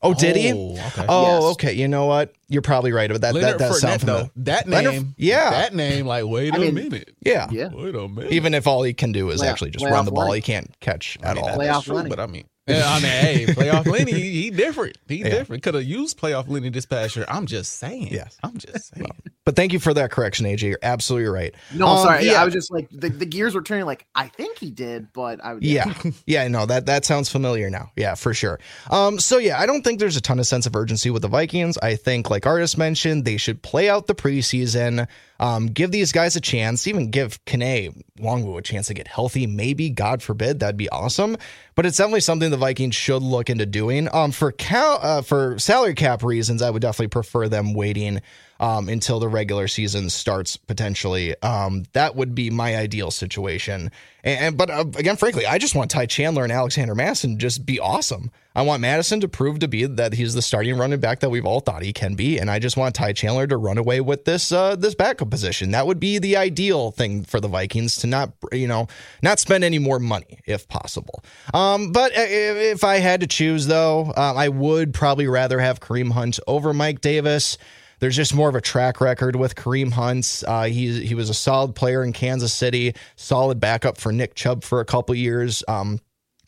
Oh, 0.03 0.15
did 0.15 0.37
he? 0.37 0.53
Oh, 0.53 0.73
okay. 0.73 1.05
Oh, 1.09 1.23
yes. 1.23 1.53
okay. 1.53 1.73
You 1.75 1.87
know 1.87 2.07
what? 2.07 2.33
You're 2.49 2.63
probably 2.63 2.93
right. 2.93 3.11
about 3.11 3.21
that 3.21 3.35
Leonard 3.35 3.59
that, 3.59 3.69
that 3.69 3.75
sound 3.75 4.01
though, 4.01 4.31
that 4.37 4.67
name, 4.67 4.85
Leonard, 4.85 5.07
yeah, 5.19 5.51
that 5.51 5.75
name. 5.75 6.07
Like, 6.07 6.25
wait 6.25 6.55
I 6.55 6.57
a 6.57 6.61
mean, 6.61 6.75
minute. 6.75 7.15
Yeah, 7.21 7.49
yeah. 7.51 7.69
Wait 7.69 7.95
a 7.95 8.09
minute. 8.09 8.33
Even 8.33 8.55
if 8.55 8.67
all 8.67 8.83
he 8.83 8.95
can 8.95 9.13
do 9.13 9.31
is 9.31 9.43
actually 9.43 9.71
just 9.71 9.85
run 9.85 10.07
the 10.07 10.11
ball, 10.11 10.33
he 10.33 10.41
can't 10.41 10.75
catch 10.81 11.19
I 11.23 11.35
mean, 11.35 11.45
at 11.45 11.51
all. 11.51 11.59
Playoff 11.59 11.85
true, 11.85 12.09
but 12.09 12.19
I 12.19 12.27
mean, 12.27 12.47
yeah, 12.67 12.85
I 12.87 12.95
mean, 12.95 13.11
hey, 13.11 13.47
playoff 13.47 13.87
Lenny, 13.91 14.13
he, 14.13 14.43
he 14.43 14.51
different. 14.51 14.99
He 15.09 15.17
yeah. 15.17 15.31
different. 15.31 15.63
Could 15.63 15.75
have 15.75 15.85
used 15.85 16.19
playoff 16.19 16.49
Lenny 16.49 16.69
this 16.69 16.87
past 16.87 17.17
year. 17.17 17.25
I'm 17.29 17.47
just 17.47 17.79
saying. 17.79 18.09
Yes, 18.09 18.39
I'm 18.43 18.57
just 18.57 18.95
saying. 18.95 19.11
but 19.45 19.57
thank 19.57 19.73
you 19.73 19.79
for 19.79 19.95
that 19.95 20.11
correction, 20.11 20.47
AJ. 20.47 20.63
You're 20.63 20.79
absolutely 20.83 21.29
right. 21.29 21.55
No, 21.75 21.87
um, 21.87 21.99
sorry. 22.05 22.27
Yeah, 22.27 22.41
I 22.41 22.45
was 22.45 22.55
just 22.55 22.71
like 22.71 22.89
the, 22.91 23.09
the 23.09 23.27
gears 23.27 23.55
were 23.55 23.63
turning. 23.63 23.87
Like 23.87 24.07
I 24.15 24.29
think 24.29 24.59
he 24.59 24.71
did, 24.71 25.13
but 25.13 25.45
I 25.45 25.57
yeah, 25.61 25.93
yeah, 26.05 26.11
yeah. 26.27 26.49
No, 26.49 26.67
that 26.67 26.87
that 26.87 27.05
sounds 27.05 27.29
familiar 27.29 27.71
now. 27.71 27.91
Yeah, 27.97 28.15
for 28.15 28.35
sure. 28.35 28.61
Um, 28.91 29.19
so 29.19 29.39
yeah, 29.39 29.59
I 29.59 29.67
don't 29.67 29.83
think 29.83 29.99
there's 29.99 30.17
a 30.17 30.21
ton 30.21 30.39
of 30.39 30.47
sense 30.47 30.67
of 30.67 30.77
urgency 30.77 31.11
with 31.11 31.23
the 31.23 31.29
Vikings. 31.29 31.79
I 31.79 31.97
think, 31.97 32.31
like 32.31 32.47
Artis 32.47 32.77
mentioned, 32.77 33.25
they 33.25 33.37
should 33.37 33.63
play 33.63 33.89
out 33.89 34.07
the 34.07 34.15
preseason. 34.15 35.09
Um, 35.41 35.69
give 35.69 35.91
these 35.91 36.13
guys 36.13 36.37
a 36.37 36.41
chance, 36.41 36.87
even 36.87 37.11
give 37.11 37.43
Kene 37.47 38.03
Nwangwu 38.21 38.59
a 38.59 38.63
chance 38.63 38.89
to 38.89 38.95
get 38.95 39.09
healthy. 39.09 39.47
Maybe, 39.47 39.89
God 39.89 40.23
forbid, 40.23 40.61
that'd 40.61 40.77
be 40.77 40.91
awesome. 40.91 41.39
But 41.75 41.87
it's 41.87 41.97
definitely 41.97 42.21
something 42.21 42.51
the 42.51 42.59
Vikings 42.61 42.95
should 42.95 43.23
look 43.23 43.51
into 43.51 43.67
doing. 43.67 44.09
Um, 44.13 44.31
for 44.31 44.53
cal- 44.53 45.01
uh, 45.03 45.23
for 45.23 45.59
salary 45.59 45.95
cap 45.95 46.23
reasons, 46.23 46.63
I 46.63 46.71
would 46.71 46.83
definitely 46.83 47.09
prefer 47.09 47.49
them 47.49 47.75
waiting 47.75 48.21
um, 48.61 48.91
until 48.91 49.19
the 49.19 49.27
regular 49.27 49.67
season 49.67 50.11
starts 50.11 50.57
potentially. 50.57 51.35
Um, 51.43 51.85
that 51.95 52.15
would 52.15 52.35
be 52.35 52.51
my 52.51 52.77
ideal 52.77 53.11
situation. 53.11 53.91
And, 54.23 54.41
and 54.41 54.57
but 54.57 54.71
uh, 54.71 54.85
again, 54.97 55.17
frankly, 55.17 55.47
I 55.47 55.59
just 55.59 55.75
want 55.75 55.91
Ty 55.91 56.07
Chandler 56.07 56.45
and 56.45 56.53
Alexander 56.53 56.95
Mattison 56.95 57.39
just 57.39 57.65
be 57.65 57.81
awesome. 57.81 58.31
I 58.55 58.63
want 58.63 58.83
Mattison 58.83 59.21
to 59.21 59.29
prove 59.29 59.61
to 59.61 59.69
be 59.69 59.87
that 59.87 60.13
he's 60.13 60.35
the 60.35 60.43
starting 60.43 60.77
running 60.77 61.01
back 61.01 61.21
that 61.21 61.31
we've 61.31 61.47
all 61.47 61.61
thought 61.61 61.83
he 61.83 61.93
can 61.93 62.17
be, 62.17 62.39
and 62.39 62.51
I 62.51 62.59
just 62.59 62.77
want 62.77 62.97
Ty 62.97 63.13
Chandler 63.13 63.47
to 63.47 63.57
run 63.57 63.79
away 63.79 64.01
with 64.01 64.25
this 64.25 64.51
uh, 64.51 64.75
this 64.77 64.95
backup 64.95 65.31
position. 65.31 65.71
That 65.71 65.87
would 65.87 66.01
be 66.01 66.19
the 66.19 66.37
ideal 66.37 66.91
thing 66.91 67.23
for 67.23 67.41
the 67.41 67.49
Vikings 67.49 67.97
to 67.97 68.09
not 68.09 68.33
you 68.53 68.67
know 68.67 68.89
not 69.23 69.39
spend 69.39 69.63
any 69.63 69.79
more 69.79 70.01
money 70.01 70.41
if 70.47 70.69
possible. 70.69 71.23
Um, 71.55 71.93
but 71.93 72.11
if 72.15 72.83
I 72.83 72.97
had 72.97 73.21
to 73.21 73.29
choose, 73.29 73.69
though, 73.69 74.13
um, 74.17 74.37
I 74.37 74.49
would 74.49 74.93
probably 74.93 75.29
rather 75.29 75.61
have 75.61 75.79
Kareem 75.79 76.11
Hunt 76.11 76.41
over 76.49 76.75
Mike 76.75 77.01
Davis. 77.01 77.57
There's 78.01 78.17
just 78.17 78.35
more 78.35 78.49
of 78.49 78.55
a 78.55 78.61
track 78.61 79.01
record 79.01 79.37
with 79.37 79.55
Kareem 79.55 79.93
Hunt. 79.93 80.43
Uh, 80.47 80.65
he 80.65 81.07
he 81.07 81.15
was 81.15 81.31
a 81.31 81.35
solid 81.35 81.75
player 81.75 82.03
in 82.03 82.13
Kansas 82.13 82.53
City, 82.53 82.95
solid 83.17 83.61
backup 83.61 83.99
for 83.99 84.11
Nick 84.11 84.35
Chubb 84.35 84.65
for 84.65 84.81
a 84.81 84.85
couple 84.85 85.15
years. 85.15 85.63
Um, 85.69 86.01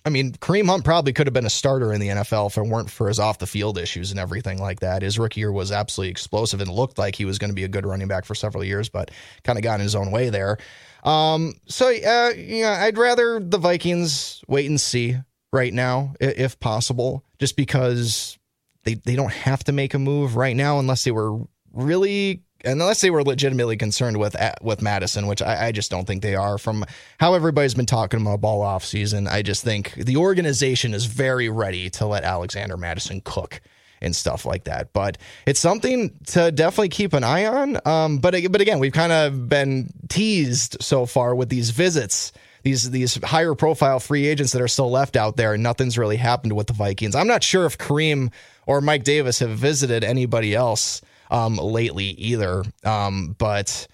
I 0.05 0.11
mean, 0.11 0.33
Kareem 0.33 0.67
Hunt 0.67 0.85
probably 0.85 1.13
could 1.13 1.29
have 1.29 1.35
been 1.35 1.47
a 1.47 1.51
starter 1.51 1.93
in 1.93 2.01
the 2.01 2.09
NFL 2.09 2.49
if 2.49 2.57
it 2.57 2.67
weren't 2.67 2.91
for 2.91 3.07
his 3.07 3.21
off 3.21 3.39
the 3.39 3.47
field 3.47 3.79
issues 3.79 4.11
and 4.11 4.19
everything 4.19 4.59
like 4.59 4.81
that. 4.81 5.03
His 5.03 5.19
rookie 5.19 5.41
year 5.41 5.53
was 5.53 5.71
absolutely 5.71 6.11
explosive 6.11 6.61
and 6.61 6.71
looked 6.71 6.99
like 6.99 7.15
he 7.15 7.25
was 7.25 7.39
going 7.39 7.51
to 7.51 7.55
be 7.55 7.65
a 7.65 7.69
good 7.69 7.87
running 7.87 8.09
back 8.09 8.25
for 8.25 8.35
several 8.35 8.65
years, 8.65 8.89
but 8.89 9.13
kind 9.45 9.59
of 9.59 9.63
got 9.63 9.77
in 9.77 9.81
his 9.83 9.95
own 9.95 10.11
way 10.11 10.29
there. 10.29 10.59
Um, 11.05 11.55
so, 11.67 11.87
uh, 11.87 12.33
yeah, 12.37 12.79
I'd 12.81 12.99
rather 12.99 13.39
the 13.39 13.59
Vikings 13.59 14.43
wait 14.49 14.69
and 14.69 14.81
see 14.81 15.17
right 15.53 15.73
now, 15.73 16.15
if 16.19 16.59
possible, 16.59 17.25
just 17.39 17.57
because 17.57 18.39
they, 18.85 18.95
they 18.95 19.17
don't 19.17 19.33
have 19.33 19.65
to 19.65 19.73
make 19.73 19.95
a 19.95 19.99
move 19.99 20.37
right 20.37 20.57
now 20.57 20.79
unless 20.79 21.05
they 21.05 21.11
were 21.11 21.39
really 21.73 22.43
unless 22.65 23.01
they 23.01 23.11
were 23.11 23.25
legitimately 23.25 23.77
concerned 23.77 24.19
with 24.19 24.37
with 24.63 24.83
Mattison, 24.83 25.27
which 25.27 25.43
I, 25.43 25.69
I, 25.69 25.73
just 25.73 25.91
don't 25.91 26.07
think 26.07 26.23
they 26.23 26.35
are. 26.35 26.59
From 26.59 26.85
how 27.19 27.35
everybody's 27.35 27.75
been 27.75 27.87
talking 27.87 28.21
about 28.21 28.41
ball 28.41 28.63
off 28.63 28.85
season, 28.85 29.27
I 29.27 29.43
just 29.43 29.65
think 29.65 29.95
the 29.95 30.17
organization 30.17 30.95
is 30.95 31.07
very 31.07 31.49
ready 31.49 31.91
to 31.91 32.07
let 32.07 32.25
Alexander 32.25 32.77
Mattison 32.77 33.21
cook 33.25 33.61
and 34.01 34.15
stuff 34.15 34.45
like 34.45 34.65
that. 34.65 34.93
But 34.93 35.19
it's 35.47 35.61
something 35.61 36.19
to 36.29 36.51
definitely 36.53 36.91
keep 36.91 37.13
an 37.13 37.25
eye 37.25 37.47
on. 37.47 37.79
Um, 37.87 38.19
but 38.19 38.35
but 38.51 38.61
again, 38.61 38.79
we've 38.79 38.93
kind 38.93 39.13
of 39.13 39.49
been 39.49 39.91
teased 40.09 40.77
so 40.81 41.07
far 41.07 41.35
with 41.35 41.49
these 41.49 41.71
visits. 41.71 42.33
These 42.63 42.91
these 42.91 43.23
higher 43.25 43.55
profile 43.55 43.99
free 43.99 44.27
agents 44.27 44.53
that 44.53 44.63
are 44.63 44.69
still 44.69 44.91
left 44.91 45.17
out 45.17 45.37
there, 45.37 45.55
and 45.55 45.63
nothing's 45.63 45.99
really 45.99 46.17
happened 46.17 46.53
with 46.53 46.69
the 46.69 46.75
Vikings. 46.75 47.17
I'm 47.17 47.27
not 47.27 47.43
sure 47.43 47.67
if 47.67 47.77
Kareem 47.77 48.31
or 48.67 48.81
Mike 48.81 49.05
Davis 49.05 49.39
have 49.41 49.51
visited 49.51 50.05
anybody 50.05 50.55
else 50.55 51.01
um, 51.31 51.57
lately 51.57 52.07
either. 52.07 52.65
Um, 52.85 53.35
but 53.39 53.87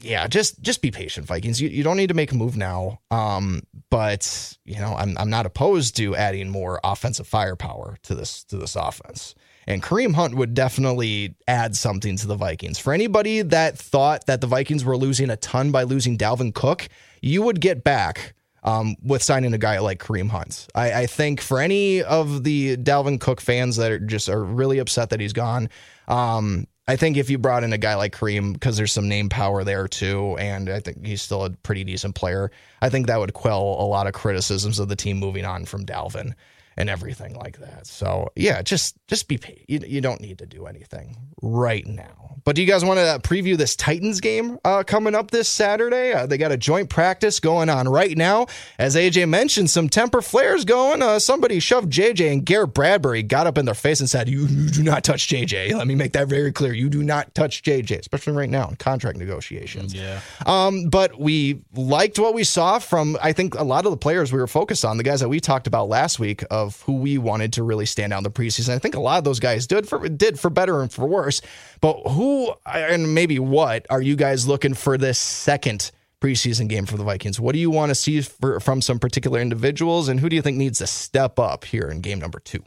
yeah, 0.00 0.26
just 0.26 0.60
just 0.60 0.82
be 0.82 0.90
patient, 0.90 1.26
Vikings. 1.26 1.60
You, 1.60 1.68
you 1.68 1.82
don't 1.82 1.96
need 1.96 2.08
to 2.08 2.14
make 2.14 2.32
a 2.32 2.36
move 2.36 2.56
now. 2.56 3.00
Um, 3.10 3.62
but 3.90 4.56
you 4.64 4.78
know, 4.78 4.94
I'm 4.94 5.16
I'm 5.18 5.30
not 5.30 5.46
opposed 5.46 5.96
to 5.96 6.14
adding 6.14 6.48
more 6.48 6.80
offensive 6.84 7.26
firepower 7.26 7.96
to 8.04 8.14
this 8.14 8.44
to 8.44 8.56
this 8.56 8.76
offense. 8.76 9.34
And 9.66 9.82
Kareem 9.82 10.14
Hunt 10.14 10.34
would 10.34 10.54
definitely 10.54 11.34
add 11.46 11.76
something 11.76 12.16
to 12.16 12.26
the 12.26 12.36
Vikings. 12.36 12.78
For 12.78 12.94
anybody 12.94 13.42
that 13.42 13.76
thought 13.76 14.24
that 14.26 14.40
the 14.40 14.46
Vikings 14.46 14.82
were 14.82 14.96
losing 14.96 15.28
a 15.28 15.36
ton 15.36 15.70
by 15.72 15.82
losing 15.82 16.16
Dalvin 16.16 16.54
Cook, 16.54 16.88
you 17.20 17.42
would 17.42 17.60
get 17.60 17.84
back 17.84 18.34
um, 18.62 18.96
with 19.02 19.22
signing 19.22 19.54
a 19.54 19.58
guy 19.58 19.78
like 19.78 20.00
Kareem 20.00 20.28
Hunt. 20.28 20.68
I, 20.74 21.02
I, 21.02 21.06
think 21.06 21.40
for 21.40 21.60
any 21.60 22.02
of 22.02 22.44
the 22.44 22.76
Dalvin 22.76 23.20
Cook 23.20 23.40
fans 23.40 23.76
that 23.76 23.92
are 23.92 23.98
just 23.98 24.28
are 24.28 24.42
really 24.42 24.78
upset 24.78 25.10
that 25.10 25.20
he's 25.20 25.32
gone, 25.32 25.68
um, 26.08 26.66
I 26.88 26.96
think 26.96 27.16
if 27.16 27.30
you 27.30 27.38
brought 27.38 27.64
in 27.64 27.72
a 27.72 27.78
guy 27.78 27.94
like 27.94 28.16
Kareem, 28.16 28.54
because 28.54 28.76
there's 28.76 28.92
some 28.92 29.08
name 29.08 29.28
power 29.28 29.62
there 29.62 29.86
too, 29.86 30.36
and 30.38 30.70
I 30.70 30.80
think 30.80 31.04
he's 31.04 31.22
still 31.22 31.44
a 31.44 31.50
pretty 31.50 31.84
decent 31.84 32.14
player, 32.14 32.50
I 32.80 32.88
think 32.88 33.06
that 33.06 33.18
would 33.18 33.34
quell 33.34 33.62
a 33.62 33.86
lot 33.86 34.06
of 34.06 34.14
criticisms 34.14 34.78
of 34.78 34.88
the 34.88 34.96
team 34.96 35.18
moving 35.18 35.44
on 35.44 35.64
from 35.64 35.84
Dalvin 35.84 36.34
and 36.78 36.88
everything 36.88 37.34
like 37.34 37.58
that. 37.58 37.86
So 37.86 38.30
yeah, 38.36 38.62
just 38.62 38.96
just 39.08 39.28
be 39.28 39.38
You, 39.66 39.80
you 39.86 40.00
don't 40.00 40.20
need 40.20 40.38
to 40.38 40.46
do 40.46 40.66
anything 40.66 41.16
right 41.42 41.86
now. 41.86 42.28
But 42.44 42.56
do 42.56 42.62
you 42.62 42.68
guys 42.68 42.82
want 42.82 42.98
to 42.98 43.28
preview 43.28 43.58
this 43.58 43.76
Titans 43.76 44.20
game 44.20 44.58
uh, 44.64 44.82
coming 44.82 45.14
up 45.14 45.30
this 45.30 45.48
Saturday? 45.48 46.12
Uh, 46.12 46.24
they 46.24 46.38
got 46.38 46.52
a 46.52 46.56
joint 46.56 46.88
practice 46.88 47.40
going 47.40 47.68
on 47.68 47.88
right 47.88 48.16
now. 48.16 48.46
As 48.78 48.96
AJ 48.96 49.28
mentioned, 49.28 49.68
some 49.68 49.88
temper 49.88 50.22
flares 50.22 50.64
going. 50.64 51.02
Uh, 51.02 51.18
somebody 51.18 51.60
shoved 51.60 51.92
JJ 51.92 52.32
and 52.32 52.46
Garrett 52.46 52.72
Bradbury 52.72 53.22
got 53.22 53.46
up 53.46 53.58
in 53.58 53.66
their 53.66 53.74
face 53.74 54.00
and 54.00 54.08
said, 54.08 54.28
you, 54.28 54.46
you 54.46 54.70
do 54.70 54.82
not 54.82 55.04
touch 55.04 55.28
JJ. 55.28 55.74
Let 55.74 55.86
me 55.86 55.94
make 55.94 56.12
that 56.12 56.28
very 56.28 56.52
clear. 56.52 56.72
You 56.72 56.88
do 56.88 57.02
not 57.02 57.34
touch 57.34 57.62
JJ, 57.62 57.98
especially 57.98 58.32
right 58.32 58.48
now 58.48 58.68
in 58.68 58.76
contract 58.76 59.18
negotiations. 59.18 59.92
Yeah. 59.92 60.20
Um, 60.46 60.88
but 60.88 61.18
we 61.18 61.60
liked 61.74 62.18
what 62.18 62.34
we 62.34 62.44
saw 62.44 62.78
from, 62.78 63.18
I 63.22 63.32
think, 63.32 63.56
a 63.56 63.64
lot 63.64 63.84
of 63.84 63.90
the 63.90 63.98
players 63.98 64.32
we 64.32 64.38
were 64.38 64.46
focused 64.46 64.84
on, 64.84 64.96
the 64.96 65.04
guys 65.04 65.20
that 65.20 65.28
we 65.28 65.40
talked 65.40 65.66
about 65.66 65.88
last 65.88 66.18
week 66.18 66.44
of 66.50 66.67
who 66.82 66.94
we 66.94 67.18
wanted 67.18 67.52
to 67.54 67.62
really 67.62 67.86
stand 67.86 68.12
out 68.12 68.18
in 68.18 68.24
the 68.24 68.30
preseason. 68.30 68.74
I 68.74 68.78
think 68.78 68.94
a 68.94 69.00
lot 69.00 69.18
of 69.18 69.24
those 69.24 69.40
guys 69.40 69.66
did 69.66 69.88
for, 69.88 70.08
did 70.08 70.38
for 70.38 70.50
better 70.50 70.80
and 70.82 70.92
for 70.92 71.06
worse. 71.06 71.40
But 71.80 72.00
who 72.08 72.52
and 72.66 73.14
maybe 73.14 73.38
what 73.38 73.86
are 73.90 74.02
you 74.02 74.16
guys 74.16 74.46
looking 74.46 74.74
for 74.74 74.98
this 74.98 75.18
second 75.18 75.90
preseason 76.20 76.68
game 76.68 76.86
for 76.86 76.96
the 76.96 77.04
Vikings? 77.04 77.38
What 77.38 77.52
do 77.52 77.58
you 77.58 77.70
want 77.70 77.90
to 77.90 77.94
see 77.94 78.20
for, 78.20 78.60
from 78.60 78.82
some 78.82 78.98
particular 78.98 79.40
individuals, 79.40 80.08
and 80.08 80.18
who 80.18 80.28
do 80.28 80.36
you 80.36 80.42
think 80.42 80.56
needs 80.56 80.78
to 80.78 80.86
step 80.86 81.38
up 81.38 81.64
here 81.64 81.88
in 81.88 82.00
game 82.00 82.18
number 82.18 82.40
two? 82.40 82.62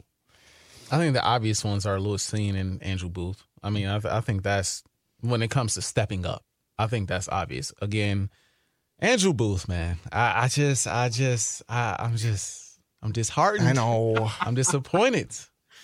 I 0.90 0.98
think 0.98 1.14
the 1.14 1.22
obvious 1.22 1.64
ones 1.64 1.86
are 1.86 1.98
Lewis 1.98 2.30
Cine 2.30 2.54
and 2.54 2.82
Andrew 2.82 3.08
Booth. 3.08 3.42
I 3.62 3.70
mean, 3.70 3.86
I, 3.86 4.00
I 4.04 4.20
think 4.20 4.42
that's 4.42 4.82
when 5.20 5.42
it 5.42 5.50
comes 5.50 5.74
to 5.74 5.82
stepping 5.82 6.26
up. 6.26 6.44
I 6.78 6.86
think 6.86 7.08
that's 7.08 7.28
obvious. 7.28 7.72
Again, 7.80 8.30
Andrew 8.98 9.32
Booth, 9.32 9.68
man. 9.68 9.98
I, 10.12 10.44
I 10.44 10.48
just, 10.48 10.86
I 10.86 11.08
just, 11.08 11.62
I, 11.68 11.96
I'm 11.98 12.16
just, 12.16 12.61
I'm 13.02 13.12
disheartened. 13.12 13.68
I 13.68 13.72
know. 13.72 14.30
I'm 14.40 14.54
disappointed. 14.54 15.30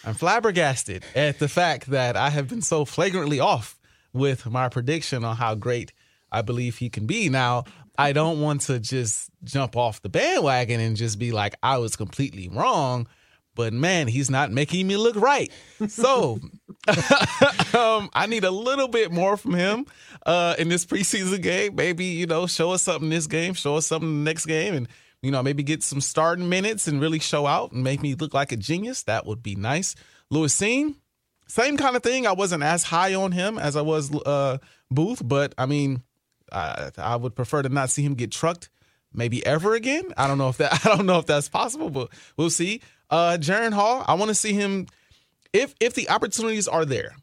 I'm 0.04 0.14
flabbergasted 0.14 1.04
at 1.14 1.38
the 1.38 1.48
fact 1.48 1.90
that 1.90 2.16
I 2.16 2.30
have 2.30 2.48
been 2.48 2.62
so 2.62 2.84
flagrantly 2.84 3.40
off 3.40 3.78
with 4.12 4.46
my 4.46 4.68
prediction 4.68 5.24
on 5.24 5.36
how 5.36 5.54
great 5.54 5.92
I 6.30 6.42
believe 6.42 6.78
he 6.78 6.88
can 6.88 7.06
be. 7.06 7.28
Now, 7.28 7.64
I 7.96 8.12
don't 8.12 8.40
want 8.40 8.62
to 8.62 8.78
just 8.78 9.30
jump 9.42 9.76
off 9.76 10.00
the 10.02 10.08
bandwagon 10.08 10.80
and 10.80 10.96
just 10.96 11.18
be 11.18 11.32
like, 11.32 11.56
I 11.62 11.78
was 11.78 11.96
completely 11.96 12.48
wrong. 12.48 13.08
But 13.56 13.72
man, 13.72 14.06
he's 14.06 14.30
not 14.30 14.52
making 14.52 14.86
me 14.86 14.96
look 14.96 15.16
right. 15.16 15.50
So 15.88 16.38
um, 17.74 18.08
I 18.14 18.26
need 18.28 18.44
a 18.44 18.52
little 18.52 18.86
bit 18.86 19.10
more 19.10 19.36
from 19.36 19.54
him 19.54 19.86
uh, 20.24 20.54
in 20.60 20.68
this 20.68 20.86
preseason 20.86 21.42
game. 21.42 21.74
Maybe, 21.74 22.04
you 22.04 22.26
know, 22.26 22.46
show 22.46 22.70
us 22.70 22.82
something 22.82 23.10
this 23.10 23.26
game, 23.26 23.54
show 23.54 23.74
us 23.74 23.86
something 23.86 24.24
the 24.24 24.30
next 24.30 24.46
game, 24.46 24.74
and 24.74 24.88
you 25.22 25.30
know, 25.30 25.42
maybe 25.42 25.62
get 25.62 25.82
some 25.82 26.00
starting 26.00 26.48
minutes 26.48 26.86
and 26.86 27.00
really 27.00 27.18
show 27.18 27.46
out 27.46 27.72
and 27.72 27.82
make 27.82 28.02
me 28.02 28.14
look 28.14 28.34
like 28.34 28.52
a 28.52 28.56
genius. 28.56 29.02
That 29.04 29.26
would 29.26 29.42
be 29.42 29.54
nice. 29.54 29.94
Lewis 30.30 30.58
Cine, 30.58 30.94
same 31.46 31.76
kind 31.76 31.96
of 31.96 32.02
thing. 32.02 32.26
I 32.26 32.32
wasn't 32.32 32.62
as 32.62 32.84
high 32.84 33.14
on 33.14 33.32
him 33.32 33.58
as 33.58 33.76
I 33.76 33.82
was 33.82 34.14
uh, 34.14 34.58
Booth, 34.90 35.26
but 35.26 35.54
I 35.58 35.66
mean, 35.66 36.02
I, 36.52 36.90
I 36.96 37.16
would 37.16 37.34
prefer 37.34 37.62
to 37.62 37.68
not 37.68 37.90
see 37.90 38.02
him 38.02 38.14
get 38.14 38.30
trucked 38.30 38.70
maybe 39.12 39.44
ever 39.44 39.74
again. 39.74 40.12
I 40.16 40.26
don't 40.26 40.38
know 40.38 40.48
if 40.48 40.58
that 40.58 40.86
I 40.86 40.96
don't 40.96 41.06
know 41.06 41.18
if 41.18 41.26
that's 41.26 41.48
possible, 41.48 41.90
but 41.90 42.10
we'll 42.36 42.50
see. 42.50 42.80
Uh 43.10 43.38
Jaren 43.40 43.72
Hall, 43.72 44.04
I 44.06 44.14
want 44.14 44.28
to 44.28 44.34
see 44.34 44.52
him 44.52 44.86
if 45.52 45.74
if 45.80 45.94
the 45.94 46.10
opportunities 46.10 46.68
are 46.68 46.84
there. 46.84 47.16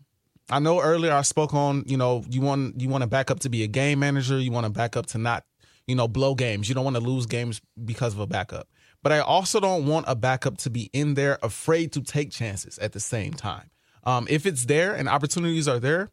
I 0.50 0.60
know 0.60 0.80
earlier 0.80 1.12
I 1.12 1.22
spoke 1.24 1.54
on, 1.54 1.84
you 1.88 1.98
know, 1.98 2.24
you 2.30 2.42
want 2.42 2.80
you 2.82 2.90
want 2.90 3.04
to 3.04 3.08
back 3.08 3.32
up 3.32 3.40
to 3.42 3.50
be 3.50 3.64
a 3.64 3.68
game 3.68 4.00
manager, 4.00 4.40
you 4.40 4.52
want 4.52 4.66
to 4.66 4.72
back 4.72 4.96
up 4.96 5.08
to 5.08 5.18
not 5.18 5.44
you 5.88 5.96
know, 5.96 6.08
blow 6.08 6.36
games. 6.36 6.68
You 6.68 6.76
don't 6.76 6.84
want 6.84 6.96
to 6.96 7.02
lose 7.02 7.26
games 7.26 7.62
because 7.84 8.14
of 8.14 8.20
a 8.20 8.28
backup. 8.28 8.68
But 9.04 9.12
I 9.12 9.20
also 9.20 9.60
don't 9.60 9.86
want 9.86 10.06
a 10.08 10.16
backup 10.16 10.58
to 10.60 10.70
be 10.70 10.90
in 10.92 11.14
there 11.14 11.38
afraid 11.44 11.92
to 11.94 12.02
take 12.02 12.32
chances 12.32 12.80
at 12.80 12.94
the 12.94 13.00
same 13.00 13.34
time. 13.34 13.70
Um, 14.04 14.28
if 14.30 14.46
it's 14.46 14.66
there 14.66 14.96
and 14.96 15.08
opportunities 15.08 15.68
are 15.68 15.80
there, 15.80 16.10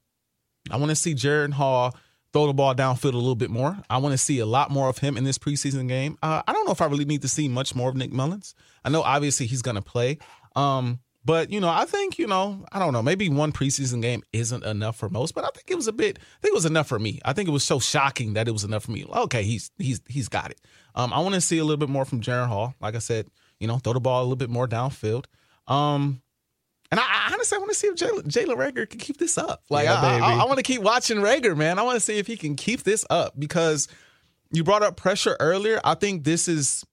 I 0.71 0.77
want 0.77 0.91
to 0.91 0.97
see 0.97 1.15
Jaren 1.15 1.53
Hall 1.53 1.97
throw 2.33 2.47
the 2.47 2.55
ball 2.55 2.75
downfield 2.75 3.13
a 3.13 3.19
little 3.19 3.35
bit 3.35 3.51
more. 3.51 3.79
I 3.91 3.99
want 3.99 4.13
to 4.13 4.19
see 4.19 4.39
a 4.39 4.47
lot 4.47 4.71
more 4.71 4.89
of 4.89 4.99
him 4.99 5.17
in 5.17 5.25
this 5.25 5.39
preseason 5.39 5.89
game. 5.89 6.17
Uh, 6.23 6.43
I 6.47 6.53
don't 6.53 6.67
know 6.67 6.73
if 6.73 6.81
I 6.81 6.87
really 6.87 7.05
need 7.05 7.23
to 7.23 7.29
see 7.29 7.49
much 7.49 7.75
more 7.75 7.91
of 7.91 7.97
Nick 7.97 8.13
Mullens. 8.13 8.55
I 8.85 8.91
know 8.91 9.03
obviously 9.03 9.47
he's 9.47 9.63
going 9.63 9.77
to 9.77 9.83
play. 9.83 10.19
Um, 10.57 11.01
but 11.25 11.51
you 11.51 11.61
know, 11.61 11.69
I 11.69 11.85
think 11.85 12.19
you 12.19 12.27
know, 12.27 12.65
I 12.73 12.79
don't 12.79 12.93
know, 12.93 13.03
maybe 13.03 13.29
one 13.29 13.53
preseason 13.53 14.03
game 14.03 14.23
isn't 14.33 14.65
enough 14.65 14.97
for 14.97 15.09
most, 15.09 15.35
but 15.35 15.45
I 15.45 15.49
think 15.55 15.71
it 15.71 15.77
was 15.77 15.87
a 15.87 15.93
bit. 15.93 16.19
I 16.19 16.41
think 16.41 16.53
it 16.53 16.55
was 16.55 16.67
enough 16.67 16.89
for 16.89 16.99
me. 16.99 17.21
I 17.25 17.33
think 17.33 17.49
it 17.49 17.53
was 17.53 17.65
so 17.65 17.79
shocking 17.79 18.35
that 18.35 18.49
it 18.49 18.53
was 18.53 18.65
enough 18.65 18.85
for 18.85 18.93
me. 18.93 19.05
Okay, 19.05 19.43
he's 19.43 19.71
he's 19.79 20.01
he's 20.09 20.29
got 20.29 20.51
it. 20.51 20.61
Um, 20.95 21.13
I 21.13 21.21
want 21.21 21.35
to 21.35 21.41
see 21.41 21.59
a 21.59 21.65
little 21.65 21.79
bit 21.79 21.89
more 21.89 22.05
from 22.05 22.21
Jaren 22.21 22.49
Hall. 22.49 22.75
Like 22.81 22.95
I 22.95 22.99
said, 22.99 23.29
you 23.61 23.67
know, 23.67 23.79
throw 23.79 23.93
the 23.93 24.01
ball 24.01 24.21
a 24.21 24.25
little 24.25 24.37
bit 24.37 24.51
more 24.51 24.67
downfield. 24.67 25.27
Um, 25.69 26.23
and 26.91 27.01
I, 27.01 27.05
I 27.05 27.31
honestly 27.33 27.57
I 27.57 27.59
want 27.59 27.71
to 27.71 27.79
see 27.79 27.87
if 27.87 27.97
Jalen, 27.97 28.57
Reagor 28.57 28.89
can 28.89 28.99
keep 28.99 29.17
this 29.17 29.39
up. 29.39 29.63
Like 29.71 29.85
yeah, 29.85 30.01
I, 30.01 30.19
I, 30.19 30.35
I 30.43 30.45
want 30.45 30.59
to 30.59 30.63
keep 30.63 30.83
watching 30.83 31.19
Reagor, 31.19 31.57
man. 31.57 31.79
I 31.79 31.83
want 31.83 31.97
to 31.97 32.01
see 32.01 32.19
if 32.19 32.27
he 32.27 32.37
can 32.37 32.57
keep 32.57 32.83
this 32.83 33.07
up 33.09 33.39
because 33.39 33.89
you 34.51 34.63
brought 34.65 34.83
up 34.83 34.97
pressure 34.97 35.37
earlier. 35.41 35.81
I 35.85 35.95
think 35.95 36.25
this 36.25 36.49
is, 36.49 36.85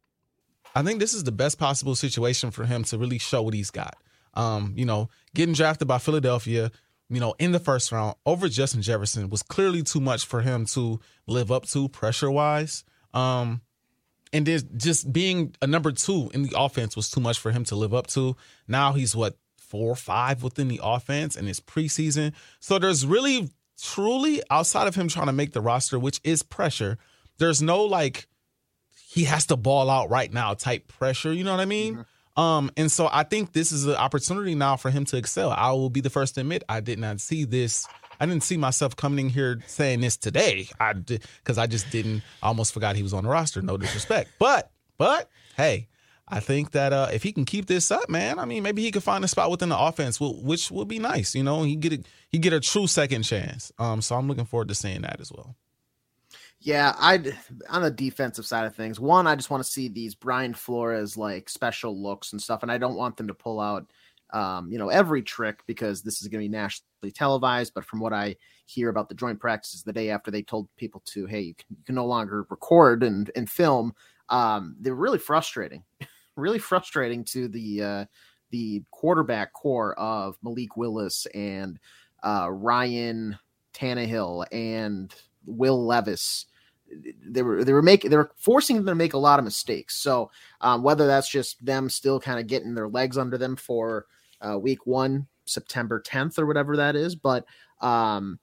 I 0.75 0.83
think 0.83 0.99
this 0.99 1.13
is 1.13 1.25
the 1.25 1.31
best 1.31 1.59
possible 1.59 1.95
situation 1.95 2.51
for 2.51 2.65
him 2.65 2.83
to 2.85 2.97
really 2.97 3.17
show 3.17 3.41
what 3.41 3.53
he's 3.53 3.71
got. 3.71 3.97
Um, 4.39 4.73
you 4.75 4.85
know, 4.85 5.09
getting 5.35 5.53
drafted 5.53 5.87
by 5.87 5.97
Philadelphia, 5.97 6.71
you 7.09 7.19
know, 7.19 7.35
in 7.39 7.51
the 7.51 7.59
first 7.59 7.91
round 7.91 8.15
over 8.25 8.47
Justin 8.47 8.81
Jefferson 8.81 9.29
was 9.29 9.43
clearly 9.43 9.83
too 9.83 9.99
much 9.99 10.25
for 10.25 10.41
him 10.41 10.65
to 10.67 10.99
live 11.27 11.51
up 11.51 11.65
to 11.67 11.89
pressure 11.89 12.31
wise. 12.31 12.83
Um, 13.13 13.61
and 14.31 14.45
there's 14.45 14.63
just 14.63 15.11
being 15.11 15.55
a 15.61 15.67
number 15.67 15.91
two 15.91 16.29
in 16.33 16.43
the 16.43 16.53
offense 16.55 16.95
was 16.95 17.09
too 17.09 17.19
much 17.19 17.39
for 17.39 17.51
him 17.51 17.63
to 17.65 17.75
live 17.75 17.93
up 17.93 18.07
to. 18.07 18.35
Now 18.67 18.93
he's 18.93 19.15
what 19.15 19.37
four 19.57 19.91
or 19.91 19.95
five 19.95 20.43
within 20.43 20.67
the 20.67 20.79
offense 20.83 21.35
and 21.35 21.49
it's 21.49 21.59
preseason. 21.59 22.33
So 22.59 22.79
there's 22.79 23.05
really 23.05 23.49
truly 23.81 24.41
outside 24.49 24.87
of 24.87 24.95
him 24.95 25.07
trying 25.07 25.27
to 25.27 25.33
make 25.33 25.53
the 25.53 25.61
roster, 25.61 25.97
which 25.97 26.19
is 26.23 26.43
pressure, 26.43 26.97
there's 27.37 27.61
no 27.61 27.83
like 27.83 28.27
he 29.07 29.23
has 29.23 29.47
to 29.47 29.55
ball 29.55 29.89
out 29.89 30.09
right 30.09 30.31
now 30.31 30.53
type 30.53 30.87
pressure. 30.87 31.33
You 31.33 31.43
know 31.43 31.51
what 31.51 31.61
I 31.61 31.65
mean? 31.65 31.93
Mm-hmm. 31.93 32.01
Um, 32.39 32.71
and 32.77 32.89
so 32.89 33.09
I 33.11 33.23
think 33.23 33.51
this 33.51 33.73
is 33.73 33.85
an 33.85 33.95
opportunity 33.95 34.55
now 34.55 34.77
for 34.77 34.89
him 34.89 35.03
to 35.05 35.17
excel. 35.17 35.51
I 35.51 35.71
will 35.71 35.89
be 35.89 35.99
the 35.99 36.09
first 36.09 36.35
to 36.35 36.41
admit 36.41 36.63
I 36.69 36.79
did 36.79 36.97
not 36.97 37.19
see 37.19 37.43
this. 37.43 37.85
I 38.17 38.25
didn't 38.25 38.43
see 38.43 38.55
myself 38.55 38.95
coming 38.95 39.25
in 39.25 39.29
here 39.29 39.59
saying 39.67 39.99
this 39.99 40.15
today. 40.15 40.69
I 40.79 40.93
because 40.93 41.57
I 41.57 41.67
just 41.67 41.89
didn't. 41.89 42.23
I 42.41 42.47
almost 42.47 42.73
forgot 42.73 42.95
he 42.95 43.03
was 43.03 43.13
on 43.13 43.25
the 43.25 43.29
roster. 43.29 43.61
No 43.61 43.75
disrespect, 43.75 44.31
but 44.39 44.71
but 44.97 45.29
hey, 45.57 45.89
I 46.29 46.39
think 46.39 46.71
that 46.71 46.93
uh, 46.93 47.09
if 47.11 47.23
he 47.23 47.33
can 47.33 47.43
keep 47.43 47.65
this 47.65 47.91
up, 47.91 48.09
man, 48.09 48.39
I 48.39 48.45
mean, 48.45 48.63
maybe 48.63 48.83
he 48.83 48.91
could 48.91 49.03
find 49.03 49.25
a 49.25 49.27
spot 49.27 49.51
within 49.51 49.67
the 49.67 49.77
offense, 49.77 50.17
which 50.21 50.71
would 50.71 50.87
be 50.87 50.99
nice. 50.99 51.35
You 51.35 51.43
know, 51.43 51.63
he 51.63 51.75
get 51.75 51.91
a, 51.91 52.03
he 52.29 52.37
get 52.37 52.53
a 52.53 52.61
true 52.61 52.87
second 52.87 53.23
chance. 53.23 53.73
Um, 53.79 54.01
so 54.01 54.15
I'm 54.15 54.29
looking 54.29 54.45
forward 54.45 54.69
to 54.69 54.75
seeing 54.75 55.01
that 55.01 55.19
as 55.19 55.29
well. 55.29 55.57
Yeah, 56.61 56.93
I 56.97 57.21
on 57.69 57.83
the 57.83 57.91
defensive 57.91 58.45
side 58.45 58.65
of 58.65 58.75
things. 58.75 58.99
One, 58.99 59.27
I 59.27 59.35
just 59.35 59.49
want 59.49 59.63
to 59.63 59.69
see 59.69 59.87
these 59.87 60.13
Brian 60.13 60.53
Flores 60.53 61.15
like 61.15 61.47
special 61.47 62.01
looks 62.01 62.33
and 62.33 62.41
stuff, 62.41 62.63
and 62.63 62.71
I 62.71 62.77
don't 62.77 62.97
want 62.97 63.15
them 63.15 63.27
to 63.27 63.33
pull 63.33 63.61
out, 63.61 63.89
um, 64.31 64.69
you 64.69 64.77
know, 64.77 64.89
every 64.89 65.21
trick 65.21 65.61
because 65.67 66.01
this 66.01 66.21
is 66.21 66.27
going 66.27 66.43
to 66.43 66.49
be 66.49 66.51
nationally 66.51 67.13
televised. 67.13 67.73
But 67.73 67.85
from 67.85 68.01
what 68.01 68.11
I 68.11 68.35
hear 68.65 68.89
about 68.89 69.07
the 69.07 69.15
joint 69.15 69.39
practices 69.39 69.83
the 69.83 69.93
day 69.93 70.09
after 70.09 70.31
they 70.31 70.41
told 70.41 70.67
people 70.75 71.01
to, 71.05 71.25
hey, 71.27 71.39
you 71.39 71.55
can, 71.55 71.65
you 71.69 71.83
can 71.85 71.95
no 71.95 72.05
longer 72.05 72.45
record 72.49 73.03
and 73.03 73.31
and 73.37 73.49
film, 73.49 73.93
um, 74.27 74.75
they're 74.81 74.95
really 74.95 75.17
frustrating, 75.17 75.83
really 76.35 76.59
frustrating 76.59 77.23
to 77.25 77.47
the 77.47 77.81
uh, 77.83 78.05
the 78.51 78.83
quarterback 78.91 79.53
corps 79.53 79.97
of 79.97 80.37
Malik 80.43 80.75
Willis 80.75 81.25
and 81.33 81.79
uh, 82.21 82.49
Ryan 82.51 83.37
Tannehill 83.73 84.45
and 84.51 85.15
Will 85.45 85.85
Levis 85.85 86.45
they 87.25 87.41
were 87.41 87.63
they 87.63 87.73
were 87.73 87.81
making 87.81 88.09
they 88.09 88.17
were 88.17 88.31
forcing 88.37 88.77
them 88.77 88.85
to 88.85 88.95
make 88.95 89.13
a 89.13 89.17
lot 89.17 89.39
of 89.39 89.45
mistakes. 89.45 89.97
So 89.97 90.31
um, 90.61 90.83
whether 90.83 91.07
that's 91.07 91.29
just 91.29 91.63
them 91.65 91.89
still 91.89 92.19
kind 92.19 92.39
of 92.39 92.47
getting 92.47 92.73
their 92.73 92.89
legs 92.89 93.17
under 93.17 93.37
them 93.37 93.55
for 93.55 94.05
uh, 94.41 94.57
week 94.57 94.85
one, 94.85 95.27
September 95.45 96.01
10th 96.01 96.39
or 96.39 96.45
whatever 96.45 96.77
that 96.77 96.95
is, 96.95 97.15
but 97.15 97.45
um, 97.81 98.39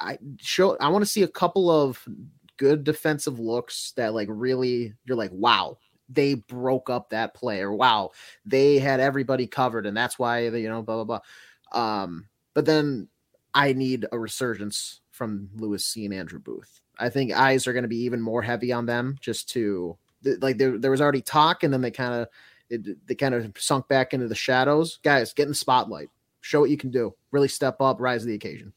I 0.00 0.18
show 0.38 0.76
I 0.78 0.88
want 0.88 1.04
to 1.04 1.10
see 1.10 1.22
a 1.22 1.28
couple 1.28 1.70
of 1.70 2.06
good 2.56 2.84
defensive 2.84 3.38
looks 3.38 3.92
that 3.96 4.14
like 4.14 4.28
really 4.30 4.94
you're 5.04 5.16
like 5.16 5.30
wow 5.32 5.78
they 6.08 6.34
broke 6.34 6.88
up 6.88 7.10
that 7.10 7.34
play 7.34 7.60
or 7.60 7.74
wow 7.74 8.10
they 8.44 8.78
had 8.78 9.00
everybody 9.00 9.46
covered 9.46 9.86
and 9.86 9.96
that's 9.96 10.18
why 10.18 10.48
they 10.48 10.62
you 10.62 10.68
know 10.68 10.82
blah 10.82 11.04
blah 11.04 11.20
blah 11.72 12.02
um 12.04 12.28
but 12.54 12.64
then 12.64 13.08
i 13.54 13.72
need 13.72 14.06
a 14.12 14.18
resurgence 14.18 15.00
from 15.10 15.48
lewis 15.56 15.84
cine 15.84 16.06
and 16.06 16.14
andrew 16.14 16.38
booth 16.38 16.80
I 16.98 17.08
think 17.08 17.32
eyes 17.32 17.66
are 17.66 17.72
going 17.72 17.82
to 17.84 17.88
be 17.88 18.04
even 18.04 18.20
more 18.20 18.42
heavy 18.42 18.72
on 18.72 18.86
them 18.86 19.16
just 19.20 19.50
to 19.50 19.96
like 20.40 20.58
there, 20.58 20.78
there 20.78 20.90
was 20.90 21.00
already 21.00 21.22
talk 21.22 21.62
and 21.62 21.72
then 21.72 21.80
they 21.82 21.90
kind 21.90 22.14
of 22.14 22.28
they 23.06 23.14
kind 23.14 23.34
of 23.34 23.52
sunk 23.58 23.88
back 23.88 24.12
into 24.12 24.28
the 24.28 24.34
shadows. 24.34 24.98
Guys, 25.02 25.32
get 25.32 25.44
in 25.44 25.50
the 25.50 25.54
spotlight. 25.54 26.08
Show 26.40 26.60
what 26.60 26.70
you 26.70 26.76
can 26.76 26.90
do. 26.90 27.14
Really 27.30 27.48
step 27.48 27.80
up, 27.80 28.00
rise 28.00 28.22
to 28.22 28.26
the 28.26 28.34
occasion. 28.34 28.72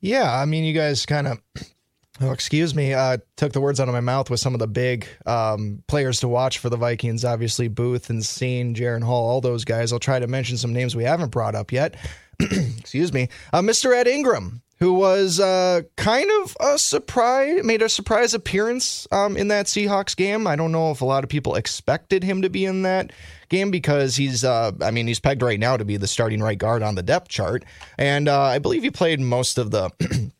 Yeah, 0.00 0.32
I 0.32 0.44
mean, 0.44 0.64
you 0.64 0.74
guys 0.74 1.06
kind 1.06 1.26
of 1.26 1.40
Oh, 2.20 2.30
excuse 2.30 2.74
me. 2.74 2.94
Uh, 2.94 3.18
took 3.36 3.52
the 3.52 3.60
words 3.60 3.78
out 3.78 3.88
of 3.88 3.94
my 3.94 4.00
mouth 4.00 4.30
with 4.30 4.40
some 4.40 4.54
of 4.54 4.60
the 4.60 4.66
big 4.66 5.06
um, 5.26 5.82
players 5.86 6.20
to 6.20 6.28
watch 6.28 6.58
for 6.58 6.70
the 6.70 6.76
Vikings. 6.76 7.26
Obviously, 7.26 7.68
Booth 7.68 8.08
and 8.08 8.22
Cine, 8.22 8.74
Jaren 8.74 9.02
Hall, 9.02 9.28
all 9.28 9.42
those 9.42 9.66
guys. 9.66 9.92
I'll 9.92 9.98
try 9.98 10.18
to 10.18 10.26
mention 10.26 10.56
some 10.56 10.72
names 10.72 10.96
we 10.96 11.04
haven't 11.04 11.30
brought 11.30 11.54
up 11.54 11.72
yet. 11.72 11.94
excuse 12.40 13.12
me. 13.12 13.28
Uh, 13.52 13.60
Mr. 13.60 13.94
Ed 13.94 14.08
Ingram, 14.08 14.62
who 14.78 14.92
was 14.92 15.40
uh, 15.40 15.82
kind 15.96 16.30
of 16.42 16.56
a 16.60 16.78
surprise, 16.78 17.64
made 17.64 17.82
a 17.82 17.88
surprise 17.88 18.34
appearance 18.34 19.08
um, 19.10 19.36
in 19.36 19.48
that 19.48 19.66
Seahawks 19.66 20.14
game. 20.14 20.46
I 20.46 20.56
don't 20.56 20.72
know 20.72 20.90
if 20.90 21.00
a 21.00 21.06
lot 21.06 21.24
of 21.24 21.30
people 21.30 21.54
expected 21.54 22.22
him 22.22 22.42
to 22.42 22.50
be 22.50 22.66
in 22.66 22.82
that 22.82 23.12
game 23.48 23.70
because 23.70 24.16
he's, 24.16 24.44
uh, 24.44 24.72
I 24.82 24.90
mean, 24.90 25.06
he's 25.06 25.20
pegged 25.20 25.42
right 25.42 25.58
now 25.58 25.76
to 25.76 25.84
be 25.84 25.96
the 25.96 26.06
starting 26.06 26.42
right 26.42 26.58
guard 26.58 26.82
on 26.82 26.94
the 26.94 27.02
depth 27.02 27.28
chart. 27.28 27.64
And 27.96 28.28
uh, 28.28 28.42
I 28.42 28.58
believe 28.58 28.82
he 28.82 28.90
played 28.90 29.20
most 29.20 29.56
of 29.56 29.70
the 29.70 29.90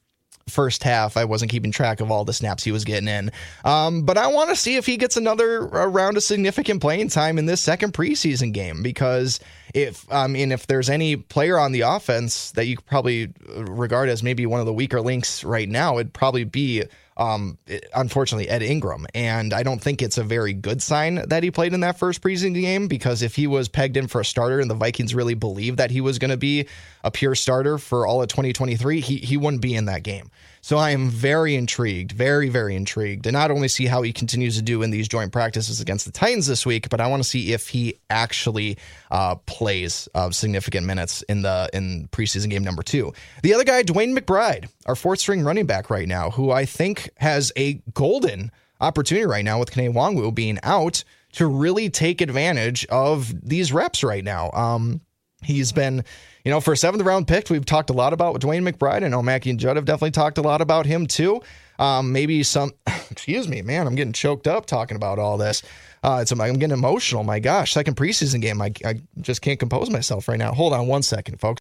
first 0.57 0.83
half. 0.83 1.19
I 1.19 1.27
wasn't 1.27 1.51
keeping 1.51 1.71
track 1.71 2.01
of 2.01 2.11
all 2.11 2.25
the 2.25 2.33
snaps 2.33 2.65
he 2.65 2.73
was 2.73 2.85
getting 2.85 3.09
in. 3.09 3.31
Um, 3.63 4.03
but 4.03 4.17
I 4.17 4.29
want 4.29 4.49
to 4.49 4.57
see 4.57 4.77
if 4.77 4.87
he 4.87 4.97
gets 4.97 5.19
another 5.19 5.67
round 5.67 6.17
of 6.17 6.23
significant 6.23 6.81
playing 6.81 7.11
time 7.11 7.39
in 7.39 7.45
this 7.45 7.61
second 7.61 7.93
preseason 7.93 8.53
game 8.53 8.83
because 8.83 9.39
if 9.75 10.11
I 10.11 10.27
mean 10.27 10.53
if 10.53 10.67
there's 10.67 10.89
any 10.89 11.17
player 11.17 11.59
on 11.59 11.73
the 11.73 11.83
offense 11.83 12.53
that 12.53 12.67
you 12.67 12.79
probably 12.87 13.31
regard 13.55 14.09
as 14.09 14.23
maybe 14.23 14.47
one 14.47 14.61
of 14.61 14.67
the 14.67 14.73
weaker 14.73 15.03
links 15.03 15.45
right 15.45 15.69
now, 15.69 15.99
it'd 15.99 16.15
probably 16.15 16.45
be 16.45 16.85
um, 17.17 17.59
unfortunately, 17.95 18.49
Ed 18.49 18.63
Ingram. 18.63 19.07
And 19.15 19.53
I 19.53 19.63
don't 19.63 19.81
think 19.81 20.03
it's 20.03 20.19
a 20.19 20.25
very 20.25 20.53
good 20.53 20.83
sign 20.83 21.27
that 21.29 21.43
he 21.43 21.51
played 21.51 21.73
in 21.73 21.81
that 21.81 21.99
first 21.99 22.21
preseason 22.21 22.55
game 22.55 22.89
because 22.89 23.23
if 23.23 23.35
he 23.35 23.47
was 23.47 23.69
pegged 23.69 23.97
in 23.97 24.07
for 24.07 24.21
a 24.21 24.25
starter 24.25 24.61
and 24.61 24.71
the 24.71 24.75
Vikings 24.75 25.15
really 25.15 25.35
believed 25.35 25.79
that 25.79 25.91
he 25.91 26.01
was 26.01 26.19
going 26.19 26.31
to 26.31 26.37
be 26.37 26.67
a 27.05 27.11
pure 27.11 27.35
starter 27.35 27.79
for 27.79 28.07
all 28.07 28.23
of 28.23 28.29
2023, 28.29 29.01
he, 29.01 29.17
he 29.17 29.37
wouldn't 29.37 29.63
be 29.63 29.75
in 29.75 29.87
that 29.87 30.03
game. 30.03 30.31
So 30.67 30.79
I 30.79 30.91
am 30.91 31.11
very 31.11 31.55
intrigued, 31.55 32.11
very, 32.11 32.49
very 32.49 32.75
intrigued 32.75 33.23
to 33.23 33.31
not 33.31 33.53
only 33.53 33.69
see 33.69 33.87
how 33.87 34.03
he 34.03 34.13
continues 34.13 34.57
to 34.57 34.63
do 34.63 34.83
in 34.83 34.91
these 34.91 35.07
joint 35.07 35.31
practices 35.31 35.81
against 35.81 36.07
the 36.07 36.11
Titans 36.11 36.49
this 36.49 36.67
week, 36.67 36.89
but 36.89 37.01
I 37.01 37.07
want 37.07 37.23
to 37.23 37.29
see 37.29 37.53
if 37.53 37.69
he 37.69 38.01
actually 38.11 38.77
uh, 39.13 39.37
plays 39.47 40.09
uh, 40.17 40.33
significant 40.33 40.85
minutes 40.85 41.23
in 41.29 41.43
the 41.43 41.71
in 41.73 42.09
preseason 42.09 42.51
game 42.51 42.65
number 42.65 42.83
two. 42.83 43.13
The 43.45 43.55
other 43.55 43.63
guy, 43.63 43.85
DeWayne 43.85 44.19
McBride, 44.19 44.69
our 44.87 44.97
fourth 44.97 45.21
string 45.21 45.45
running 45.45 45.67
back 45.67 45.89
right 45.89 46.09
now, 46.09 46.31
who 46.31 46.51
I 46.51 46.65
think 46.65 47.11
has 47.19 47.53
a 47.55 47.75
golden 47.95 48.51
opportunity 48.81 49.25
right 49.25 49.45
now 49.45 49.61
with 49.61 49.71
Kene 49.71 49.95
Nwangwu 49.95 50.35
being 50.35 50.59
out 50.65 51.05
to 51.35 51.47
really 51.47 51.91
take 51.91 52.21
advantage 52.21 52.85
of 52.87 53.33
these 53.41 53.73
reps 53.73 54.03
right 54.03 54.25
now. 54.25 54.51
Um, 54.51 55.01
he's 55.45 55.71
been 55.71 56.03
you 56.47 56.53
know, 56.53 56.61
for 56.61 56.73
a 56.73 56.77
seventh 56.77 57.03
round 57.03 57.27
pick, 57.27 57.51
we've 57.51 57.67
talked 57.67 57.91
a 57.91 57.93
lot 57.93 58.13
about 58.13 58.41
DeWayne 58.41 58.71
McBride. 58.71 59.03
I 59.03 59.09
know 59.09 59.21
Mackey 59.21 59.51
and 59.51 59.59
Judd 59.59 59.75
have 59.75 59.85
definitely 59.85 60.13
talked 60.13 60.39
a 60.39 60.43
lot 60.43 60.61
about 60.61 60.87
him 60.87 61.09
too. 61.09 61.43
Um, 61.81 62.13
maybe 62.13 62.45
some, 62.45 62.71
excuse 63.11 63.49
me, 63.49 63.63
man, 63.63 63.85
I'm 63.85 63.97
getting 63.97 64.13
choked 64.13 64.47
up 64.47 64.65
talking 64.65 64.97
about 64.97 65.19
all 65.19 65.39
this. 65.39 65.65
Uh, 66.05 66.21
it's 66.23 66.31
I'm 66.31 66.39
getting 66.39 66.71
emotional. 66.71 67.25
My 67.25 67.41
gosh, 67.41 67.73
second 67.73 67.97
preseason 67.97 68.41
game. 68.41 68.63
I, 68.63 68.71
I 68.85 69.01
just 69.21 69.43
can't 69.43 69.59
compose 69.59 69.91
myself 69.91 70.29
right 70.29 70.39
now. 70.39 70.53
Hold 70.53 70.73
on 70.73 70.87
one 70.87 71.03
second, 71.03 71.41
folks. 71.41 71.61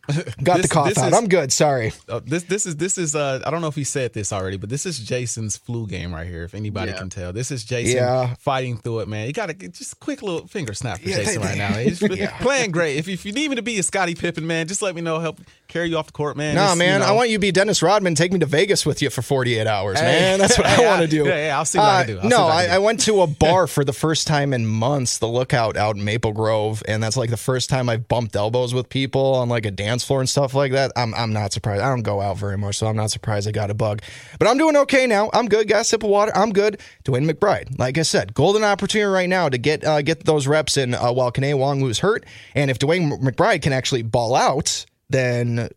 Got 0.42 0.56
this, 0.56 0.62
the 0.62 0.68
cough 0.68 0.98
out. 0.98 1.12
Is, 1.12 1.18
I'm 1.18 1.28
good. 1.28 1.52
Sorry. 1.52 1.92
Uh, 2.08 2.20
this 2.24 2.42
this 2.44 2.66
is 2.66 2.76
this 2.76 2.98
is 2.98 3.14
uh 3.14 3.40
I 3.46 3.50
don't 3.50 3.60
know 3.60 3.68
if 3.68 3.74
he 3.74 3.84
said 3.84 4.12
this 4.12 4.32
already, 4.32 4.56
but 4.56 4.68
this 4.68 4.84
is 4.84 4.98
Jason's 4.98 5.56
flu 5.56 5.86
game 5.86 6.12
right 6.12 6.26
here. 6.26 6.44
If 6.44 6.54
anybody 6.54 6.90
yeah. 6.90 6.98
can 6.98 7.08
tell, 7.08 7.32
this 7.32 7.50
is 7.50 7.62
Jason 7.62 7.98
yeah. 7.98 8.34
fighting 8.38 8.78
through 8.78 9.00
it, 9.00 9.08
man. 9.08 9.26
You 9.26 9.32
got 9.32 9.46
to 9.46 9.54
just 9.54 10.00
quick 10.00 10.22
little 10.22 10.46
finger 10.48 10.74
snap 10.74 10.98
for 10.98 11.08
yeah, 11.08 11.16
Jason 11.16 11.42
right 11.42 11.56
now. 11.56 11.74
He's 11.74 12.00
playing 12.40 12.72
great. 12.72 12.96
If, 12.96 13.06
if 13.06 13.24
you 13.24 13.32
need 13.32 13.50
me 13.50 13.56
to 13.56 13.62
be 13.62 13.78
a 13.78 13.82
Scottie 13.82 14.14
Pippen, 14.14 14.46
man, 14.46 14.66
just 14.66 14.82
let 14.82 14.94
me 14.94 15.02
know. 15.02 15.20
Help 15.20 15.40
carry 15.68 15.88
you 15.88 15.96
off 15.96 16.06
the 16.06 16.12
court, 16.12 16.36
man. 16.36 16.54
No, 16.54 16.66
nah, 16.66 16.74
man. 16.74 17.00
You 17.00 17.06
know. 17.06 17.12
I 17.12 17.16
want 17.16 17.30
you 17.30 17.36
to 17.36 17.40
be 17.40 17.52
Dennis 17.52 17.82
Rodman. 17.82 18.14
Take 18.14 18.32
me 18.32 18.38
to 18.40 18.46
Vegas 18.46 18.84
with 18.84 19.02
you 19.02 19.10
for 19.10 19.22
48 19.22 19.66
hours, 19.66 20.00
hey. 20.00 20.06
man. 20.06 20.38
That's 20.38 20.58
what 20.58 20.66
I 20.66 20.80
want 20.86 21.02
to 21.02 21.08
do. 21.08 21.24
Yeah, 21.24 21.46
yeah, 21.46 21.58
I'll 21.58 21.64
see 21.64 21.78
what 21.78 21.84
uh, 21.84 21.90
I 21.90 22.04
can 22.04 22.14
do. 22.16 22.20
I'll 22.22 22.28
no, 22.28 22.46
I, 22.46 22.64
I, 22.64 22.74
I, 22.74 22.78
went 22.78 23.00
to 23.00 23.22
a 23.22 23.26
bar 23.26 23.66
for 23.66 23.84
the 23.84 23.92
first 23.92 24.26
time 24.26 24.52
in 24.52 24.66
months, 24.66 25.18
the 25.18 25.28
Lookout 25.28 25.76
out 25.76 25.96
in 25.96 26.04
Maple 26.04 26.32
Grove, 26.32 26.82
and 26.88 27.02
that's 27.02 27.16
like 27.16 27.30
the 27.30 27.36
first 27.36 27.70
time 27.70 27.88
I've 27.88 28.08
bumped 28.08 28.36
elbows 28.36 28.74
with 28.74 28.88
people 28.88 29.34
on 29.34 29.48
like 29.48 29.64
a 29.64 29.70
dance 29.84 30.04
floor 30.04 30.20
and 30.20 30.28
stuff 30.28 30.54
like 30.54 30.72
that. 30.72 30.92
I'm 30.96 31.14
I'm 31.14 31.32
not 31.32 31.52
surprised. 31.52 31.82
I 31.82 31.88
don't 31.88 32.02
go 32.02 32.20
out 32.20 32.38
very 32.38 32.58
much, 32.58 32.76
so 32.76 32.86
I'm 32.86 32.96
not 32.96 33.10
surprised 33.10 33.48
I 33.48 33.52
got 33.52 33.70
a 33.70 33.74
bug. 33.74 34.02
But 34.38 34.48
I'm 34.48 34.58
doing 34.58 34.76
okay 34.78 35.06
now. 35.06 35.30
I'm 35.32 35.48
good. 35.48 35.68
Got 35.68 35.82
a 35.82 35.84
sip 35.84 36.02
of 36.02 36.10
water. 36.10 36.32
I'm 36.34 36.52
good. 36.52 36.80
DeWayne 37.04 37.30
McBride, 37.30 37.78
like 37.78 37.98
I 37.98 38.02
said, 38.02 38.34
golden 38.34 38.64
opportunity 38.64 39.10
right 39.10 39.28
now 39.28 39.48
to 39.48 39.58
get 39.58 39.84
uh, 39.84 40.02
get 40.02 40.24
those 40.24 40.46
reps 40.46 40.76
in 40.76 40.94
uh, 40.94 41.12
while 41.12 41.32
Kene 41.32 41.54
Nwangwu's 41.54 41.98
hurt, 41.98 42.24
and 42.54 42.70
if 42.70 42.78
DeWayne 42.78 43.20
McBride 43.20 43.62
can 43.62 43.72
actually 43.72 44.02
ball 44.02 44.34
out, 44.34 44.86
then 45.10 45.68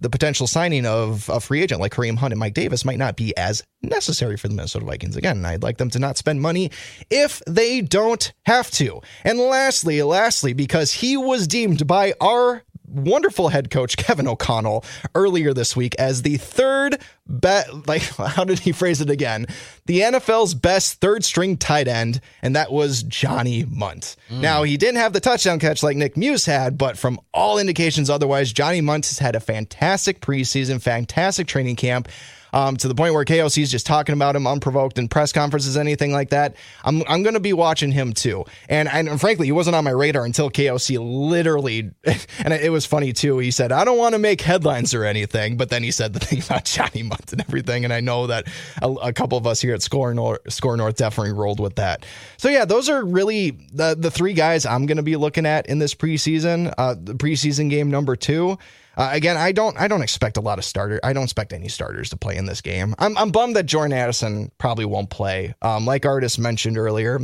the 0.00 0.10
potential 0.10 0.46
signing 0.46 0.86
of 0.86 1.28
a 1.28 1.40
free 1.40 1.62
agent 1.62 1.80
like 1.80 1.92
Kareem 1.92 2.18
Hunt 2.18 2.32
and 2.32 2.40
Mike 2.40 2.54
Davis 2.54 2.84
might 2.84 2.98
not 2.98 3.16
be 3.16 3.36
as 3.36 3.62
necessary 3.82 4.36
for 4.36 4.48
the 4.48 4.54
Minnesota 4.54 4.84
Vikings. 4.84 5.16
Again, 5.16 5.44
I'd 5.44 5.62
like 5.62 5.78
them 5.78 5.90
to 5.90 5.98
not 5.98 6.18
spend 6.18 6.42
money 6.42 6.70
if 7.10 7.42
they 7.46 7.80
don't 7.80 8.32
have 8.44 8.70
to. 8.72 9.00
And 9.24 9.38
lastly, 9.38 10.02
lastly, 10.02 10.52
because 10.52 10.92
he 10.92 11.16
was 11.16 11.46
deemed 11.46 11.86
by 11.86 12.14
our 12.20 12.62
wonderful 12.86 13.48
head 13.48 13.70
coach 13.70 13.96
Kevin 13.98 14.28
O'Connell 14.28 14.84
earlier 15.14 15.52
this 15.52 15.74
week 15.76 15.94
as 15.98 16.22
the 16.22 16.36
third 16.36 17.00
bet 17.26 17.86
like 17.88 18.02
how 18.16 18.44
did 18.44 18.58
he 18.60 18.72
phrase 18.72 19.00
it 19.00 19.10
again? 19.10 19.46
The 19.86 20.00
NFL's 20.00 20.54
best 20.54 21.00
third 21.00 21.24
string 21.24 21.56
tight 21.56 21.88
end 21.88 22.20
and 22.42 22.56
that 22.56 22.72
was 22.72 23.02
Johnny 23.02 23.64
Mundt. 23.64 24.16
Mm. 24.30 24.40
Now, 24.40 24.62
he 24.62 24.76
didn't 24.76 25.00
have 25.00 25.12
the 25.12 25.20
touchdown 25.20 25.58
catch 25.58 25.82
like 25.82 25.96
Nick 25.96 26.16
Muse 26.16 26.46
had, 26.46 26.78
but 26.78 26.98
from 26.98 27.20
all 27.32 27.58
indications 27.58 28.10
otherwise 28.10 28.52
Johnny 28.52 28.80
Mundt 28.80 29.06
has 29.06 29.18
had 29.18 29.36
a 29.36 29.40
fantastic 29.40 30.20
preseason, 30.20 30.80
fantastic 30.80 31.46
training 31.46 31.76
camp 31.76 32.08
um, 32.54 32.76
to 32.76 32.86
the 32.86 32.94
point 32.94 33.14
where 33.14 33.24
KOC 33.24 33.64
is 33.64 33.70
just 33.70 33.84
talking 33.84 34.12
about 34.12 34.36
him 34.36 34.46
unprovoked 34.46 34.96
in 34.96 35.08
press 35.08 35.32
conferences, 35.32 35.76
anything 35.76 36.12
like 36.12 36.30
that. 36.30 36.54
I'm 36.84 37.02
I'm 37.08 37.24
going 37.24 37.34
to 37.34 37.40
be 37.40 37.52
watching 37.52 37.90
him 37.90 38.12
too. 38.12 38.44
And 38.68 38.88
and 38.88 39.20
frankly, 39.20 39.46
he 39.46 39.52
wasn't 39.52 39.74
on 39.74 39.82
my 39.82 39.90
radar 39.90 40.24
until 40.24 40.48
KOC 40.50 40.98
literally, 41.00 41.90
and 42.04 42.54
it 42.54 42.70
was 42.70 42.86
funny 42.86 43.12
too. 43.12 43.38
He 43.38 43.50
said, 43.50 43.72
"I 43.72 43.84
don't 43.84 43.98
want 43.98 44.14
to 44.14 44.20
make 44.20 44.40
headlines 44.40 44.94
or 44.94 45.04
anything," 45.04 45.56
but 45.56 45.68
then 45.68 45.82
he 45.82 45.90
said 45.90 46.12
the 46.12 46.20
thing 46.24 46.42
about 46.44 46.64
Johnny 46.64 47.02
Mundt 47.02 47.32
and 47.32 47.40
everything. 47.40 47.82
And 47.82 47.92
I 47.92 47.98
know 48.00 48.28
that 48.28 48.46
a, 48.80 48.88
a 48.88 49.12
couple 49.12 49.36
of 49.36 49.48
us 49.48 49.60
here 49.60 49.74
at 49.74 49.82
SKOR 49.82 50.14
North, 50.14 50.40
SKOR 50.48 50.76
North 50.76 50.94
definitely 50.94 51.32
rolled 51.32 51.58
with 51.58 51.74
that. 51.74 52.06
So 52.36 52.48
yeah, 52.48 52.64
those 52.64 52.88
are 52.88 53.04
really 53.04 53.50
the 53.72 53.96
the 53.98 54.12
three 54.12 54.32
guys 54.32 54.64
I'm 54.64 54.86
going 54.86 54.98
to 54.98 55.02
be 55.02 55.16
looking 55.16 55.44
at 55.44 55.66
in 55.66 55.80
this 55.80 55.94
preseason. 55.94 56.72
Uh, 56.78 56.94
the 56.96 57.14
preseason 57.14 57.68
game 57.68 57.90
number 57.90 58.14
two. 58.14 58.58
Uh, 58.96 59.10
again, 59.12 59.36
I 59.36 59.52
don't 59.52 59.78
I 59.78 59.88
don't 59.88 60.02
expect 60.02 60.36
a 60.36 60.40
lot 60.40 60.58
of 60.58 60.64
starter. 60.64 61.00
I 61.02 61.12
don't 61.12 61.24
expect 61.24 61.52
any 61.52 61.68
starters 61.68 62.10
to 62.10 62.16
play 62.16 62.36
in 62.36 62.46
this 62.46 62.60
game. 62.60 62.94
I'm 62.98 63.16
I'm 63.16 63.30
bummed 63.30 63.56
that 63.56 63.66
Jordan 63.66 63.96
Addison 63.96 64.50
probably 64.58 64.84
won't 64.84 65.10
play. 65.10 65.54
Um, 65.62 65.84
like 65.84 66.06
Artis 66.06 66.38
mentioned 66.38 66.78
earlier, 66.78 67.20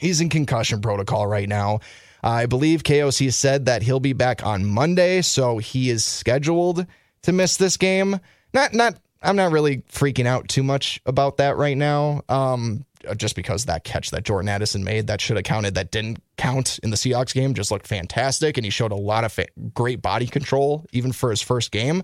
he's 0.00 0.20
in 0.20 0.28
concussion 0.28 0.80
protocol 0.80 1.26
right 1.26 1.48
now. 1.48 1.80
Uh, 2.22 2.30
I 2.30 2.46
believe 2.46 2.82
KOC 2.82 3.32
said 3.32 3.66
that 3.66 3.82
he'll 3.82 4.00
be 4.00 4.14
back 4.14 4.44
on 4.44 4.64
Monday, 4.64 5.22
so 5.22 5.58
he 5.58 5.90
is 5.90 6.04
scheduled 6.04 6.86
to 7.22 7.32
miss 7.32 7.56
this 7.56 7.76
game. 7.76 8.18
Not 8.52 8.72
not 8.74 8.96
I'm 9.22 9.36
not 9.36 9.52
really 9.52 9.78
freaking 9.90 10.26
out 10.26 10.48
too 10.48 10.62
much 10.62 11.00
about 11.06 11.38
that 11.38 11.56
right 11.56 11.76
now. 11.76 12.22
Um, 12.28 12.84
just 13.16 13.36
because 13.36 13.66
that 13.66 13.84
catch 13.84 14.10
that 14.10 14.24
Jordan 14.24 14.48
Addison 14.48 14.84
made 14.84 15.06
that 15.06 15.20
should 15.20 15.36
have 15.36 15.44
counted 15.44 15.74
that 15.74 15.90
didn't 15.90 16.22
count 16.36 16.78
in 16.82 16.90
the 16.90 16.96
Seahawks 16.96 17.34
game 17.34 17.54
just 17.54 17.70
looked 17.70 17.86
fantastic 17.86 18.56
and 18.56 18.64
he 18.64 18.70
showed 18.70 18.92
a 18.92 18.96
lot 18.96 19.24
of 19.24 19.32
fa- 19.32 19.46
great 19.74 20.02
body 20.02 20.26
control 20.26 20.86
even 20.92 21.12
for 21.12 21.30
his 21.30 21.42
first 21.42 21.70
game. 21.70 22.02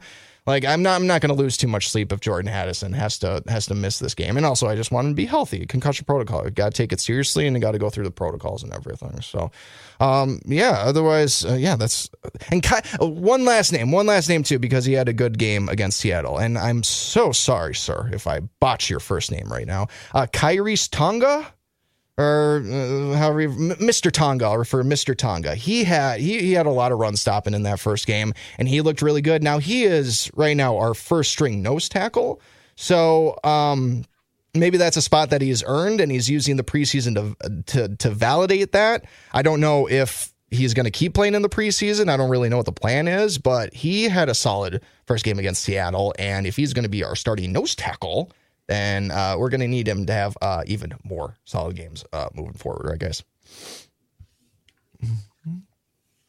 Like 0.51 0.65
I'm 0.65 0.83
not 0.83 1.01
I'm 1.01 1.07
not 1.07 1.21
going 1.21 1.35
to 1.35 1.41
lose 1.41 1.57
too 1.57 1.69
much 1.69 1.89
sleep 1.89 2.13
if 2.13 2.19
Jordan 2.19 2.51
Addison 2.51 2.93
has 2.93 3.19
to 3.21 3.41
has 3.47 3.67
to 3.67 3.75
miss 3.75 4.01
this 4.01 4.15
game. 4.17 4.37
And 4.37 4.45
also 4.45 4.67
I 4.67 4.75
just 4.75 4.91
want 4.91 5.07
him 5.07 5.13
to 5.13 5.17
be 5.17 5.27
healthy. 5.27 5.65
Concussion 5.65 6.05
protocol. 6.05 6.45
You 6.45 6.51
got 6.51 6.73
to 6.73 6.77
take 6.77 6.93
it 6.93 7.01
seriously 7.01 7.47
and 7.47 7.57
you 7.57 7.63
got 7.63 7.73
to 7.73 7.79
go 7.79 7.89
through 7.89 8.03
the 8.05 8.11
protocols 8.11 8.65
and 8.65 8.73
everything. 8.73 9.21
So 9.21 9.53
um 10.01 10.41
yeah, 10.45 10.73
otherwise 10.85 11.45
uh, 11.45 11.55
yeah, 11.55 11.77
that's 11.77 12.11
and 12.51 12.63
Ky- 12.63 12.83
uh, 13.01 13.07
one 13.07 13.45
last 13.45 13.73
name, 13.73 13.93
one 13.93 14.07
last 14.07 14.29
name 14.29 14.43
too 14.43 14.59
because 14.59 14.85
he 14.85 14.95
had 14.95 15.09
a 15.09 15.13
good 15.13 15.39
game 15.39 15.69
against 15.69 16.01
Seattle. 16.01 16.39
And 16.39 16.59
I'm 16.59 16.83
so 16.83 17.31
sorry, 17.31 17.77
sir, 17.77 18.11
if 18.13 18.27
I 18.27 18.41
botch 18.41 18.91
your 18.91 19.01
first 19.01 19.31
name 19.31 19.47
right 19.53 19.67
now. 19.67 19.87
Uh 20.13 20.27
Khyiris 20.27 20.91
Tonga 20.91 21.47
or 22.21 22.59
uh, 22.59 23.17
however, 23.17 23.49
Mr. 23.49 24.13
Tonga, 24.13 24.45
I'll 24.45 24.59
refer 24.59 24.83
Mr. 24.83 25.17
Tonga. 25.17 25.55
He 25.55 25.85
had 25.85 26.21
he, 26.21 26.39
he 26.41 26.53
had 26.53 26.67
a 26.67 26.71
lot 26.71 26.93
of 26.93 26.99
run 26.99 27.17
stopping 27.17 27.55
in 27.55 27.63
that 27.63 27.81
first 27.81 28.07
game, 28.07 28.35
and 28.59 28.69
he 28.69 28.83
looked 28.83 29.01
really 29.01 29.23
good. 29.23 29.43
Now 29.43 29.59
he 29.59 29.85
is 29.85 30.31
right 30.35 30.57
now 30.57 30.77
our 30.77 30.93
first 30.93 31.31
string 31.33 31.63
nose 31.63 31.89
tackle, 31.89 32.41
so 32.77 33.39
um, 33.43 34.05
maybe 34.55 34.77
that's 34.77 34.99
a 34.99 35.03
spot 35.03 35.31
that 35.31 35.41
he's 35.41 35.65
earned, 35.67 36.01
and 36.01 36.13
he's 36.13 36.29
using 36.29 36.57
the 36.57 36.63
preseason 36.63 37.15
to 37.15 37.63
to 37.73 37.97
to 37.97 38.11
validate 38.11 38.73
that. 38.73 39.07
I 39.33 39.41
don't 39.41 39.61
know 39.61 39.89
if 39.89 40.35
he's 40.51 40.75
going 40.75 40.85
to 40.85 40.91
keep 40.91 41.15
playing 41.15 41.35
in 41.35 41.43
the 41.43 41.49
preseason. 41.49 42.11
I 42.11 42.19
don't 42.19 42.29
really 42.29 42.51
know 42.51 42.59
what 42.59 42.67
the 42.67 42.73
plan 42.73 43.09
is, 43.09 43.39
but 43.39 43.73
he 43.73 44.05
had 44.05 44.29
a 44.29 44.35
solid 44.35 44.83
first 45.07 45.25
game 45.25 45.39
against 45.39 45.63
Seattle, 45.63 46.13
and 46.19 46.47
if 46.47 46.57
he's 46.57 46.75
going 46.75 46.83
to 46.83 46.91
be 46.91 47.03
our 47.03 47.17
starting 47.17 47.53
nose 47.53 47.75
tackle 47.75 48.31
then 48.71 49.11
uh, 49.11 49.35
we're 49.37 49.49
going 49.49 49.61
to 49.61 49.69
need 49.69 49.89
him 49.89 50.07
to 50.07 50.13
have 50.13 50.39
uh, 50.41 50.63
even 50.67 50.93
more 51.03 51.37
solid 51.45 51.75
games 51.75 52.05
uh, 52.13 52.29
moving 52.35 52.55
forward, 52.55 52.87
right, 52.89 52.99
guys? 52.99 53.25
Mm-hmm. 55.05 55.57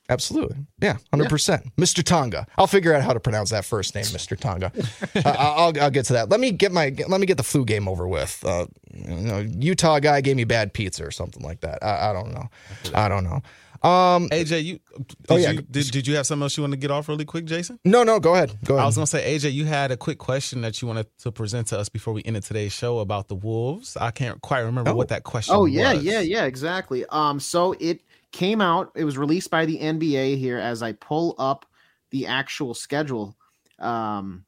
Absolutely. 0.10 0.58
Yeah, 0.82 0.98
100%. 1.14 1.50
Yeah. 1.50 1.70
Mr. 1.78 2.04
Tonga. 2.04 2.46
I'll 2.58 2.68
figure 2.68 2.94
out 2.94 3.02
how 3.02 3.14
to 3.14 3.20
pronounce 3.20 3.52
that 3.52 3.64
first 3.64 3.96
name, 3.96 4.06
Mr. 4.06 4.38
Tonga. 4.38 4.72
uh, 5.16 5.36
I'll, 5.38 5.74
I'll 5.80 5.92
get 5.92 6.06
to 6.06 6.14
that. 6.14 6.30
Let 6.30 6.40
me 6.42 6.52
get 6.52 6.74
my 6.74 6.94
let 7.08 7.22
me 7.22 7.26
get 7.26 7.38
the 7.38 7.44
flu 7.44 7.64
game 7.64 7.88
over 7.88 8.06
with. 8.08 8.44
Uh, 8.46 8.66
you 8.94 9.16
know, 9.16 9.40
Utah 9.40 10.00
guy 10.00 10.20
gave 10.20 10.36
me 10.36 10.44
bad 10.44 10.74
pizza 10.74 11.06
or 11.06 11.12
something 11.12 11.42
like 11.44 11.62
that. 11.62 11.82
I, 11.82 12.10
I 12.10 12.14
don't 12.14 12.34
know. 12.34 12.50
I 12.94 13.08
don't 13.08 13.24
know. 13.24 13.42
Um, 13.84 14.30
AJ, 14.30 14.64
you 14.64 14.80
oh, 14.94 14.98
did, 15.00 15.18
oh, 15.30 15.36
yeah. 15.38 15.52
you 15.52 15.62
did, 15.64 15.92
did 15.92 16.08
you 16.08 16.16
have 16.16 16.28
something 16.28 16.44
else 16.44 16.56
you 16.56 16.62
want 16.62 16.74
to 16.74 16.78
get 16.78 16.92
off 16.92 17.10
really 17.10 17.26
quick, 17.26 17.46
Jason? 17.46 17.80
No, 17.84 18.04
no, 18.04 18.20
go 18.20 18.36
ahead. 18.36 18.56
Go 18.64 18.76
ahead. 18.76 18.84
I 18.84 18.86
was 18.86 18.96
gonna 18.96 19.08
say, 19.08 19.36
AJ, 19.36 19.54
you 19.54 19.66
had 19.66 19.90
a 19.90 19.98
quick 19.98 20.20
question 20.20 20.62
that 20.62 20.82
you 20.82 20.88
wanted 20.88 21.08
to 21.20 21.32
present 21.32 21.68
to 21.68 21.80
us 21.80 21.90
before 21.90 22.14
we 22.14 22.22
ended 22.24 22.44
today's 22.44 22.74
show 22.74 23.00
about 23.00 23.28
the 23.28 23.36
Wolves. 23.36 23.98
I 23.98 24.12
can't 24.12 24.40
quite 24.42 24.60
remember 24.60 24.92
oh. 24.92 24.96
what 24.96 25.08
that 25.08 25.24
question. 25.24 25.56
Oh 25.56 25.66
yeah, 25.66 25.94
was. 25.94 26.04
yeah, 26.04 26.20
yeah, 26.20 26.46
exactly. 26.46 27.06
Um, 27.10 27.40
so 27.40 27.76
it 27.80 28.02
came 28.32 28.62
out. 28.62 28.92
It 28.96 29.04
was 29.04 29.18
released 29.18 29.50
by 29.50 29.66
the 29.66 29.80
NBA 29.80 30.38
here. 30.38 30.60
As 30.60 30.84
I 30.84 30.92
pull 30.92 31.34
up 31.40 31.66
the 32.12 32.28
actual 32.28 32.76
schedule, 32.76 33.36
um, 33.80 34.46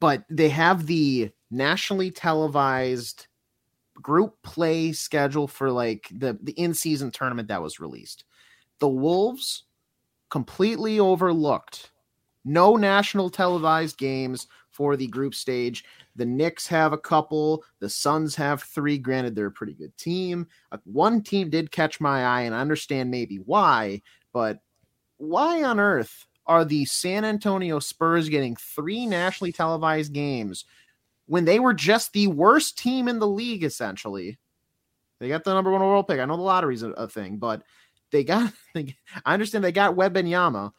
but 0.00 0.24
they 0.28 0.50
have 0.50 0.86
the 0.86 1.30
nationally 1.50 2.10
televised 2.10 3.26
group 4.02 4.36
play 4.42 4.92
schedule 4.92 5.46
for 5.46 5.70
like 5.70 6.08
the 6.12 6.38
the 6.42 6.52
in 6.52 6.74
season 6.74 7.10
tournament 7.10 7.48
that 7.48 7.62
was 7.62 7.80
released. 7.80 8.24
The 8.78 8.88
Wolves 8.88 9.64
completely 10.30 10.98
overlooked. 10.98 11.90
No 12.44 12.76
national 12.76 13.30
televised 13.30 13.98
games 13.98 14.48
for 14.70 14.96
the 14.96 15.06
group 15.06 15.34
stage. 15.34 15.84
The 16.16 16.26
Knicks 16.26 16.66
have 16.66 16.92
a 16.92 16.98
couple. 16.98 17.62
The 17.78 17.88
Suns 17.88 18.34
have 18.36 18.62
three. 18.62 18.98
Granted, 18.98 19.34
they're 19.34 19.46
a 19.46 19.52
pretty 19.52 19.74
good 19.74 19.96
team. 19.96 20.48
Uh, 20.72 20.78
one 20.84 21.22
team 21.22 21.50
did 21.50 21.70
catch 21.70 22.00
my 22.00 22.24
eye, 22.24 22.42
and 22.42 22.54
I 22.54 22.60
understand 22.60 23.10
maybe 23.10 23.36
why, 23.36 24.02
but 24.32 24.60
why 25.18 25.62
on 25.62 25.78
earth 25.78 26.26
are 26.46 26.64
the 26.64 26.84
San 26.84 27.24
Antonio 27.24 27.78
Spurs 27.78 28.28
getting 28.28 28.56
three 28.56 29.06
nationally 29.06 29.52
televised 29.52 30.12
games 30.12 30.64
when 31.26 31.44
they 31.44 31.58
were 31.58 31.74
just 31.74 32.12
the 32.12 32.26
worst 32.26 32.78
team 32.78 33.08
in 33.08 33.18
the 33.18 33.28
league, 33.28 33.64
essentially. 33.64 34.38
They 35.20 35.28
got 35.28 35.44
the 35.44 35.54
number 35.54 35.70
one 35.70 35.82
overall 35.82 36.02
pick. 36.02 36.18
I 36.18 36.24
know 36.24 36.36
the 36.36 36.42
lottery's 36.42 36.82
a, 36.82 36.90
a 36.90 37.08
thing, 37.08 37.36
but 37.36 37.62
they 38.10 38.24
got. 38.24 38.52
They, 38.74 38.96
I 39.26 39.34
understand 39.34 39.62
they 39.62 39.72
got 39.72 39.96
Wembanyama, 39.96 40.72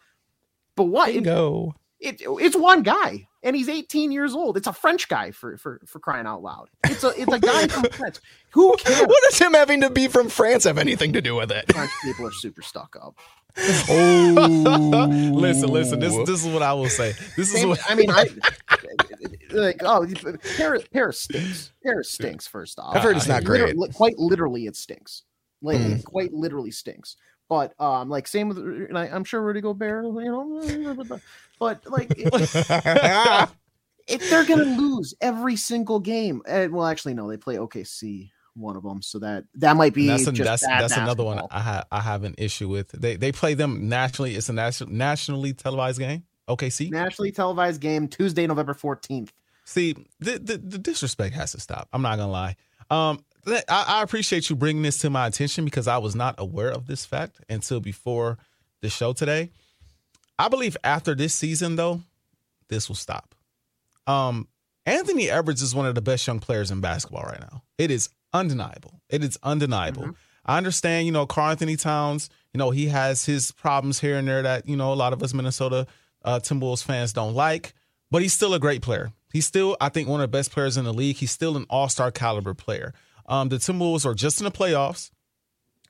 but 0.76 0.86
what? 0.86 1.14
Bingo. 1.14 1.76
It, 2.00 2.22
it, 2.22 2.28
it's 2.28 2.56
one 2.56 2.82
guy, 2.82 3.28
and 3.44 3.56
he's 3.56 3.70
18 3.70 4.12
years 4.12 4.34
old. 4.34 4.58
It's 4.58 4.68
a 4.68 4.74
French 4.74 5.08
guy 5.08 5.32
for 5.32 5.58
for 5.58 5.82
for 5.86 6.00
crying 6.00 6.26
out 6.26 6.42
loud. 6.42 6.70
It's 6.86 7.04
a 7.04 7.10
it's 7.10 7.32
a 7.32 7.40
guy 7.40 7.68
from 7.68 7.84
France. 7.92 8.22
Who 8.52 8.76
cares? 8.78 9.02
What 9.02 9.24
does 9.30 9.38
him 9.38 9.54
having 9.54 9.82
to 9.82 9.90
be 9.90 10.08
from 10.08 10.30
France 10.30 10.64
have 10.64 10.78
anything 10.78 11.14
to 11.14 11.22
do 11.22 11.36
with 11.36 11.52
it? 11.52 11.72
French 11.72 11.92
people 12.04 12.26
are 12.28 12.32
super 12.32 12.62
stuck 12.62 12.96
up. 12.96 13.16
oh, 13.58 15.08
listen, 15.34 15.70
listen. 15.70 16.00
This 16.00 16.16
this 16.26 16.44
is 16.44 16.52
what 16.52 16.64
I 16.64 16.74
will 16.74 16.90
say. 16.90 17.14
This 17.38 17.54
is 17.54 17.66
what 17.66 17.80
I 17.88 17.96
mean. 17.96 18.10
I 18.10 18.28
like 19.52 19.82
oh 19.84 20.08
Paris 20.58 20.84
Paris 20.92 21.20
stinks. 21.20 21.72
Paris 21.84 22.12
stinks. 22.12 22.48
First 22.48 22.80
off, 22.80 22.96
I've 22.96 23.04
heard 23.04 23.18
it's 23.18 23.28
not 23.28 23.44
great. 23.44 23.62
Literally, 23.62 23.94
quite 23.94 24.18
literally, 24.18 24.66
it 24.66 24.76
stinks. 24.76 25.24
Like 25.62 25.78
mm. 25.78 26.00
it 26.00 26.06
quite 26.06 26.34
literally 26.34 26.72
stinks. 26.72 27.16
But 27.54 27.80
um, 27.80 28.10
like 28.10 28.28
same 28.28 28.50
with 28.50 28.58
like, 28.90 29.14
I'm 29.14 29.24
sure 29.24 29.40
Rudy 29.40 29.62
Gobert, 29.62 30.06
you 30.06 30.12
know, 30.12 31.20
but 31.60 31.86
like 31.86 32.12
it, 32.18 32.34
it, 34.08 34.22
they're 34.28 34.44
gonna 34.44 34.64
lose 34.64 35.14
every 35.22 35.56
single 35.56 36.00
game. 36.00 36.42
And, 36.48 36.74
well, 36.74 36.88
actually, 36.88 37.14
no, 37.14 37.30
they 37.30 37.38
play 37.38 37.58
OKC 37.58 38.32
one 38.56 38.76
of 38.76 38.82
them. 38.82 39.04
So 39.04 39.20
that 39.20 39.44
that 39.54 39.78
might 39.78 39.94
be 39.94 40.08
that's, 40.08 40.26
a, 40.26 40.32
that's, 40.32 40.66
that's 40.66 40.98
another 40.98 41.24
one 41.24 41.42
I 41.52 41.60
have 41.60 41.86
I 41.92 42.00
have 42.02 42.24
an 42.24 42.34
issue 42.40 42.70
with. 42.70 42.90
They 42.90 43.18
they 43.18 43.32
play 43.32 43.54
them 43.54 43.88
nationally. 43.88 44.34
It's 44.34 44.50
a 44.50 44.54
national 44.54 44.90
nationally 44.90 45.54
televised 45.54 46.00
game. 46.00 46.24
OKC 46.48 46.90
nationally 46.90 47.32
televised 47.32 47.82
game 47.82 48.08
Tuesday, 48.08 48.48
November 48.48 48.74
fourteenth. 48.74 49.32
See, 49.64 49.94
the, 50.20 50.40
the, 50.40 50.58
the 50.58 50.80
disrespect 50.80 51.36
has 51.36 51.52
to 51.52 51.60
stop. 51.60 51.88
I'm 51.94 52.02
not 52.02 52.18
gonna 52.18 52.32
lie. 52.32 52.56
Um, 52.90 53.24
I, 53.48 53.64
I 53.70 54.04
appreciate 54.04 54.50
you 54.50 54.56
bringing 54.56 54.84
this 54.84 54.98
to 55.00 55.10
my 55.10 55.28
attention 55.28 55.66
because 55.66 55.88
I 55.88 55.98
was 55.98 56.16
not 56.16 56.36
aware 56.38 56.72
of 56.72 56.88
this 56.88 57.06
fact 57.06 57.40
until 57.50 57.80
before 57.80 58.38
the 58.82 58.90
show 58.90 59.14
today. 59.14 59.50
I 60.40 60.48
believe 60.50 60.78
after 60.84 61.16
this 61.16 61.34
season, 61.34 61.76
though, 61.76 62.02
this 62.70 62.88
will 62.88 62.96
stop. 62.96 63.36
Um, 64.08 64.48
Anthony 64.86 65.30
Edwards 65.30 65.62
is 65.62 65.76
one 65.76 65.86
of 65.86 65.96
the 65.96 66.02
best 66.02 66.26
young 66.28 66.40
players 66.40 66.72
in 66.72 66.82
basketball 66.82 67.24
right 67.24 67.40
now. 67.40 67.64
It 67.78 67.92
is 67.92 68.10
undeniable. 68.34 69.02
It 69.10 69.24
is 69.24 69.38
undeniable. 69.44 70.04
Mm-hmm. 70.04 70.12
I 70.46 70.58
understand, 70.58 71.06
you 71.06 71.14
know, 71.14 71.26
Karl-Anthony 71.26 71.78
Towns, 71.78 72.30
you 72.54 72.58
know, 72.58 72.72
he 72.72 72.88
has 72.88 73.26
his 73.26 73.52
problems 73.52 74.00
here 74.00 74.18
and 74.18 74.28
there 74.28 74.42
that, 74.42 74.68
you 74.68 74.76
know, 74.76 74.92
a 74.92 74.96
lot 74.96 75.14
of 75.14 75.24
us 75.24 75.34
Minnesota 75.34 75.88
uh, 76.26 76.40
Timberwolves 76.40 76.84
fans 76.84 77.14
don't 77.14 77.34
like, 77.34 77.74
but 78.12 78.22
he's 78.22 78.34
still 78.34 78.54
a 78.54 78.60
great 78.60 78.82
player. 78.82 79.14
He's 79.32 79.46
still, 79.46 79.78
I 79.80 79.90
think, 79.90 80.08
one 80.10 80.20
of 80.20 80.26
the 80.26 80.38
best 80.38 80.52
players 80.52 80.78
in 80.78 80.84
the 80.84 80.94
league. 80.94 81.16
He's 81.16 81.32
still 81.32 81.56
an 81.56 81.66
all 81.70 81.90
star 81.90 82.12
caliber 82.12 82.54
player. 82.54 82.94
Um, 83.26 83.50
the 83.50 83.58
Timberwolves 83.58 84.06
are 84.06 84.14
just 84.14 84.40
in 84.40 84.46
the 84.46 84.52
playoffs. 84.52 85.12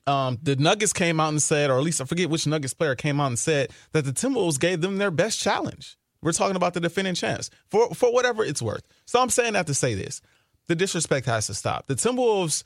Um, 0.06 0.38
the 0.42 0.56
Nuggets 0.56 0.92
came 0.92 1.18
out 1.18 1.30
and 1.30 1.42
said, 1.42 1.70
or 1.70 1.78
at 1.78 1.82
least 1.82 2.00
I 2.00 2.04
forget 2.04 2.28
which 2.28 2.46
Nuggets 2.46 2.74
player 2.74 2.94
came 2.94 3.20
out 3.20 3.28
and 3.28 3.38
said 3.38 3.70
that 3.92 4.04
the 4.04 4.12
Timberwolves 4.12 4.60
gave 4.60 4.80
them 4.80 4.98
their 4.98 5.10
best 5.10 5.40
challenge. 5.40 5.96
We're 6.22 6.32
talking 6.32 6.56
about 6.56 6.74
the 6.74 6.80
defending 6.80 7.14
champs 7.14 7.50
for 7.68 7.94
for 7.94 8.12
whatever 8.12 8.44
it's 8.44 8.62
worth. 8.62 8.82
So 9.06 9.20
I'm 9.20 9.30
saying 9.30 9.52
that 9.54 9.66
to 9.66 9.74
say 9.74 9.94
this: 9.94 10.20
the 10.68 10.74
disrespect 10.74 11.26
has 11.26 11.46
to 11.48 11.54
stop. 11.54 11.86
The 11.86 11.94
Timberwolves, 11.94 12.64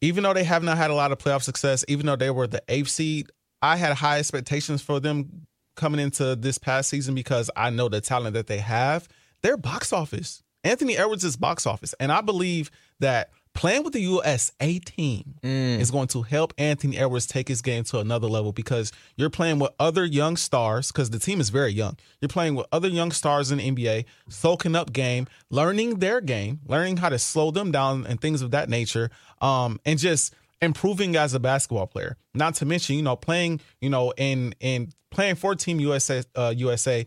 even 0.00 0.22
though 0.22 0.34
they 0.34 0.44
have 0.44 0.62
not 0.62 0.76
had 0.76 0.90
a 0.90 0.94
lot 0.94 1.12
of 1.12 1.18
playoff 1.18 1.42
success, 1.42 1.84
even 1.88 2.06
though 2.06 2.16
they 2.16 2.30
were 2.30 2.46
the 2.46 2.62
eighth 2.68 2.88
seed, 2.88 3.30
I 3.62 3.76
had 3.76 3.94
high 3.94 4.18
expectations 4.18 4.82
for 4.82 5.00
them 5.00 5.46
coming 5.74 6.00
into 6.00 6.36
this 6.36 6.58
past 6.58 6.90
season 6.90 7.14
because 7.14 7.50
I 7.56 7.70
know 7.70 7.88
the 7.88 8.00
talent 8.00 8.34
that 8.34 8.46
they 8.46 8.58
have. 8.58 9.08
Their 9.42 9.56
box 9.56 9.92
office, 9.92 10.42
Anthony 10.62 10.96
Edwards' 10.96 11.36
box 11.36 11.66
office, 11.66 11.94
and 11.98 12.12
I 12.12 12.20
believe 12.20 12.70
that 13.00 13.30
playing 13.54 13.84
with 13.84 13.92
the 13.92 14.00
USA 14.00 14.78
team 14.78 15.34
mm. 15.42 15.78
is 15.78 15.90
going 15.90 16.08
to 16.08 16.22
help 16.22 16.54
Anthony 16.58 16.96
Edwards 16.98 17.26
take 17.26 17.48
his 17.48 17.62
game 17.62 17.84
to 17.84 17.98
another 17.98 18.26
level 18.26 18.52
because 18.52 18.92
you're 19.16 19.30
playing 19.30 19.58
with 19.58 19.70
other 19.78 20.04
young 20.04 20.36
stars 20.36 20.90
because 20.90 21.10
the 21.10 21.18
team 21.18 21.40
is 21.40 21.50
very 21.50 21.72
young. 21.72 21.96
You're 22.20 22.28
playing 22.28 22.54
with 22.54 22.66
other 22.72 22.88
young 22.88 23.12
stars 23.12 23.50
in 23.50 23.58
the 23.58 23.70
NBA, 23.70 24.04
soaking 24.28 24.74
up 24.74 24.92
game, 24.92 25.26
learning 25.50 25.98
their 25.98 26.20
game, 26.20 26.60
learning 26.66 26.98
how 26.98 27.08
to 27.08 27.18
slow 27.18 27.50
them 27.50 27.70
down 27.70 28.06
and 28.06 28.20
things 28.20 28.42
of 28.42 28.50
that 28.52 28.68
nature, 28.68 29.10
um, 29.40 29.80
and 29.84 29.98
just 29.98 30.34
improving 30.60 31.16
as 31.16 31.34
a 31.34 31.40
basketball 31.40 31.86
player. 31.86 32.16
Not 32.34 32.54
to 32.56 32.66
mention, 32.66 32.96
you 32.96 33.02
know, 33.02 33.16
playing, 33.16 33.60
you 33.80 33.90
know, 33.90 34.12
in 34.16 34.54
in 34.60 34.92
playing 35.10 35.34
for 35.34 35.54
Team 35.54 35.80
USA 35.80 36.22
uh, 36.34 36.54
USA 36.56 37.04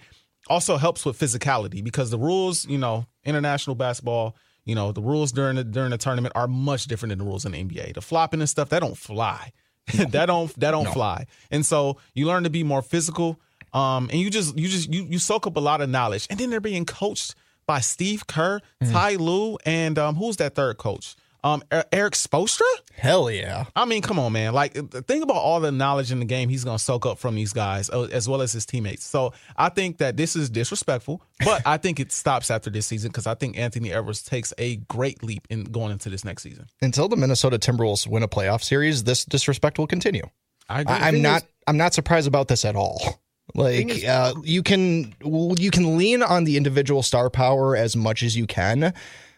also 0.47 0.77
helps 0.77 1.05
with 1.05 1.17
physicality 1.17 1.83
because 1.83 2.11
the 2.11 2.19
rules, 2.19 2.67
you 2.67 2.77
know, 2.77 3.07
international 3.23 3.75
basketball 3.75 4.35
you 4.65 4.75
know, 4.75 4.91
the 4.91 5.01
rules 5.01 5.31
during 5.31 5.55
the 5.55 5.63
during 5.63 5.91
the 5.91 5.97
tournament 5.97 6.33
are 6.35 6.47
much 6.47 6.85
different 6.85 7.11
than 7.11 7.19
the 7.19 7.25
rules 7.25 7.45
in 7.45 7.51
the 7.51 7.63
NBA. 7.63 7.93
The 7.93 8.01
flopping 8.01 8.39
and 8.39 8.49
stuff, 8.49 8.69
that 8.69 8.79
don't 8.79 8.97
fly. 8.97 9.51
that 9.93 10.25
don't 10.25 10.53
that 10.59 10.71
don't 10.71 10.85
no. 10.85 10.91
fly. 10.91 11.27
And 11.51 11.65
so 11.65 11.97
you 12.13 12.25
learn 12.25 12.43
to 12.43 12.49
be 12.49 12.63
more 12.63 12.81
physical. 12.81 13.39
Um, 13.73 14.09
and 14.11 14.19
you 14.19 14.29
just 14.29 14.57
you 14.57 14.67
just 14.67 14.91
you 14.91 15.05
you 15.05 15.19
soak 15.19 15.45
up 15.45 15.55
a 15.55 15.59
lot 15.59 15.81
of 15.81 15.89
knowledge. 15.89 16.27
And 16.29 16.39
then 16.39 16.49
they're 16.49 16.59
being 16.59 16.85
coached 16.85 17.35
by 17.67 17.79
Steve 17.79 18.27
Kerr, 18.27 18.59
mm-hmm. 18.81 18.91
Ty 18.91 19.15
Lue, 19.15 19.57
and 19.65 19.97
um, 19.97 20.15
who's 20.15 20.37
that 20.37 20.55
third 20.55 20.77
coach? 20.77 21.15
Um, 21.45 21.61
Erik 21.91 22.15
Spoelstra? 22.15 22.65
Hell 22.95 23.29
yeah! 23.29 23.65
I 23.75 23.85
mean, 23.85 24.01
come 24.01 24.17
on, 24.17 24.33
man! 24.33 24.51
Like, 24.55 24.73
think 24.73 25.23
about 25.23 25.35
all 25.35 25.59
the 25.59 25.71
knowledge 25.71 26.11
in 26.11 26.17
the 26.17 26.25
game 26.25 26.49
he's 26.49 26.63
gonna 26.63 26.79
soak 26.79 27.05
up 27.05 27.19
from 27.19 27.35
these 27.35 27.53
guys, 27.53 27.87
uh, 27.91 28.07
as 28.11 28.27
well 28.27 28.41
as 28.41 28.51
his 28.51 28.65
teammates. 28.65 29.03
So 29.03 29.31
I 29.55 29.69
think 29.69 29.99
that 29.99 30.17
this 30.17 30.35
is 30.35 30.49
disrespectful, 30.49 31.21
but 31.43 31.61
I 31.63 31.77
think 31.77 31.99
it 31.99 32.11
stops 32.11 32.49
after 32.49 32.71
this 32.71 32.87
season 32.87 33.11
because 33.11 33.27
I 33.27 33.35
think 33.35 33.59
Anthony 33.59 33.93
Edwards 33.93 34.23
takes 34.23 34.55
a 34.57 34.77
great 34.77 35.21
leap 35.21 35.45
in 35.51 35.65
going 35.65 35.91
into 35.91 36.09
this 36.09 36.25
next 36.25 36.41
season. 36.41 36.65
Until 36.81 37.07
the 37.07 37.15
Minnesota 37.15 37.59
Timberwolves 37.59 38.07
win 38.07 38.23
a 38.23 38.27
playoff 38.27 38.63
series, 38.63 39.03
this 39.03 39.23
disrespect 39.23 39.77
will 39.77 39.85
continue. 39.85 40.23
I 40.67 41.09
am 41.09 41.21
not. 41.21 41.43
Is, 41.43 41.49
I'm 41.67 41.77
not 41.77 41.93
surprised 41.93 42.27
about 42.27 42.47
this 42.47 42.65
at 42.65 42.75
all. 42.75 43.21
Like 43.53 44.03
uh, 44.03 44.33
you 44.43 44.63
can 44.63 45.13
you 45.21 45.69
can 45.71 45.97
lean 45.97 46.23
on 46.23 46.43
the 46.43 46.57
individual 46.57 47.03
star 47.03 47.29
power 47.29 47.75
as 47.75 47.95
much 47.95 48.23
as 48.23 48.35
you 48.35 48.47
can, 48.47 48.93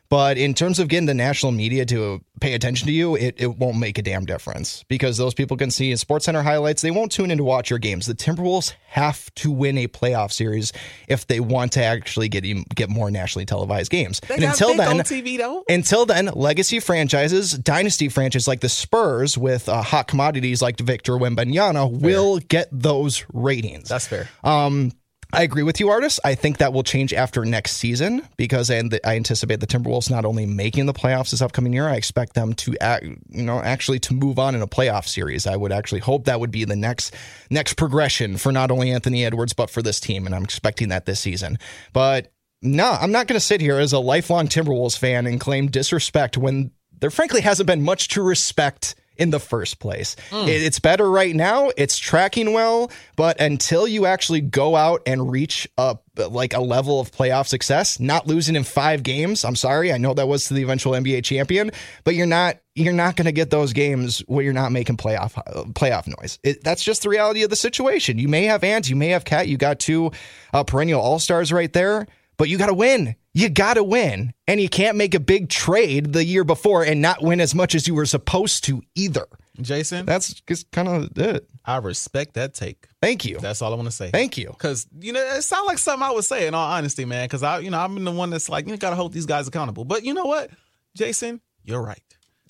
but 0.09 0.37
in 0.37 0.53
terms 0.53 0.79
of 0.79 0.87
getting 0.87 1.05
the 1.05 1.13
national 1.13 1.51
media 1.51 1.85
to 1.85 2.21
pay 2.39 2.53
attention 2.53 2.87
to 2.87 2.93
you, 2.93 3.15
it, 3.15 3.35
it 3.37 3.57
won't 3.57 3.77
make 3.77 3.97
a 3.97 4.01
damn 4.01 4.25
difference 4.25 4.83
because 4.87 5.17
those 5.17 5.33
people 5.33 5.57
can 5.57 5.71
see 5.71 5.91
in 5.91 5.97
Sports 5.97 6.25
Center 6.25 6.41
highlights. 6.41 6.81
They 6.81 6.91
won't 6.91 7.11
tune 7.11 7.31
in 7.31 7.37
to 7.37 7.43
watch 7.43 7.69
your 7.69 7.79
games. 7.79 8.05
The 8.05 8.13
Timberwolves 8.13 8.73
have 8.87 9.33
to 9.35 9.51
win 9.51 9.77
a 9.77 9.87
playoff 9.87 10.31
series 10.31 10.71
if 11.07 11.27
they 11.27 11.39
want 11.39 11.73
to 11.73 11.83
actually 11.83 12.29
get 12.29 12.43
get 12.73 12.89
more 12.89 13.11
nationally 13.11 13.45
televised 13.45 13.91
games. 13.91 14.19
They 14.21 14.35
and 14.35 14.43
until 14.45 14.75
then, 14.75 14.97
TV, 14.99 15.63
until 15.69 16.05
then, 16.05 16.27
legacy 16.27 16.79
franchises, 16.79 17.51
dynasty 17.51 18.09
franchises 18.09 18.47
like 18.47 18.61
the 18.61 18.69
Spurs 18.69 19.37
with 19.37 19.67
uh, 19.67 19.81
hot 19.81 20.07
commodities 20.07 20.61
like 20.61 20.79
Victor 20.79 21.13
Wembanyama 21.13 21.99
will 21.99 22.39
get 22.39 22.69
those 22.71 23.25
ratings. 23.33 23.89
That's 23.89 24.07
fair. 24.07 24.29
Um, 24.43 24.91
I 25.33 25.43
agree 25.43 25.63
with 25.63 25.79
you, 25.79 25.89
Artis. 25.89 26.19
I 26.23 26.35
think 26.35 26.57
that 26.57 26.71
will 26.71 26.83
change 26.83 27.13
after 27.13 27.43
next 27.43 27.73
season 27.73 28.27
because 28.37 28.71
I, 28.71 28.81
I 29.03 29.17
anticipate 29.17 29.59
the 29.59 29.67
Timberwolves 29.67 30.09
not 30.09 30.23
only 30.23 30.45
making 30.45 30.85
the 30.85 30.93
playoffs 30.93 31.31
this 31.31 31.41
upcoming 31.41 31.73
year, 31.73 31.87
I 31.87 31.95
expect 31.95 32.33
them 32.33 32.53
to, 32.55 32.75
act, 32.79 33.03
you 33.03 33.43
know, 33.43 33.59
actually 33.59 33.99
to 33.99 34.13
move 34.13 34.39
on 34.39 34.55
in 34.55 34.61
a 34.61 34.67
playoff 34.67 35.05
series. 35.05 35.45
I 35.45 35.55
would 35.55 35.73
actually 35.73 35.99
hope 35.99 36.25
that 36.25 36.39
would 36.39 36.51
be 36.51 36.63
the 36.63 36.77
next 36.77 37.13
next 37.49 37.73
progression 37.73 38.37
for 38.37 38.51
not 38.51 38.71
only 38.71 38.91
Anthony 38.91 39.25
Edwards 39.25 39.53
but 39.53 39.69
for 39.69 39.81
this 39.81 39.99
team, 39.99 40.25
and 40.25 40.33
I'm 40.33 40.43
expecting 40.43 40.89
that 40.89 41.05
this 41.05 41.19
season. 41.19 41.59
But 41.91 42.31
no, 42.61 42.89
I'm 42.89 43.11
not 43.11 43.27
going 43.27 43.39
to 43.39 43.45
sit 43.45 43.61
here 43.61 43.79
as 43.79 43.93
a 43.93 43.99
lifelong 43.99 44.47
Timberwolves 44.47 44.97
fan 44.97 45.27
and 45.27 45.39
claim 45.39 45.67
disrespect 45.67 46.37
when 46.37 46.71
there 46.99 47.11
frankly 47.11 47.41
hasn't 47.41 47.67
been 47.67 47.83
much 47.83 48.07
to 48.09 48.21
respect 48.21 48.95
in 49.19 49.29
the 49.29 49.39
first 49.39 49.79
place. 49.79 50.15
Mm. 50.29 50.47
it's 50.47 50.79
better 50.79 51.09
right 51.09 51.35
now. 51.35 51.71
It's 51.77 51.97
tracking 51.97 52.53
well, 52.53 52.91
but 53.15 53.39
until 53.39 53.87
you 53.87 54.05
actually 54.05 54.41
go 54.41 54.75
out 54.75 55.01
and 55.05 55.31
reach 55.31 55.67
a 55.77 55.97
like 56.29 56.53
a 56.53 56.61
level 56.61 56.99
of 56.99 57.11
playoff 57.11 57.45
success, 57.47 57.99
not 57.99 58.25
losing 58.25 58.55
in 58.55 58.63
5 58.63 59.03
games, 59.03 59.45
I'm 59.45 59.55
sorry, 59.55 59.93
I 59.93 59.99
know 59.99 60.15
that 60.15 60.27
was 60.27 60.45
to 60.45 60.55
the 60.55 60.63
eventual 60.63 60.93
NBA 60.93 61.23
champion, 61.23 61.71
but 62.03 62.15
you're 62.15 62.25
not 62.25 62.57
you're 62.73 62.93
not 62.93 63.15
going 63.15 63.25
to 63.25 63.31
get 63.31 63.49
those 63.49 63.73
games 63.73 64.19
where 64.27 64.43
you're 64.43 64.53
not 64.53 64.71
making 64.71 64.97
playoff 64.97 65.33
playoff 65.73 66.07
noise. 66.07 66.39
It, 66.43 66.63
that's 66.63 66.83
just 66.83 67.03
the 67.03 67.09
reality 67.09 67.43
of 67.43 67.49
the 67.49 67.55
situation. 67.55 68.19
You 68.19 68.27
may 68.27 68.45
have 68.45 68.63
Ant, 68.63 68.89
you 68.89 68.95
may 68.95 69.09
have 69.09 69.25
KAT, 69.25 69.47
you 69.47 69.57
got 69.57 69.79
two 69.79 70.11
uh, 70.53 70.63
perennial 70.63 71.01
all-stars 71.01 71.51
right 71.51 71.71
there, 71.73 72.07
but 72.37 72.49
you 72.49 72.57
got 72.57 72.67
to 72.67 72.73
win 72.73 73.15
you 73.37 73.49
got 73.49 73.75
to 73.75 73.83
win. 73.83 74.33
And 74.47 74.59
you 74.59 74.67
can't 74.67 74.97
make 74.97 75.13
a 75.13 75.19
big 75.19 75.49
trade 75.49 76.13
the 76.13 76.25
year 76.25 76.43
before 76.43 76.83
and 76.83 77.01
not 77.01 77.21
win 77.21 77.39
as 77.39 77.53
much 77.53 77.75
as 77.75 77.87
you 77.87 77.93
were 77.93 78.07
supposed 78.07 78.63
to 78.63 78.81
either. 78.95 79.27
Jason, 79.61 80.07
that's 80.07 80.33
just 80.41 80.71
kind 80.71 80.87
of 80.87 81.17
it. 81.17 81.47
I 81.63 81.77
respect 81.77 82.33
that 82.33 82.55
take. 82.55 82.87
Thank 83.01 83.25
you. 83.25 83.37
That's 83.39 83.61
all 83.61 83.73
I 83.73 83.75
want 83.75 83.87
to 83.87 83.95
say. 83.95 84.09
Thank 84.09 84.37
you. 84.37 84.47
Because 84.47 84.87
you 84.99 85.13
know 85.13 85.19
it 85.19 85.43
sounds 85.43 85.67
like 85.67 85.77
something 85.77 86.01
I 86.01 86.11
would 86.11 86.23
say 86.23 86.47
in 86.47 86.55
all 86.55 86.71
honesty, 86.71 87.05
man. 87.05 87.25
Because 87.25 87.43
I, 87.43 87.59
you 87.59 87.69
know, 87.69 87.79
I'm 87.79 88.03
the 88.03 88.11
one 88.11 88.29
that's 88.29 88.49
like 88.49 88.67
you 88.67 88.77
gotta 88.77 88.95
hold 88.95 89.13
these 89.13 89.25
guys 89.25 89.47
accountable. 89.47 89.83
But 89.83 90.03
you 90.03 90.13
know 90.13 90.25
what, 90.25 90.49
Jason, 90.95 91.41
you're 91.63 91.81
right. 91.81 92.01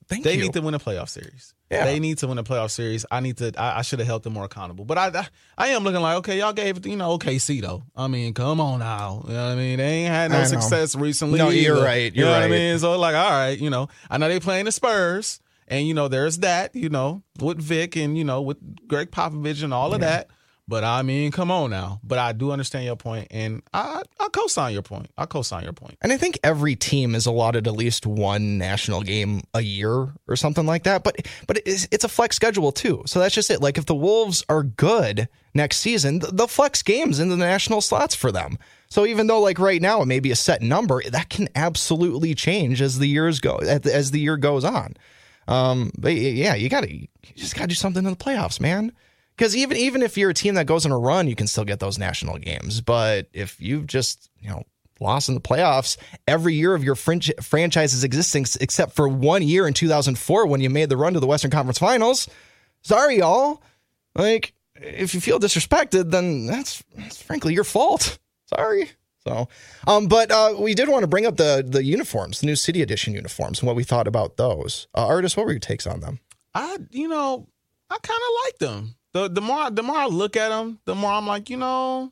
Thank 0.08 0.24
they 0.24 0.36
you. 0.36 0.44
need 0.44 0.54
to 0.54 0.62
win 0.62 0.74
a 0.74 0.80
playoff 0.80 1.10
series. 1.10 1.54
Yeah. 1.70 1.86
They 1.86 2.00
need 2.00 2.18
to 2.20 2.28
win 2.28 2.38
a 2.38 2.44
playoff 2.44 2.72
series. 2.72 3.06
I 3.12 3.20
need 3.20 3.38
to. 3.38 3.52
I, 3.58 3.80
I 3.80 3.82
should 3.82 4.00
have 4.00 4.08
held 4.08 4.24
them 4.24 4.34
more 4.34 4.46
accountable. 4.46 4.86
But 4.86 4.98
I, 4.98 5.08
I, 5.08 5.28
I, 5.58 5.68
am 5.70 5.84
looking 5.84 6.02
like 6.02 6.18
okay, 6.18 6.40
y'all 6.40 6.54
gave 6.54 6.86
you 6.86 6.96
know 6.96 7.18
OKC 7.18 7.62
though. 7.62 7.84
I 7.96 8.08
mean, 8.08 8.34
come 8.34 8.62
on 8.62 8.80
now. 8.80 9.24
You 9.28 9.34
know 9.34 9.46
what 9.48 9.52
I 9.52 9.56
mean? 9.56 9.78
They 9.78 9.84
ain't 9.84 10.14
had 10.14 10.32
no 10.32 10.46
success 10.46 10.96
recently. 10.96 11.40
No, 11.40 11.50
you're 11.50 11.76
either. 11.76 11.86
right. 11.86 12.16
You're 12.16 12.26
you 12.26 12.32
know 12.32 12.38
right. 12.38 12.46
I 12.46 12.48
mean, 12.48 12.80
so 12.80 12.98
like, 12.98 13.16
all 13.16 13.32
right, 13.32 13.60
you 13.60 13.70
know, 13.70 13.90
I 14.10 14.18
know 14.18 14.30
they 14.30 14.40
playing 14.40 14.66
the 14.66 14.72
Spurs, 14.72 15.42
and 15.68 15.86
you 15.86 15.94
know, 15.94 16.08
there's 16.08 16.38
that. 16.38 16.74
You 16.74 16.88
know, 16.88 17.24
with 17.40 17.60
Vic 17.60 17.98
and 17.98 18.18
you 18.18 18.24
know 18.24 18.42
with 18.42 18.88
Gregg 18.88 19.12
Popovich 19.12 19.62
and 19.62 19.74
all 19.74 19.94
of 19.94 20.02
yeah. 20.02 20.08
that. 20.08 20.30
But 20.70 20.84
I 20.84 21.02
mean, 21.02 21.32
come 21.32 21.50
on 21.50 21.70
now. 21.70 22.02
But 22.04 22.20
I 22.20 22.34
do 22.34 22.52
understand 22.52 22.86
your 22.86 22.98
point, 22.98 23.28
and 23.32 23.64
I 23.74 24.02
I 24.20 24.28
co-sign 24.30 24.74
your 24.74 24.82
point. 24.82 25.10
I 25.18 25.26
co-sign 25.26 25.64
your 25.64 25.74
point. 25.74 25.98
And 26.02 26.12
I 26.12 26.18
think 26.18 26.38
every 26.44 26.76
team 26.76 27.16
is 27.16 27.26
allotted 27.26 27.68
at 27.68 27.74
least 27.74 28.06
one 28.06 28.58
national 28.58 29.02
game 29.02 29.44
a 29.54 29.62
year 29.62 30.10
or 30.28 30.36
something 30.36 30.66
like 30.66 30.84
that. 30.84 31.04
But 31.06 31.26
but 31.48 31.62
it's, 31.66 31.88
it's 31.92 32.04
a 32.04 32.10
flex 32.10 32.36
schedule 32.36 32.74
too, 32.74 33.04
so 33.06 33.20
that's 33.20 33.34
just 33.34 33.50
it. 33.50 33.62
Like 33.62 33.78
if 33.78 33.86
the 33.86 33.96
Wolves 33.96 34.44
are 34.50 34.64
good 34.64 35.30
next 35.54 35.78
season, 35.78 36.20
they'll 36.34 36.48
flex 36.48 36.84
games 36.84 37.22
in 37.22 37.30
the 37.30 37.38
national 37.38 37.80
slots 37.80 38.14
for 38.14 38.34
them. 38.34 38.58
So 38.90 39.06
even 39.06 39.28
though 39.28 39.40
like 39.40 39.60
right 39.60 39.82
now 39.82 40.02
it 40.02 40.06
may 40.06 40.20
be 40.20 40.32
a 40.32 40.36
set 40.36 40.62
number, 40.62 41.02
that 41.10 41.30
can 41.30 41.48
absolutely 41.56 42.36
change 42.36 42.82
as 42.82 43.00
the 43.00 43.08
years 43.08 43.40
go 43.40 43.56
as 43.58 44.12
the 44.12 44.20
year 44.20 44.36
goes 44.36 44.66
on. 44.66 44.96
Um, 45.48 45.92
but 45.98 46.14
yeah, 46.14 46.56
you 46.56 46.68
gotta 46.68 46.94
you 46.94 47.08
just 47.38 47.56
gotta 47.56 47.68
do 47.68 47.76
something 47.76 48.04
in 48.04 48.12
the 48.12 48.18
playoffs, 48.18 48.60
man 48.60 48.92
because 49.38 49.56
even 49.56 49.78
even 49.78 50.02
if 50.02 50.18
you're 50.18 50.32
a 50.32 50.34
team 50.34 50.56
that 50.56 50.66
goes 50.66 50.86
on 50.86 50.92
a 50.92 50.98
run, 50.98 51.28
you 51.28 51.36
can 51.36 51.48
still 51.48 51.66
get 51.66 51.80
those 51.80 51.98
national 51.98 52.38
games. 52.40 52.82
But 52.82 53.28
if 53.34 53.62
you've 53.62 53.88
just 53.88 54.30
you 54.40 54.50
know 54.50 54.64
lost 55.00 55.30
in 55.30 55.36
the 55.36 55.42
playoffs 55.42 55.98
every 56.28 56.56
year 56.56 56.74
of 56.74 56.84
your 56.84 56.96
franchise's 56.96 58.04
existence, 58.04 58.56
except 58.56 58.94
for 58.94 59.08
one 59.08 59.44
year 59.44 59.68
in 59.68 59.74
2004 59.74 60.48
when 60.48 60.60
you 60.60 60.70
made 60.70 60.90
the 60.90 60.98
run 60.98 61.14
to 61.14 61.20
the 61.20 61.28
Western 61.28 61.52
Conference 61.52 61.78
Finals, 61.78 62.28
sorry 62.82 63.20
y'all. 63.20 63.62
Like 64.16 64.54
if 64.76 65.14
you 65.14 65.22
feel 65.22 65.40
disrespected, 65.40 66.12
then 66.12 66.48
that's 66.48 66.84
that's 66.96 67.22
frankly 67.22 67.54
your 67.54 67.64
fault. 67.64 68.18
Sorry. 68.48 68.90
So, 69.20 69.50
um, 69.86 70.08
but 70.08 70.32
uh, 70.32 70.56
we 70.58 70.74
did 70.74 70.88
want 70.88 71.04
to 71.04 71.08
bring 71.08 71.26
up 71.26 71.38
the 71.38 71.64
the 71.68 71.84
uniforms, 71.84 72.40
the 72.40 72.48
new 72.48 72.56
City 72.56 72.82
Edition 72.82 73.14
uniforms, 73.14 73.60
and 73.60 73.68
what 73.68 73.76
we 73.76 73.84
thought 73.84 74.08
about 74.08 74.38
those. 74.38 74.88
Uh, 74.96 75.06
what 75.06 75.38
were 75.38 75.52
your 75.52 75.60
takes 75.60 75.86
on 75.86 76.00
them? 76.00 76.20
I, 76.56 76.78
you 76.90 77.08
know, 77.08 77.48
I 77.90 77.98
kind 78.02 78.20
of 78.20 78.46
like 78.46 78.58
them 78.60 78.96
the 79.18 79.30
the 79.30 79.42
more 79.42 79.70
the 79.72 79.84
more 79.84 79.98
I 79.98 80.08
look 80.08 80.36
at 80.36 80.50
them, 80.50 80.80
the 80.86 80.96
more 80.96 81.12
I'm 81.12 81.28
like, 81.28 81.50
you 81.50 81.58
know, 81.58 82.12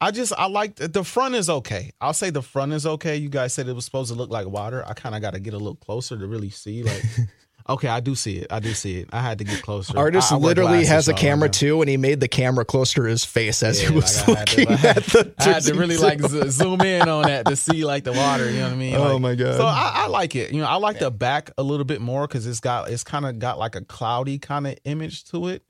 I 0.00 0.10
just 0.10 0.32
I 0.36 0.48
like 0.48 0.76
the 0.76 1.04
front 1.04 1.34
is 1.34 1.48
okay. 1.48 1.92
I'll 2.00 2.12
say 2.12 2.30
the 2.30 2.42
front 2.42 2.72
is 2.72 2.86
okay. 2.86 3.16
You 3.16 3.28
guys 3.28 3.54
said 3.54 3.68
it 3.68 3.74
was 3.74 3.84
supposed 3.84 4.12
to 4.12 4.18
look 4.18 4.30
like 4.30 4.46
water. 4.48 4.84
I 4.86 4.94
kind 4.94 5.14
of 5.14 5.20
got 5.20 5.34
to 5.34 5.40
get 5.40 5.54
a 5.54 5.58
little 5.58 5.76
closer 5.76 6.18
to 6.18 6.26
really 6.26 6.50
see 6.50 6.82
like 6.82 7.02
Okay, 7.68 7.86
I 7.86 8.00
do 8.00 8.16
see 8.16 8.38
it. 8.38 8.48
I 8.52 8.58
do 8.58 8.74
see 8.74 8.98
it. 8.98 9.08
I 9.12 9.20
had 9.20 9.38
to 9.38 9.44
get 9.44 9.62
closer. 9.62 9.96
Artis 9.96 10.32
I, 10.32 10.34
I 10.34 10.38
literally 10.38 10.84
has 10.84 11.06
a 11.06 11.14
camera 11.14 11.48
too, 11.48 11.80
and 11.80 11.88
he 11.88 11.96
made 11.96 12.18
the 12.18 12.26
camera 12.26 12.64
closer 12.64 13.04
to 13.04 13.08
his 13.08 13.24
face 13.24 13.62
as 13.62 13.80
yeah, 13.80 13.88
he 13.88 13.94
was 13.94 14.26
like 14.26 14.56
looking 14.56 14.66
to, 14.66 14.88
at 14.88 15.04
the. 15.04 15.32
I 15.38 15.44
had 15.44 15.62
to 15.64 15.74
really 15.74 15.96
like 15.96 16.20
zoom 16.20 16.80
in 16.80 17.08
on 17.08 17.22
that 17.22 17.46
to 17.46 17.54
see 17.54 17.84
like 17.84 18.02
the 18.02 18.12
water. 18.12 18.50
You 18.50 18.58
know 18.58 18.64
what 18.64 18.72
I 18.72 18.76
mean? 18.76 18.94
Oh 18.96 19.12
like, 19.12 19.22
my 19.22 19.34
god! 19.36 19.56
So 19.56 19.66
I, 19.66 19.92
I, 19.94 20.06
like 20.08 20.34
it. 20.34 20.52
You 20.52 20.60
know, 20.60 20.66
I 20.66 20.74
like 20.74 20.98
the 20.98 21.10
back 21.12 21.52
a 21.56 21.62
little 21.62 21.84
bit 21.84 22.00
more 22.00 22.26
because 22.26 22.48
it's 22.48 22.60
got 22.60 22.90
it's 22.90 23.04
kind 23.04 23.24
of 23.24 23.38
got 23.38 23.60
like 23.60 23.76
a 23.76 23.82
cloudy 23.82 24.38
kind 24.38 24.66
of 24.66 24.76
image 24.84 25.24
to 25.26 25.46
it 25.46 25.62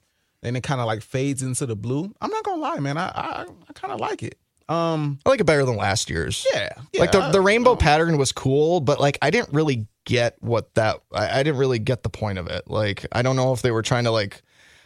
and 0.43 0.57
it 0.57 0.63
kind 0.63 0.81
of 0.81 0.87
like 0.87 1.03
fades 1.03 1.43
into 1.43 1.67
the 1.67 1.77
blue. 1.77 2.15
I'm 2.21 2.31
not 2.31 2.45
gonna 2.45 2.61
lie, 2.61 2.79
man. 2.81 2.99
I 2.99 3.09
I, 3.09 3.47
I 3.69 3.73
kind 3.73 3.93
of 3.93 4.01
like 4.01 4.23
it. 4.23 4.39
Um, 4.69 5.19
I 5.27 5.31
like 5.31 5.41
it 5.41 5.45
better 5.45 5.65
than 5.65 5.77
last 5.77 6.09
year's. 6.09 6.47
Yeah, 6.53 6.73
yeah 6.93 7.01
like 7.01 7.13
the 7.13 7.31
the 7.31 7.41
rainbow 7.41 7.77
pattern 7.77 8.17
was 8.17 8.33
cool, 8.33 8.81
but 8.81 9.01
like 9.01 9.19
I 9.21 9.31
didn't 9.31 9.53
really 9.53 9.87
get 10.05 10.37
what 10.41 10.75
that. 10.75 11.01
I, 11.13 11.41
I 11.41 11.43
didn't 11.43 11.59
really 11.59 11.79
get 11.79 12.03
the 12.03 12.09
point 12.09 12.39
of 12.39 12.47
it. 12.47 12.69
Like 12.69 13.07
I 13.13 13.23
don't 13.23 13.37
know 13.37 13.53
if 13.53 13.63
they 13.63 13.71
were 13.71 13.83
trying 13.83 14.05
to 14.05 14.11
like 14.11 14.43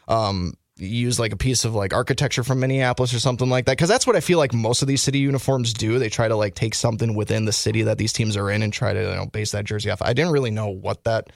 um 0.09 0.55
use 0.79 1.19
like 1.19 1.33
a 1.33 1.37
piece 1.37 1.65
of 1.65 1.75
like 1.75 1.95
architecture 1.95 2.45
from 2.45 2.61
Minneapolis 2.61 3.15
or 3.15 3.19
something 3.19 3.49
like 3.49 3.65
that 3.65 3.73
because 3.73 3.89
that's 3.89 4.07
what 4.07 4.15
I 4.15 4.21
feel 4.21 4.39
like 4.39 4.53
most 4.53 4.83
of 4.83 4.89
these 4.89 5.03
city 5.03 5.19
uniforms 5.19 5.73
do. 5.73 5.99
They 5.99 6.11
try 6.11 6.29
to 6.29 6.37
like 6.37 6.55
take 6.55 6.75
something 6.75 7.15
within 7.15 7.45
the 7.45 7.53
city 7.53 7.83
that 7.83 7.99
these 7.99 8.13
teams 8.13 8.37
are 8.37 8.51
in 8.51 8.63
and 8.63 8.73
try 8.73 8.93
to 8.93 9.01
you 9.01 9.15
know 9.15 9.27
base 9.27 9.53
that 9.53 9.65
jersey 9.65 9.91
off. 9.91 10.03
I 10.03 10.13
didn't 10.13 10.33
really 10.33 10.51
know 10.51 10.69
what 10.69 11.05
that 11.05 11.31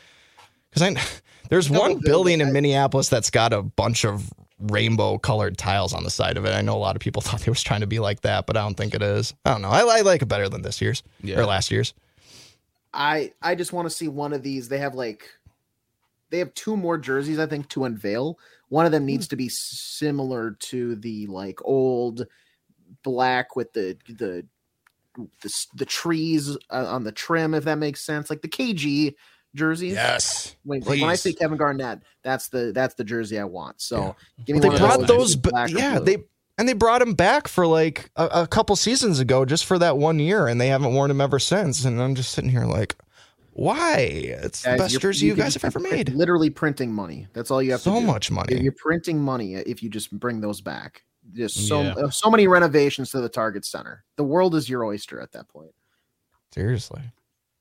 because 0.71 0.83
I 0.83 1.01
there's 1.51 1.69
one 1.69 1.99
building 1.99 2.41
in 2.41 2.53
Minneapolis 2.53 3.09
that's 3.09 3.29
got 3.29 3.53
a 3.53 3.63
bunch 3.63 4.05
of 4.05 4.33
rainbow 4.61 5.19
colored 5.19 5.59
tiles 5.59 5.93
on 5.93 6.05
the 6.05 6.11
side 6.11 6.37
of 6.37 6.45
it. 6.45 6.51
I 6.51 6.61
know 6.63 6.77
a 6.77 6.79
lot 6.79 6.97
of 6.97 7.01
people 7.01 7.23
thought 7.23 7.41
they 7.41 7.51
was 7.51 7.63
trying 7.63 7.81
to 7.81 7.87
be 7.87 7.99
like 7.99 8.23
that, 8.23 8.47
but 8.47 8.57
I 8.57 8.63
don't 8.63 8.77
think 8.77 8.95
it 8.95 9.03
is. 9.03 9.35
I 9.45 9.51
don't 9.51 9.63
know. 9.63 9.71
I, 9.71 9.99
I 9.99 10.01
like 10.01 10.23
it 10.23 10.27
better 10.27 10.49
than 10.49 10.63
this 10.63 10.81
year's 10.81 11.03
yeah. 11.23 11.39
or 11.39 11.45
last 11.45 11.71
year's. 11.71 11.93
I 12.93 13.33
I 13.41 13.55
just 13.55 13.73
want 13.73 13.87
to 13.87 13.95
see 13.95 14.09
one 14.09 14.33
of 14.33 14.43
these. 14.43 14.69
They 14.69 14.79
have 14.79 14.95
like 14.95 15.29
they 16.31 16.39
have 16.39 16.55
two 16.55 16.77
more 16.77 16.99
jerseys 16.99 17.39
I 17.39 17.47
think 17.47 17.69
to 17.71 17.85
unveil. 17.85 18.39
One 18.69 18.87
of 18.87 18.93
them 18.93 19.07
needs 19.07 19.29
to 19.29 19.37
be 19.37 19.49
similar 19.49 20.53
to 20.53 20.97
the 20.97 21.27
like 21.27 21.61
old 21.65 22.27
black 23.03 23.55
with 23.55 23.73
the 23.73 23.97
the 24.09 24.45
the, 25.43 25.67
the 25.75 25.85
trees 25.85 26.57
uh, 26.71 26.87
on 26.89 27.05
the 27.05 27.13
trim 27.13 27.55
if 27.55 27.65
that 27.65 27.79
makes 27.79 28.01
sense. 28.01 28.31
Like 28.31 28.43
the 28.43 28.49
KG 28.49 29.15
jerseys. 29.55 29.95
Yes. 29.95 30.57
When, 30.65 30.83
when 30.83 31.05
I 31.05 31.15
say 31.15 31.33
Kevin 31.33 31.59
Garnett, 31.59 32.01
that's 32.23 32.49
the 32.49 32.73
that's 32.73 32.95
the 32.95 33.05
jersey 33.05 33.39
I 33.39 33.45
want. 33.45 33.81
So 33.81 34.17
yeah. 34.47 34.57
well, 34.57 34.71
they 34.71 34.79
brought 34.79 35.07
those, 35.07 35.41
those 35.41 35.73
yeah, 35.73 35.99
they 35.99 36.19
and 36.59 36.69
they 36.69 36.75
brought 36.75 37.01
him 37.01 37.15
back 37.15 37.49
for 37.49 37.67
like 37.67 38.11
a, 38.17 38.27
a, 38.43 38.47
couple 38.47 38.77
seasons 38.77 39.19
ago, 39.19 39.47
just 39.47 39.65
for 39.65 39.79
that 39.79 39.97
one 39.97 40.19
year, 40.19 40.47
and 40.47 40.61
they 40.61 40.69
haven't 40.69 40.93
worn 40.93 41.11
him 41.11 41.21
ever 41.21 41.39
since. 41.39 41.87
And 41.87 42.01
I'm 42.03 42.15
just 42.15 42.33
sitting 42.33 42.51
here 42.51 42.67
like, 42.67 42.97
why? 43.55 43.97
It's 43.99 44.63
guys, 44.63 44.77
the 44.77 44.83
best 44.83 45.01
jersey 45.01 45.27
you, 45.27 45.33
you 45.33 45.37
guys 45.37 45.55
have 45.55 45.65
ever 45.65 45.79
made. 45.79 46.11
Literally 46.11 46.51
printing 46.51 46.93
money. 46.93 47.27
That's 47.33 47.51
all 47.51 47.63
you 47.63 47.73
have 47.73 47.81
so 47.81 47.95
to 47.95 48.01
do. 48.01 48.07
Much 48.07 48.31
money. 48.31 48.61
You're 48.61 48.73
printing 48.73 49.19
money 49.19 49.55
if 49.55 49.83
you 49.83 49.89
just 49.89 50.11
bring 50.13 50.43
those 50.43 50.61
back. 50.61 51.03
Just 51.33 51.67
so 51.67 51.81
yeah. 51.81 51.95
Uh, 51.95 52.11
so 52.11 52.31
many 52.31 52.47
renovations 52.47 53.11
to 53.13 53.21
the 53.21 53.29
Target 53.29 53.65
Center. 53.65 54.05
The 54.17 54.25
world 54.25 54.55
is 54.55 54.69
your 54.69 54.85
oyster 54.85 55.21
at 55.21 55.33
that 55.33 55.49
point. 55.49 55.73
Seriously. 56.53 57.03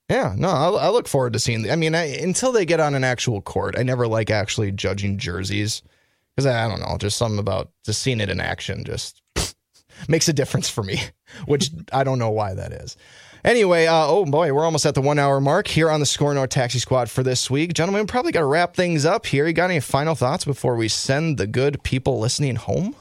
Yeah, 0.10 0.34
no, 0.36 0.50
I, 0.50 0.70
I 0.86 0.90
look 0.90 1.08
forward 1.08 1.34
to 1.34 1.40
seeing. 1.40 1.62
The, 1.62 1.72
I 1.72 1.76
mean, 1.76 1.94
I, 1.94 2.06
until 2.06 2.52
they 2.52 2.66
get 2.66 2.80
on 2.80 2.96
an 2.96 3.04
actual 3.04 3.42
court, 3.42 3.76
I 3.78 3.84
never 3.84 4.08
like 4.08 4.32
actually 4.32 4.72
judging 4.72 5.20
jerseys 5.20 5.84
because 6.36 6.48
I, 6.48 6.66
I, 6.66 6.68
don't 6.68 6.80
know, 6.80 6.98
just 6.98 7.18
something 7.18 7.38
about 7.38 7.70
just 7.86 8.02
seeing 8.02 8.20
it 8.20 8.30
in 8.30 8.40
action 8.40 8.84
just 8.84 9.22
makes 10.08 10.28
a 10.28 10.34
difference 10.34 10.68
for 10.68 10.84
me, 10.84 11.00
which 11.46 11.70
I 11.94 12.04
don't 12.04 12.18
know 12.18 12.32
why 12.32 12.56
that 12.56 12.72
is. 12.72 12.98
Anyway, 13.46 13.86
uh, 13.86 14.06
oh 14.06 14.26
boy, 14.26 14.52
we're 14.52 14.66
almost 14.66 14.86
at 14.86 14.96
the 14.96 15.02
one 15.02 15.20
hour 15.20 15.40
mark 15.40 15.68
here 15.68 15.90
on 15.90 16.00
the 16.00 16.06
SKOR 16.06 16.34
North 16.34 16.50
Taxi 16.50 16.80
Squad 16.80 17.10
for 17.10 17.24
this 17.24 17.50
week. 17.50 17.74
Gentlemen, 17.74 18.06
probably 18.06 18.32
got 18.32 18.42
to 18.42 18.46
wrap 18.46 18.76
things 18.76 19.06
up 19.06 19.26
here. 19.28 19.48
You 19.48 19.54
got 19.54 19.70
any 19.70 19.80
final 19.80 20.16
thoughts 20.16 20.44
before 20.44 20.76
we 20.76 20.88
send 20.90 21.38
the 21.38 21.48
good 21.48 21.82
people 21.84 22.20
listening 22.20 22.58
home? 22.58 22.96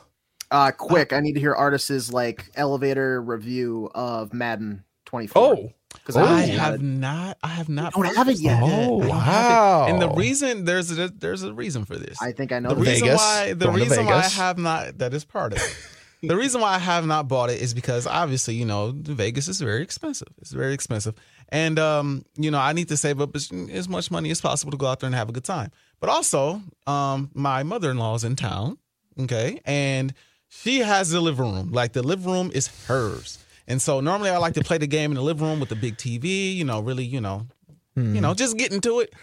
Uh, 0.51 0.71
quick, 0.71 1.13
I 1.13 1.21
need 1.21 1.33
to 1.33 1.41
hear 1.41 1.55
Artis' 1.55 2.13
like 2.13 2.51
elevator 2.55 3.21
review 3.21 3.91
of 3.95 4.33
Madden 4.33 4.85
24. 5.07 5.43
Oh, 5.43 5.73
because 5.93 6.17
I 6.17 6.41
have 6.43 6.83
not, 6.83 7.39
I 7.43 7.49
have 7.49 7.69
not. 7.69 7.97
You 7.97 8.03
don't 8.03 8.17
have 8.17 8.29
it 8.29 8.41
yet. 8.41 8.61
Oh 8.63 8.97
wow! 8.99 9.87
And 9.89 10.01
the 10.01 10.11
reason 10.11 10.65
there's 10.65 10.97
a 10.97 11.09
there's 11.09 11.43
a 11.43 11.53
reason 11.53 11.85
for 11.85 11.97
this. 11.97 12.21
I 12.21 12.33
think 12.33 12.53
I 12.53 12.59
know 12.59 12.71
the 12.71 12.77
reason 12.77 13.07
Vegas. 13.07 13.19
why. 13.19 13.53
The 13.55 13.71
reason 13.71 14.07
why 14.07 14.15
I 14.15 14.29
have 14.29 14.59
not. 14.59 14.99
That 14.99 15.15
is 15.15 15.25
part 15.25 15.53
of 15.53 15.59
it. 15.59 15.77
the 16.23 16.37
reason 16.37 16.61
why 16.61 16.75
I 16.75 16.79
have 16.79 17.07
not 17.07 17.29
bought 17.29 17.51
it 17.51 17.61
is 17.63 17.75
because 17.75 18.07
obviously, 18.07 18.55
you 18.55 18.65
know, 18.65 18.93
Vegas 18.95 19.49
is 19.49 19.61
very 19.61 19.83
expensive. 19.83 20.29
It's 20.39 20.51
very 20.51 20.75
expensive. 20.75 21.15
And, 21.51 21.79
um, 21.79 22.25
you 22.37 22.51
know, 22.51 22.59
I 22.59 22.73
need 22.73 22.89
to 22.89 22.97
save 22.97 23.21
up 23.21 23.35
as, 23.37 23.51
as, 23.71 23.89
much 23.89 24.11
money 24.11 24.31
as 24.31 24.41
possible 24.41 24.73
to 24.73 24.77
go 24.77 24.87
out 24.87 25.01
there 25.01 25.07
and 25.07 25.15
have 25.15 25.29
a 25.29 25.33
good 25.33 25.45
time. 25.45 25.71
But 26.01 26.11
also, 26.11 26.61
um, 26.87 27.31
my 27.35 27.63
mother 27.63 27.91
in 27.91 27.99
law 27.99 28.15
is 28.15 28.25
in 28.25 28.37
town. 28.37 28.79
Okay. 29.19 29.61
And 29.65 30.13
she 30.49 30.81
has 30.81 31.11
the 31.11 31.21
living 31.21 31.53
room. 31.53 31.71
Like 31.71 31.93
the 31.93 32.03
living 32.03 32.33
room 32.33 32.51
is 32.53 32.69
hers. 32.87 33.39
And 33.69 33.81
so 33.81 34.01
normally 34.01 34.31
I 34.31 34.39
like 34.39 34.55
to 34.55 34.65
play 34.65 34.79
the 34.79 34.87
game 34.87 35.13
in 35.13 35.15
the 35.15 35.23
living 35.23 35.47
room 35.47 35.61
with 35.61 35.69
the 35.69 35.77
big 35.77 35.97
TV, 35.97 36.57
you 36.57 36.65
know, 36.65 36.81
really, 36.81 37.05
you 37.05 37.21
know, 37.21 37.47
hmm. 37.95 38.15
you 38.15 38.21
know, 38.21 38.35
just 38.35 38.57
get 38.57 38.73
into 38.73 39.01
it. 39.01 39.15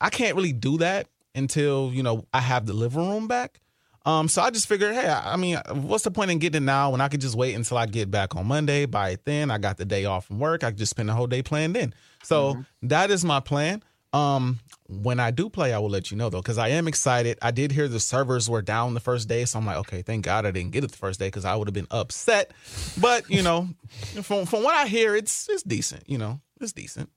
I 0.00 0.10
can't 0.10 0.36
really 0.36 0.52
do 0.52 0.78
that 0.78 1.08
until, 1.34 1.90
you 1.92 2.02
know, 2.02 2.26
I 2.32 2.40
have 2.40 2.66
the 2.66 2.74
living 2.74 3.08
room 3.08 3.26
back. 3.26 3.60
Um, 4.06 4.28
so 4.28 4.42
I 4.42 4.50
just 4.50 4.68
figured, 4.68 4.94
hey, 4.94 5.08
I 5.08 5.36
mean, 5.36 5.58
what's 5.72 6.04
the 6.04 6.10
point 6.10 6.30
in 6.30 6.38
getting 6.38 6.62
it 6.62 6.66
now 6.66 6.90
when 6.90 7.00
I 7.00 7.08
could 7.08 7.22
just 7.22 7.34
wait 7.34 7.54
until 7.54 7.78
I 7.78 7.86
get 7.86 8.10
back 8.10 8.36
on 8.36 8.46
Monday? 8.46 8.84
By 8.84 9.10
it 9.10 9.24
then, 9.24 9.50
I 9.50 9.56
got 9.56 9.78
the 9.78 9.86
day 9.86 10.04
off 10.04 10.26
from 10.26 10.38
work. 10.38 10.62
I 10.62 10.70
could 10.70 10.78
just 10.78 10.90
spend 10.90 11.08
the 11.08 11.14
whole 11.14 11.26
day 11.26 11.42
playing 11.42 11.72
then. 11.72 11.94
So 12.22 12.52
mm-hmm. 12.52 12.88
that 12.88 13.10
is 13.10 13.24
my 13.24 13.40
plan. 13.40 13.82
Um, 14.14 14.60
when 14.86 15.18
I 15.18 15.32
do 15.32 15.50
play, 15.50 15.72
I 15.72 15.78
will 15.78 15.90
let 15.90 16.10
you 16.10 16.16
know 16.16 16.30
though, 16.30 16.40
because 16.40 16.56
I 16.56 16.68
am 16.68 16.86
excited. 16.86 17.36
I 17.42 17.50
did 17.50 17.72
hear 17.72 17.88
the 17.88 17.98
servers 17.98 18.48
were 18.48 18.62
down 18.62 18.94
the 18.94 19.00
first 19.00 19.28
day, 19.28 19.44
so 19.44 19.58
I'm 19.58 19.66
like, 19.66 19.78
okay, 19.78 20.02
thank 20.02 20.24
God 20.24 20.46
I 20.46 20.52
didn't 20.52 20.70
get 20.70 20.84
it 20.84 20.92
the 20.92 20.96
first 20.96 21.18
day 21.18 21.26
because 21.26 21.44
I 21.44 21.56
would 21.56 21.66
have 21.66 21.74
been 21.74 21.88
upset. 21.90 22.52
But 23.00 23.28
you 23.28 23.42
know, 23.42 23.68
from 24.22 24.46
from 24.46 24.62
what 24.62 24.74
I 24.74 24.86
hear, 24.86 25.16
it's 25.16 25.48
it's 25.48 25.64
decent. 25.64 26.08
You 26.08 26.18
know, 26.18 26.40
it's 26.60 26.72
decent. 26.72 27.10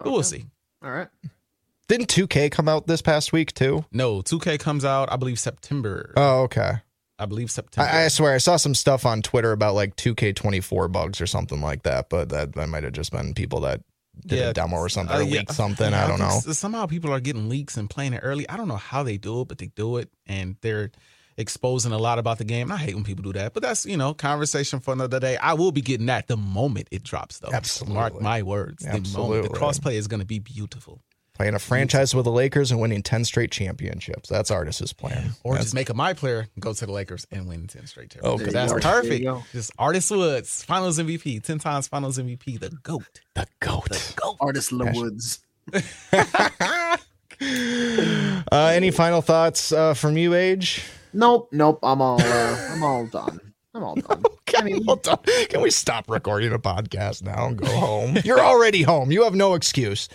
Okay. 0.00 0.10
We'll 0.10 0.22
see. 0.22 0.44
All 0.82 0.92
right. 0.92 1.08
Didn't 1.88 2.08
2K 2.08 2.52
come 2.52 2.68
out 2.68 2.86
this 2.86 3.02
past 3.02 3.32
week 3.32 3.52
too? 3.54 3.84
No, 3.90 4.20
2K 4.20 4.60
comes 4.60 4.84
out, 4.84 5.10
I 5.10 5.16
believe, 5.16 5.40
September. 5.40 6.12
Oh, 6.16 6.42
okay. 6.42 6.74
I 7.18 7.26
believe 7.26 7.50
September. 7.50 7.90
I, 7.90 8.04
I, 8.04 8.08
swear 8.08 8.34
I 8.34 8.38
saw 8.38 8.56
some 8.56 8.74
stuff 8.74 9.04
on 9.06 9.22
Twitter 9.22 9.50
about 9.52 9.74
like 9.74 9.96
2K24 9.96 10.92
bugs 10.92 11.20
or 11.20 11.26
something 11.26 11.60
like 11.60 11.82
that, 11.82 12.10
but 12.10 12.28
that, 12.28 12.54
that 12.54 12.68
might 12.68 12.84
have 12.84 12.92
just 12.92 13.10
been 13.10 13.34
people 13.34 13.60
that 13.62 13.80
did 14.26 14.38
yeah, 14.38 14.50
a 14.50 14.52
demo 14.52 14.76
or 14.76 14.88
something 14.88 15.14
uh, 15.14 15.20
or 15.20 15.22
yeah. 15.22 15.40
leaked 15.40 15.52
something. 15.52 15.90
Yeah, 15.90 16.04
I 16.04 16.08
don't 16.08 16.18
know. 16.18 16.40
Somehow 16.52 16.86
people 16.86 17.12
are 17.12 17.20
getting 17.20 17.48
leaks 17.48 17.76
and 17.76 17.88
playing 17.88 18.14
it 18.14 18.20
early. 18.22 18.48
I 18.48 18.56
don't 18.56 18.68
know 18.68 18.76
how 18.76 19.02
they 19.02 19.16
do 19.16 19.42
it, 19.42 19.48
but 19.48 19.58
they 19.58 19.68
do 19.68 19.96
it 19.98 20.10
and 20.26 20.56
they're 20.60 20.90
exposing 21.36 21.92
a 21.92 21.98
lot 21.98 22.18
about 22.18 22.38
the 22.38 22.44
game. 22.44 22.70
I 22.70 22.76
hate 22.76 22.94
when 22.94 23.04
people 23.04 23.22
do 23.22 23.32
that, 23.34 23.54
but 23.54 23.62
that's 23.62 23.86
you 23.86 23.96
know 23.96 24.12
conversation 24.12 24.80
for 24.80 24.92
another 24.92 25.20
day. 25.20 25.36
I 25.36 25.54
will 25.54 25.72
be 25.72 25.80
getting 25.80 26.06
that 26.06 26.26
the 26.26 26.36
moment 26.36 26.88
it 26.90 27.04
drops, 27.04 27.38
though. 27.38 27.50
Absolutely, 27.52 27.94
mark 27.94 28.20
my 28.20 28.42
words. 28.42 28.84
Absolutely. 28.84 29.12
The 29.12 29.18
moment 29.18 29.52
the 29.52 29.58
crossplay 29.58 29.94
is 29.94 30.08
going 30.08 30.20
to 30.20 30.26
be 30.26 30.40
beautiful 30.40 31.00
playing 31.38 31.54
a 31.54 31.58
franchise 31.58 32.16
with 32.16 32.24
the 32.24 32.32
Lakers 32.32 32.72
and 32.72 32.80
winning 32.80 33.00
10 33.00 33.24
straight 33.24 33.52
championships. 33.52 34.28
That's 34.28 34.50
Artis's 34.50 34.92
plan. 34.92 35.30
Or 35.44 35.54
That's, 35.54 35.66
just 35.66 35.74
make 35.74 35.88
a 35.88 35.94
my 35.94 36.12
player 36.12 36.48
go 36.58 36.72
to 36.72 36.84
the 36.84 36.90
Lakers 36.90 37.28
and 37.30 37.48
win 37.48 37.68
10 37.68 37.86
straight 37.86 38.10
championships. 38.10 38.42
Okay. 38.42 38.52
That's 38.52 38.72
perfect. 38.84 39.24
Just 39.52 39.70
Artis 39.78 40.10
Woods, 40.10 40.64
finals 40.64 40.98
MVP, 40.98 41.42
10 41.42 41.60
times 41.60 41.86
finals 41.86 42.18
MVP, 42.18 42.58
the 42.58 42.70
GOAT. 42.82 43.20
The 43.36 43.46
GOAT. 43.60 43.88
The 43.88 44.14
GOAT. 44.20 44.36
Artis 44.40 44.72
Woods. 44.72 45.38
uh, 45.72 46.96
any 48.50 48.90
final 48.90 49.22
thoughts 49.22 49.70
uh, 49.70 49.94
from 49.94 50.16
you, 50.16 50.32
AJ? 50.32 50.84
Nope, 51.12 51.50
nope. 51.52 51.78
I'm 51.84 52.02
all 52.02 52.20
uh, 52.20 52.68
I'm 52.72 52.82
all 52.82 53.06
done. 53.06 53.40
I'm 53.74 53.84
all 53.84 53.94
done. 53.94 54.24
Can, 54.46 54.62
I 54.62 54.64
mean, 54.64 54.84
done. 55.02 55.18
Can 55.48 55.60
we 55.60 55.70
stop 55.70 56.10
recording 56.10 56.52
a 56.52 56.58
podcast 56.58 57.22
now 57.22 57.46
and 57.46 57.56
go 57.56 57.66
home? 57.66 58.18
You're 58.24 58.40
already 58.40 58.82
home. 58.82 59.12
You 59.12 59.22
have 59.24 59.34
no 59.34 59.54
excuse. 59.54 60.08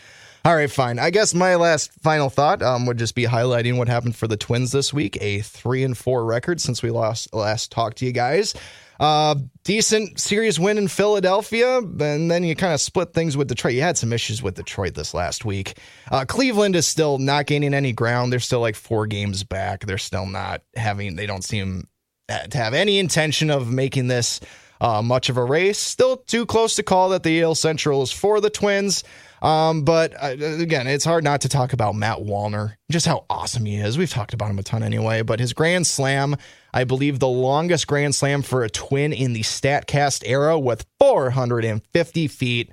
All 0.45 0.53
right, 0.53 0.69
fine. 0.69 0.99
I 0.99 1.09
guess 1.09 1.33
my 1.33 1.55
last 1.55 1.93
final 2.01 2.29
thought 2.29 2.61
um, 2.61 2.85
would 2.85 2.97
just 2.97 3.15
be 3.15 3.23
highlighting 3.23 3.77
what 3.77 3.87
happened 3.87 4.17
for 4.17 4.27
the 4.27 4.35
Twins 4.35 4.73
this 4.73 4.93
week. 4.93 5.17
A 5.21 5.39
three 5.39 5.85
and 5.85 5.97
four 5.97 6.25
record 6.25 6.59
since 6.59 6.83
we 6.83 6.89
last 6.91 7.33
last 7.33 7.71
talked 7.71 7.99
to 7.99 8.05
you 8.05 8.11
guys. 8.11 8.53
Uh, 8.99 9.35
decent 9.63 10.19
series 10.19 10.59
win 10.59 10.77
in 10.77 10.89
Philadelphia, 10.89 11.77
and 11.77 12.29
then 12.29 12.43
you 12.43 12.57
kind 12.57 12.73
of 12.73 12.81
split 12.81 13.13
things 13.13 13.37
with 13.37 13.47
Detroit. 13.47 13.73
You 13.73 13.81
had 13.81 13.97
some 13.97 14.11
issues 14.11 14.43
with 14.43 14.55
Detroit 14.55 14.95
this 14.95 15.13
last 15.13 15.45
week. 15.45 15.77
Uh, 16.11 16.25
Cleveland 16.25 16.75
is 16.75 16.87
still 16.87 17.19
not 17.19 17.45
gaining 17.45 17.73
any 17.73 17.93
ground. 17.93 18.33
They're 18.33 18.41
still 18.41 18.59
like 18.59 18.75
four 18.75 19.07
games 19.07 19.45
back. 19.45 19.85
They're 19.85 19.97
still 19.97 20.25
not 20.25 20.61
having. 20.75 21.15
They 21.15 21.25
don't 21.25 21.43
seem 21.43 21.87
to 22.27 22.57
have 22.57 22.73
any 22.73 22.99
intention 22.99 23.49
of 23.49 23.71
making 23.71 24.07
this 24.07 24.41
uh, 24.81 25.01
much 25.01 25.29
of 25.29 25.37
a 25.37 25.43
race. 25.43 25.79
Still 25.79 26.17
too 26.17 26.45
close 26.45 26.75
to 26.75 26.83
call 26.83 27.09
that 27.09 27.23
the 27.23 27.41
AL 27.41 27.55
Central 27.55 28.01
is 28.03 28.11
for 28.11 28.41
the 28.41 28.49
Twins. 28.49 29.05
Um, 29.43 29.83
but 29.83 30.13
uh, 30.13 30.37
again, 30.39 30.87
it's 30.87 31.03
hard 31.03 31.25
not 31.25 31.41
to 31.41 31.49
talk 31.49 31.73
about 31.73 31.95
Matt 31.95 32.19
Wallner, 32.19 32.75
just 32.89 33.05
how 33.05 33.25
awesome 33.29 33.65
he 33.65 33.75
is. 33.75 33.97
We've 33.97 34.09
talked 34.09 34.33
about 34.33 34.49
him 34.49 34.57
a 34.57 34.63
ton 34.63 34.83
anyway, 34.83 35.21
but 35.21 35.41
his 35.41 35.51
grand 35.51 35.85
slam, 35.85 36.37
I 36.73 36.85
believe 36.85 37.19
the 37.19 37.27
longest 37.27 37.85
grand 37.85 38.15
slam 38.15 38.41
for 38.41 38.63
a 38.63 38.69
twin 38.69 39.11
in 39.11 39.33
the 39.33 39.41
StatCast 39.41 40.23
era 40.25 40.57
with 40.57 40.85
450 40.99 42.27
feet. 42.29 42.71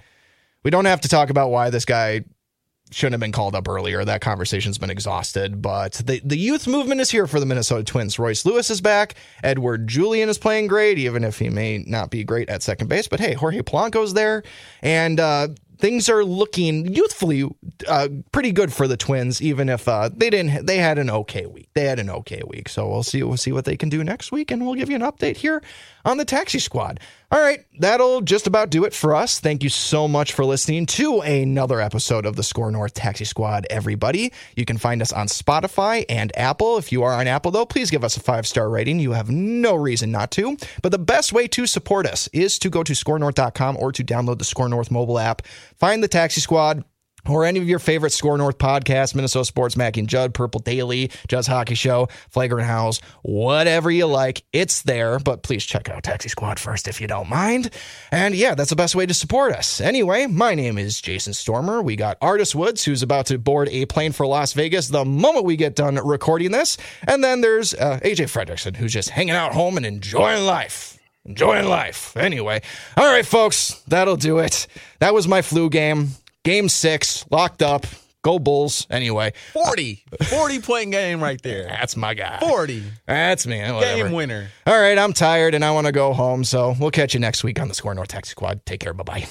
We 0.63 0.71
don't 0.71 0.85
have 0.85 1.01
to 1.01 1.09
talk 1.09 1.29
about 1.31 1.51
why 1.51 1.71
this 1.71 1.85
guy 1.85 2.25
shouldn't 2.93 3.15
have 3.15 3.21
been 3.21 3.33
called 3.33 3.57
up 3.57 3.69
earlier. 3.69 4.05
That 4.05 4.21
conversation's 4.21 4.79
been 4.79 4.91
exhausted. 4.91 5.63
But 5.63 5.95
the, 6.05 6.21
the 6.25 6.37
youth 6.37 6.67
movement 6.67 7.01
is 7.01 7.11
here 7.11 7.27
for 7.27 7.41
the 7.41 7.47
Minnesota 7.47 7.85
Twins. 7.85 8.19
Royce 8.19 8.45
Lewis 8.45 8.71
is 8.71 8.81
back. 8.81 9.15
Edouard 9.43 9.87
Julien 9.87 10.29
is 10.29 10.39
playing 10.39 10.67
great, 10.67 10.99
even 10.99 11.25
if 11.25 11.39
he 11.39 11.51
may 11.51 11.79
not 11.79 12.11
be 12.11 12.25
great 12.25 12.49
at 12.49 12.63
second 12.63 12.89
base. 12.89 13.09
But 13.09 13.21
hey, 13.21 13.35
Jorge 13.35 13.63
Polanco's 13.63 14.15
there. 14.15 14.43
And 14.83 15.21
uh, 15.21 15.49
things 15.81 16.09
are 16.09 16.25
looking 16.25 16.95
youthfully 16.95 17.49
uh, 17.89 18.09
pretty 18.33 18.53
good 18.53 18.73
for 18.73 18.87
the 18.87 18.97
Twins, 18.97 19.41
even 19.43 19.69
if 19.69 19.89
uh, 19.89 20.11
they 20.15 20.31
didn't. 20.31 20.67
They 20.67 20.79
had 20.79 20.99
an 20.99 21.11
okay 21.11 21.47
week. 21.47 21.71
They 21.75 21.85
had 21.85 21.99
an 21.99 22.11
okay 22.11 22.43
week. 22.47 22.69
So 22.69 22.89
we'll 22.89 23.03
see. 23.03 23.23
We'll 23.23 23.37
see 23.37 23.53
what 23.53 23.65
they 23.65 23.77
can 23.77 23.89
do 23.89 24.05
next 24.05 24.31
week, 24.31 24.51
and 24.51 24.65
we'll 24.65 24.75
give 24.75 24.91
you 24.91 24.97
an 24.97 25.03
update 25.03 25.39
here 25.39 25.63
on 26.05 26.17
the 26.17 26.25
Taxi 26.25 26.59
Squad. 26.59 27.01
All 27.33 27.41
right, 27.41 27.65
that'll 27.79 28.23
just 28.23 28.49
about 28.49 28.71
do 28.71 28.85
it 28.85 28.93
for 28.93 29.15
us. 29.15 29.39
Thank 29.39 29.63
you 29.63 29.69
so 29.69 30.09
much 30.09 30.33
for 30.33 30.45
listening 30.45 30.87
to 30.87 31.21
another 31.21 31.81
episode 31.81 32.27
of 32.27 32.35
the 32.35 32.43
SKOR 32.43 32.73
North 32.73 32.95
Taxi 32.95 33.25
Squad, 33.25 33.69
everybody. 33.71 34.33
You 34.57 34.65
can 34.65 34.79
find 34.79 35.01
us 35.01 35.13
on 35.13 35.29
Spotify 35.29 36.05
and 36.09 36.37
Apple. 36.37 36.77
If 36.77 36.91
you 36.91 37.05
are 37.05 37.13
on 37.13 37.29
Apple, 37.29 37.53
though, 37.53 37.67
please 37.67 37.89
give 37.89 38.03
us 38.03 38.17
a 38.17 38.21
five 38.21 38.49
star 38.49 38.69
rating. 38.69 38.99
You 38.99 39.13
have 39.13 39.31
no 39.31 39.77
reason 39.77 40.11
not 40.11 40.33
to. 40.33 40.57
But 40.83 40.91
the 40.91 40.99
best 40.99 41.33
way 41.33 41.47
to 41.49 41.67
support 41.67 42.05
us 42.05 42.29
is 42.33 42.59
to 42.59 42.69
go 42.69 42.83
to 42.83 42.95
skornorth.com 42.95 43.77
or 43.77 43.93
to 43.93 44.03
download 44.03 44.39
the 44.39 44.45
SKOR 44.45 44.69
North 44.69 44.91
mobile 44.91 45.19
app. 45.19 45.43
Find 45.77 46.03
the 46.03 46.09
Taxi 46.09 46.41
Squad 46.41 46.85
or 47.29 47.45
any 47.45 47.61
of 47.61 47.69
your 47.69 47.79
favorite 47.79 48.13
SKOR 48.13 48.39
North 48.39 48.59
podcasts, 48.59 49.15
Minnesota 49.15 49.45
Sports, 49.45 49.77
Mackey 49.77 50.01
and 50.01 50.09
Judd, 50.09 50.35
Purple 50.35 50.61
Daily, 50.61 51.11
Judd's 51.29 51.47
Hockey 51.47 51.75
Show, 51.75 52.09
Flagrant 52.31 52.67
House, 52.67 53.01
whatever 53.23 53.91
you 53.91 54.07
like, 54.07 54.43
it's 54.53 54.83
there. 54.83 55.19
But 55.19 55.43
please 55.43 55.65
check 55.65 55.89
out 55.89 56.03
Taxi 56.03 56.29
Squad 56.29 56.59
first 56.59 56.89
if 56.89 57.01
you 57.01 57.07
don't 57.07 57.29
mind. 57.29 57.71
And 58.11 58.35
yeah, 58.35 58.55
that's 58.55 58.71
the 58.71 58.77
best 58.77 58.95
way 58.95 59.07
to 59.07 59.15
support 59.15 59.53
us. 59.53 59.81
Anyway, 59.81 60.27
my 60.27 60.55
name 60.55 60.79
is 60.79 61.01
Jason 61.01 61.33
Stormer. 61.33 61.83
We 61.83 61.97
got 61.97 62.19
Artis 62.21 62.55
Woods, 62.55 62.85
who's 62.85 63.03
about 63.03 63.27
to 63.27 63.39
board 63.39 63.69
a 63.71 63.87
plane 63.87 64.13
for 64.13 64.27
Las 64.27 64.53
Vegas 64.53 64.89
the 64.89 65.05
moment 65.05 65.45
we 65.45 65.57
get 65.57 65.77
done 65.77 65.97
recording 65.97 66.51
this. 66.51 66.77
And 67.07 67.23
then 67.23 67.41
there's 67.41 67.75
uh, 67.75 68.01
AJ 68.03 68.27
Fredrickson, 68.27 68.77
who's 68.77 68.93
just 68.93 69.11
hanging 69.11 69.35
out 69.35 69.53
home 69.53 69.77
and 69.77 69.87
enjoying 69.87 70.45
life. 70.45 70.99
Enjoying 71.27 71.67
life. 71.69 72.17
Anyway, 72.17 72.63
all 72.97 73.05
right, 73.05 73.27
folks, 73.27 73.83
that'll 73.89 74.17
do 74.17 74.39
it. 74.39 74.67
That 75.01 75.13
was 75.13 75.29
my 75.29 75.43
flu 75.43 75.69
game. 75.69 76.09
Game 76.45 76.69
six, 76.69 77.25
locked 77.31 77.63
up. 77.63 77.87
Go 78.23 78.39
Bulls. 78.39 78.87
Anyway, 78.91 79.33
40. 79.55 80.05
40 80.25 80.61
point 80.61 80.91
game 80.91 81.23
right 81.23 81.41
there. 81.43 81.65
That's 81.69 81.97
my 81.97 82.13
guy. 82.15 82.39
40. 82.39 82.83
That's 83.07 83.47
me. 83.47 83.61
Whatever. 83.61 84.03
Game 84.05 84.13
winner. 84.13 84.49
All 84.67 84.79
right, 84.79 84.99
I'm 84.99 85.15
tired 85.15 85.55
and 85.55 85.65
I 85.65 85.71
want 85.71 85.87
to 85.87 85.93
go 85.93 86.13
home. 86.13 86.45
So 86.45 86.75
we'll 86.79 86.91
catch 86.91 87.15
you 87.15 87.21
next 87.21 87.45
week 87.45 87.59
on 87.61 87.69
the 87.69 87.75
SKOR 87.75 87.95
North 87.95 88.09
Taxi 88.09 88.31
Squad. 88.31 88.65
Take 88.67 88.81
care. 88.81 88.93
Bye 88.93 89.05
bye. 89.05 89.27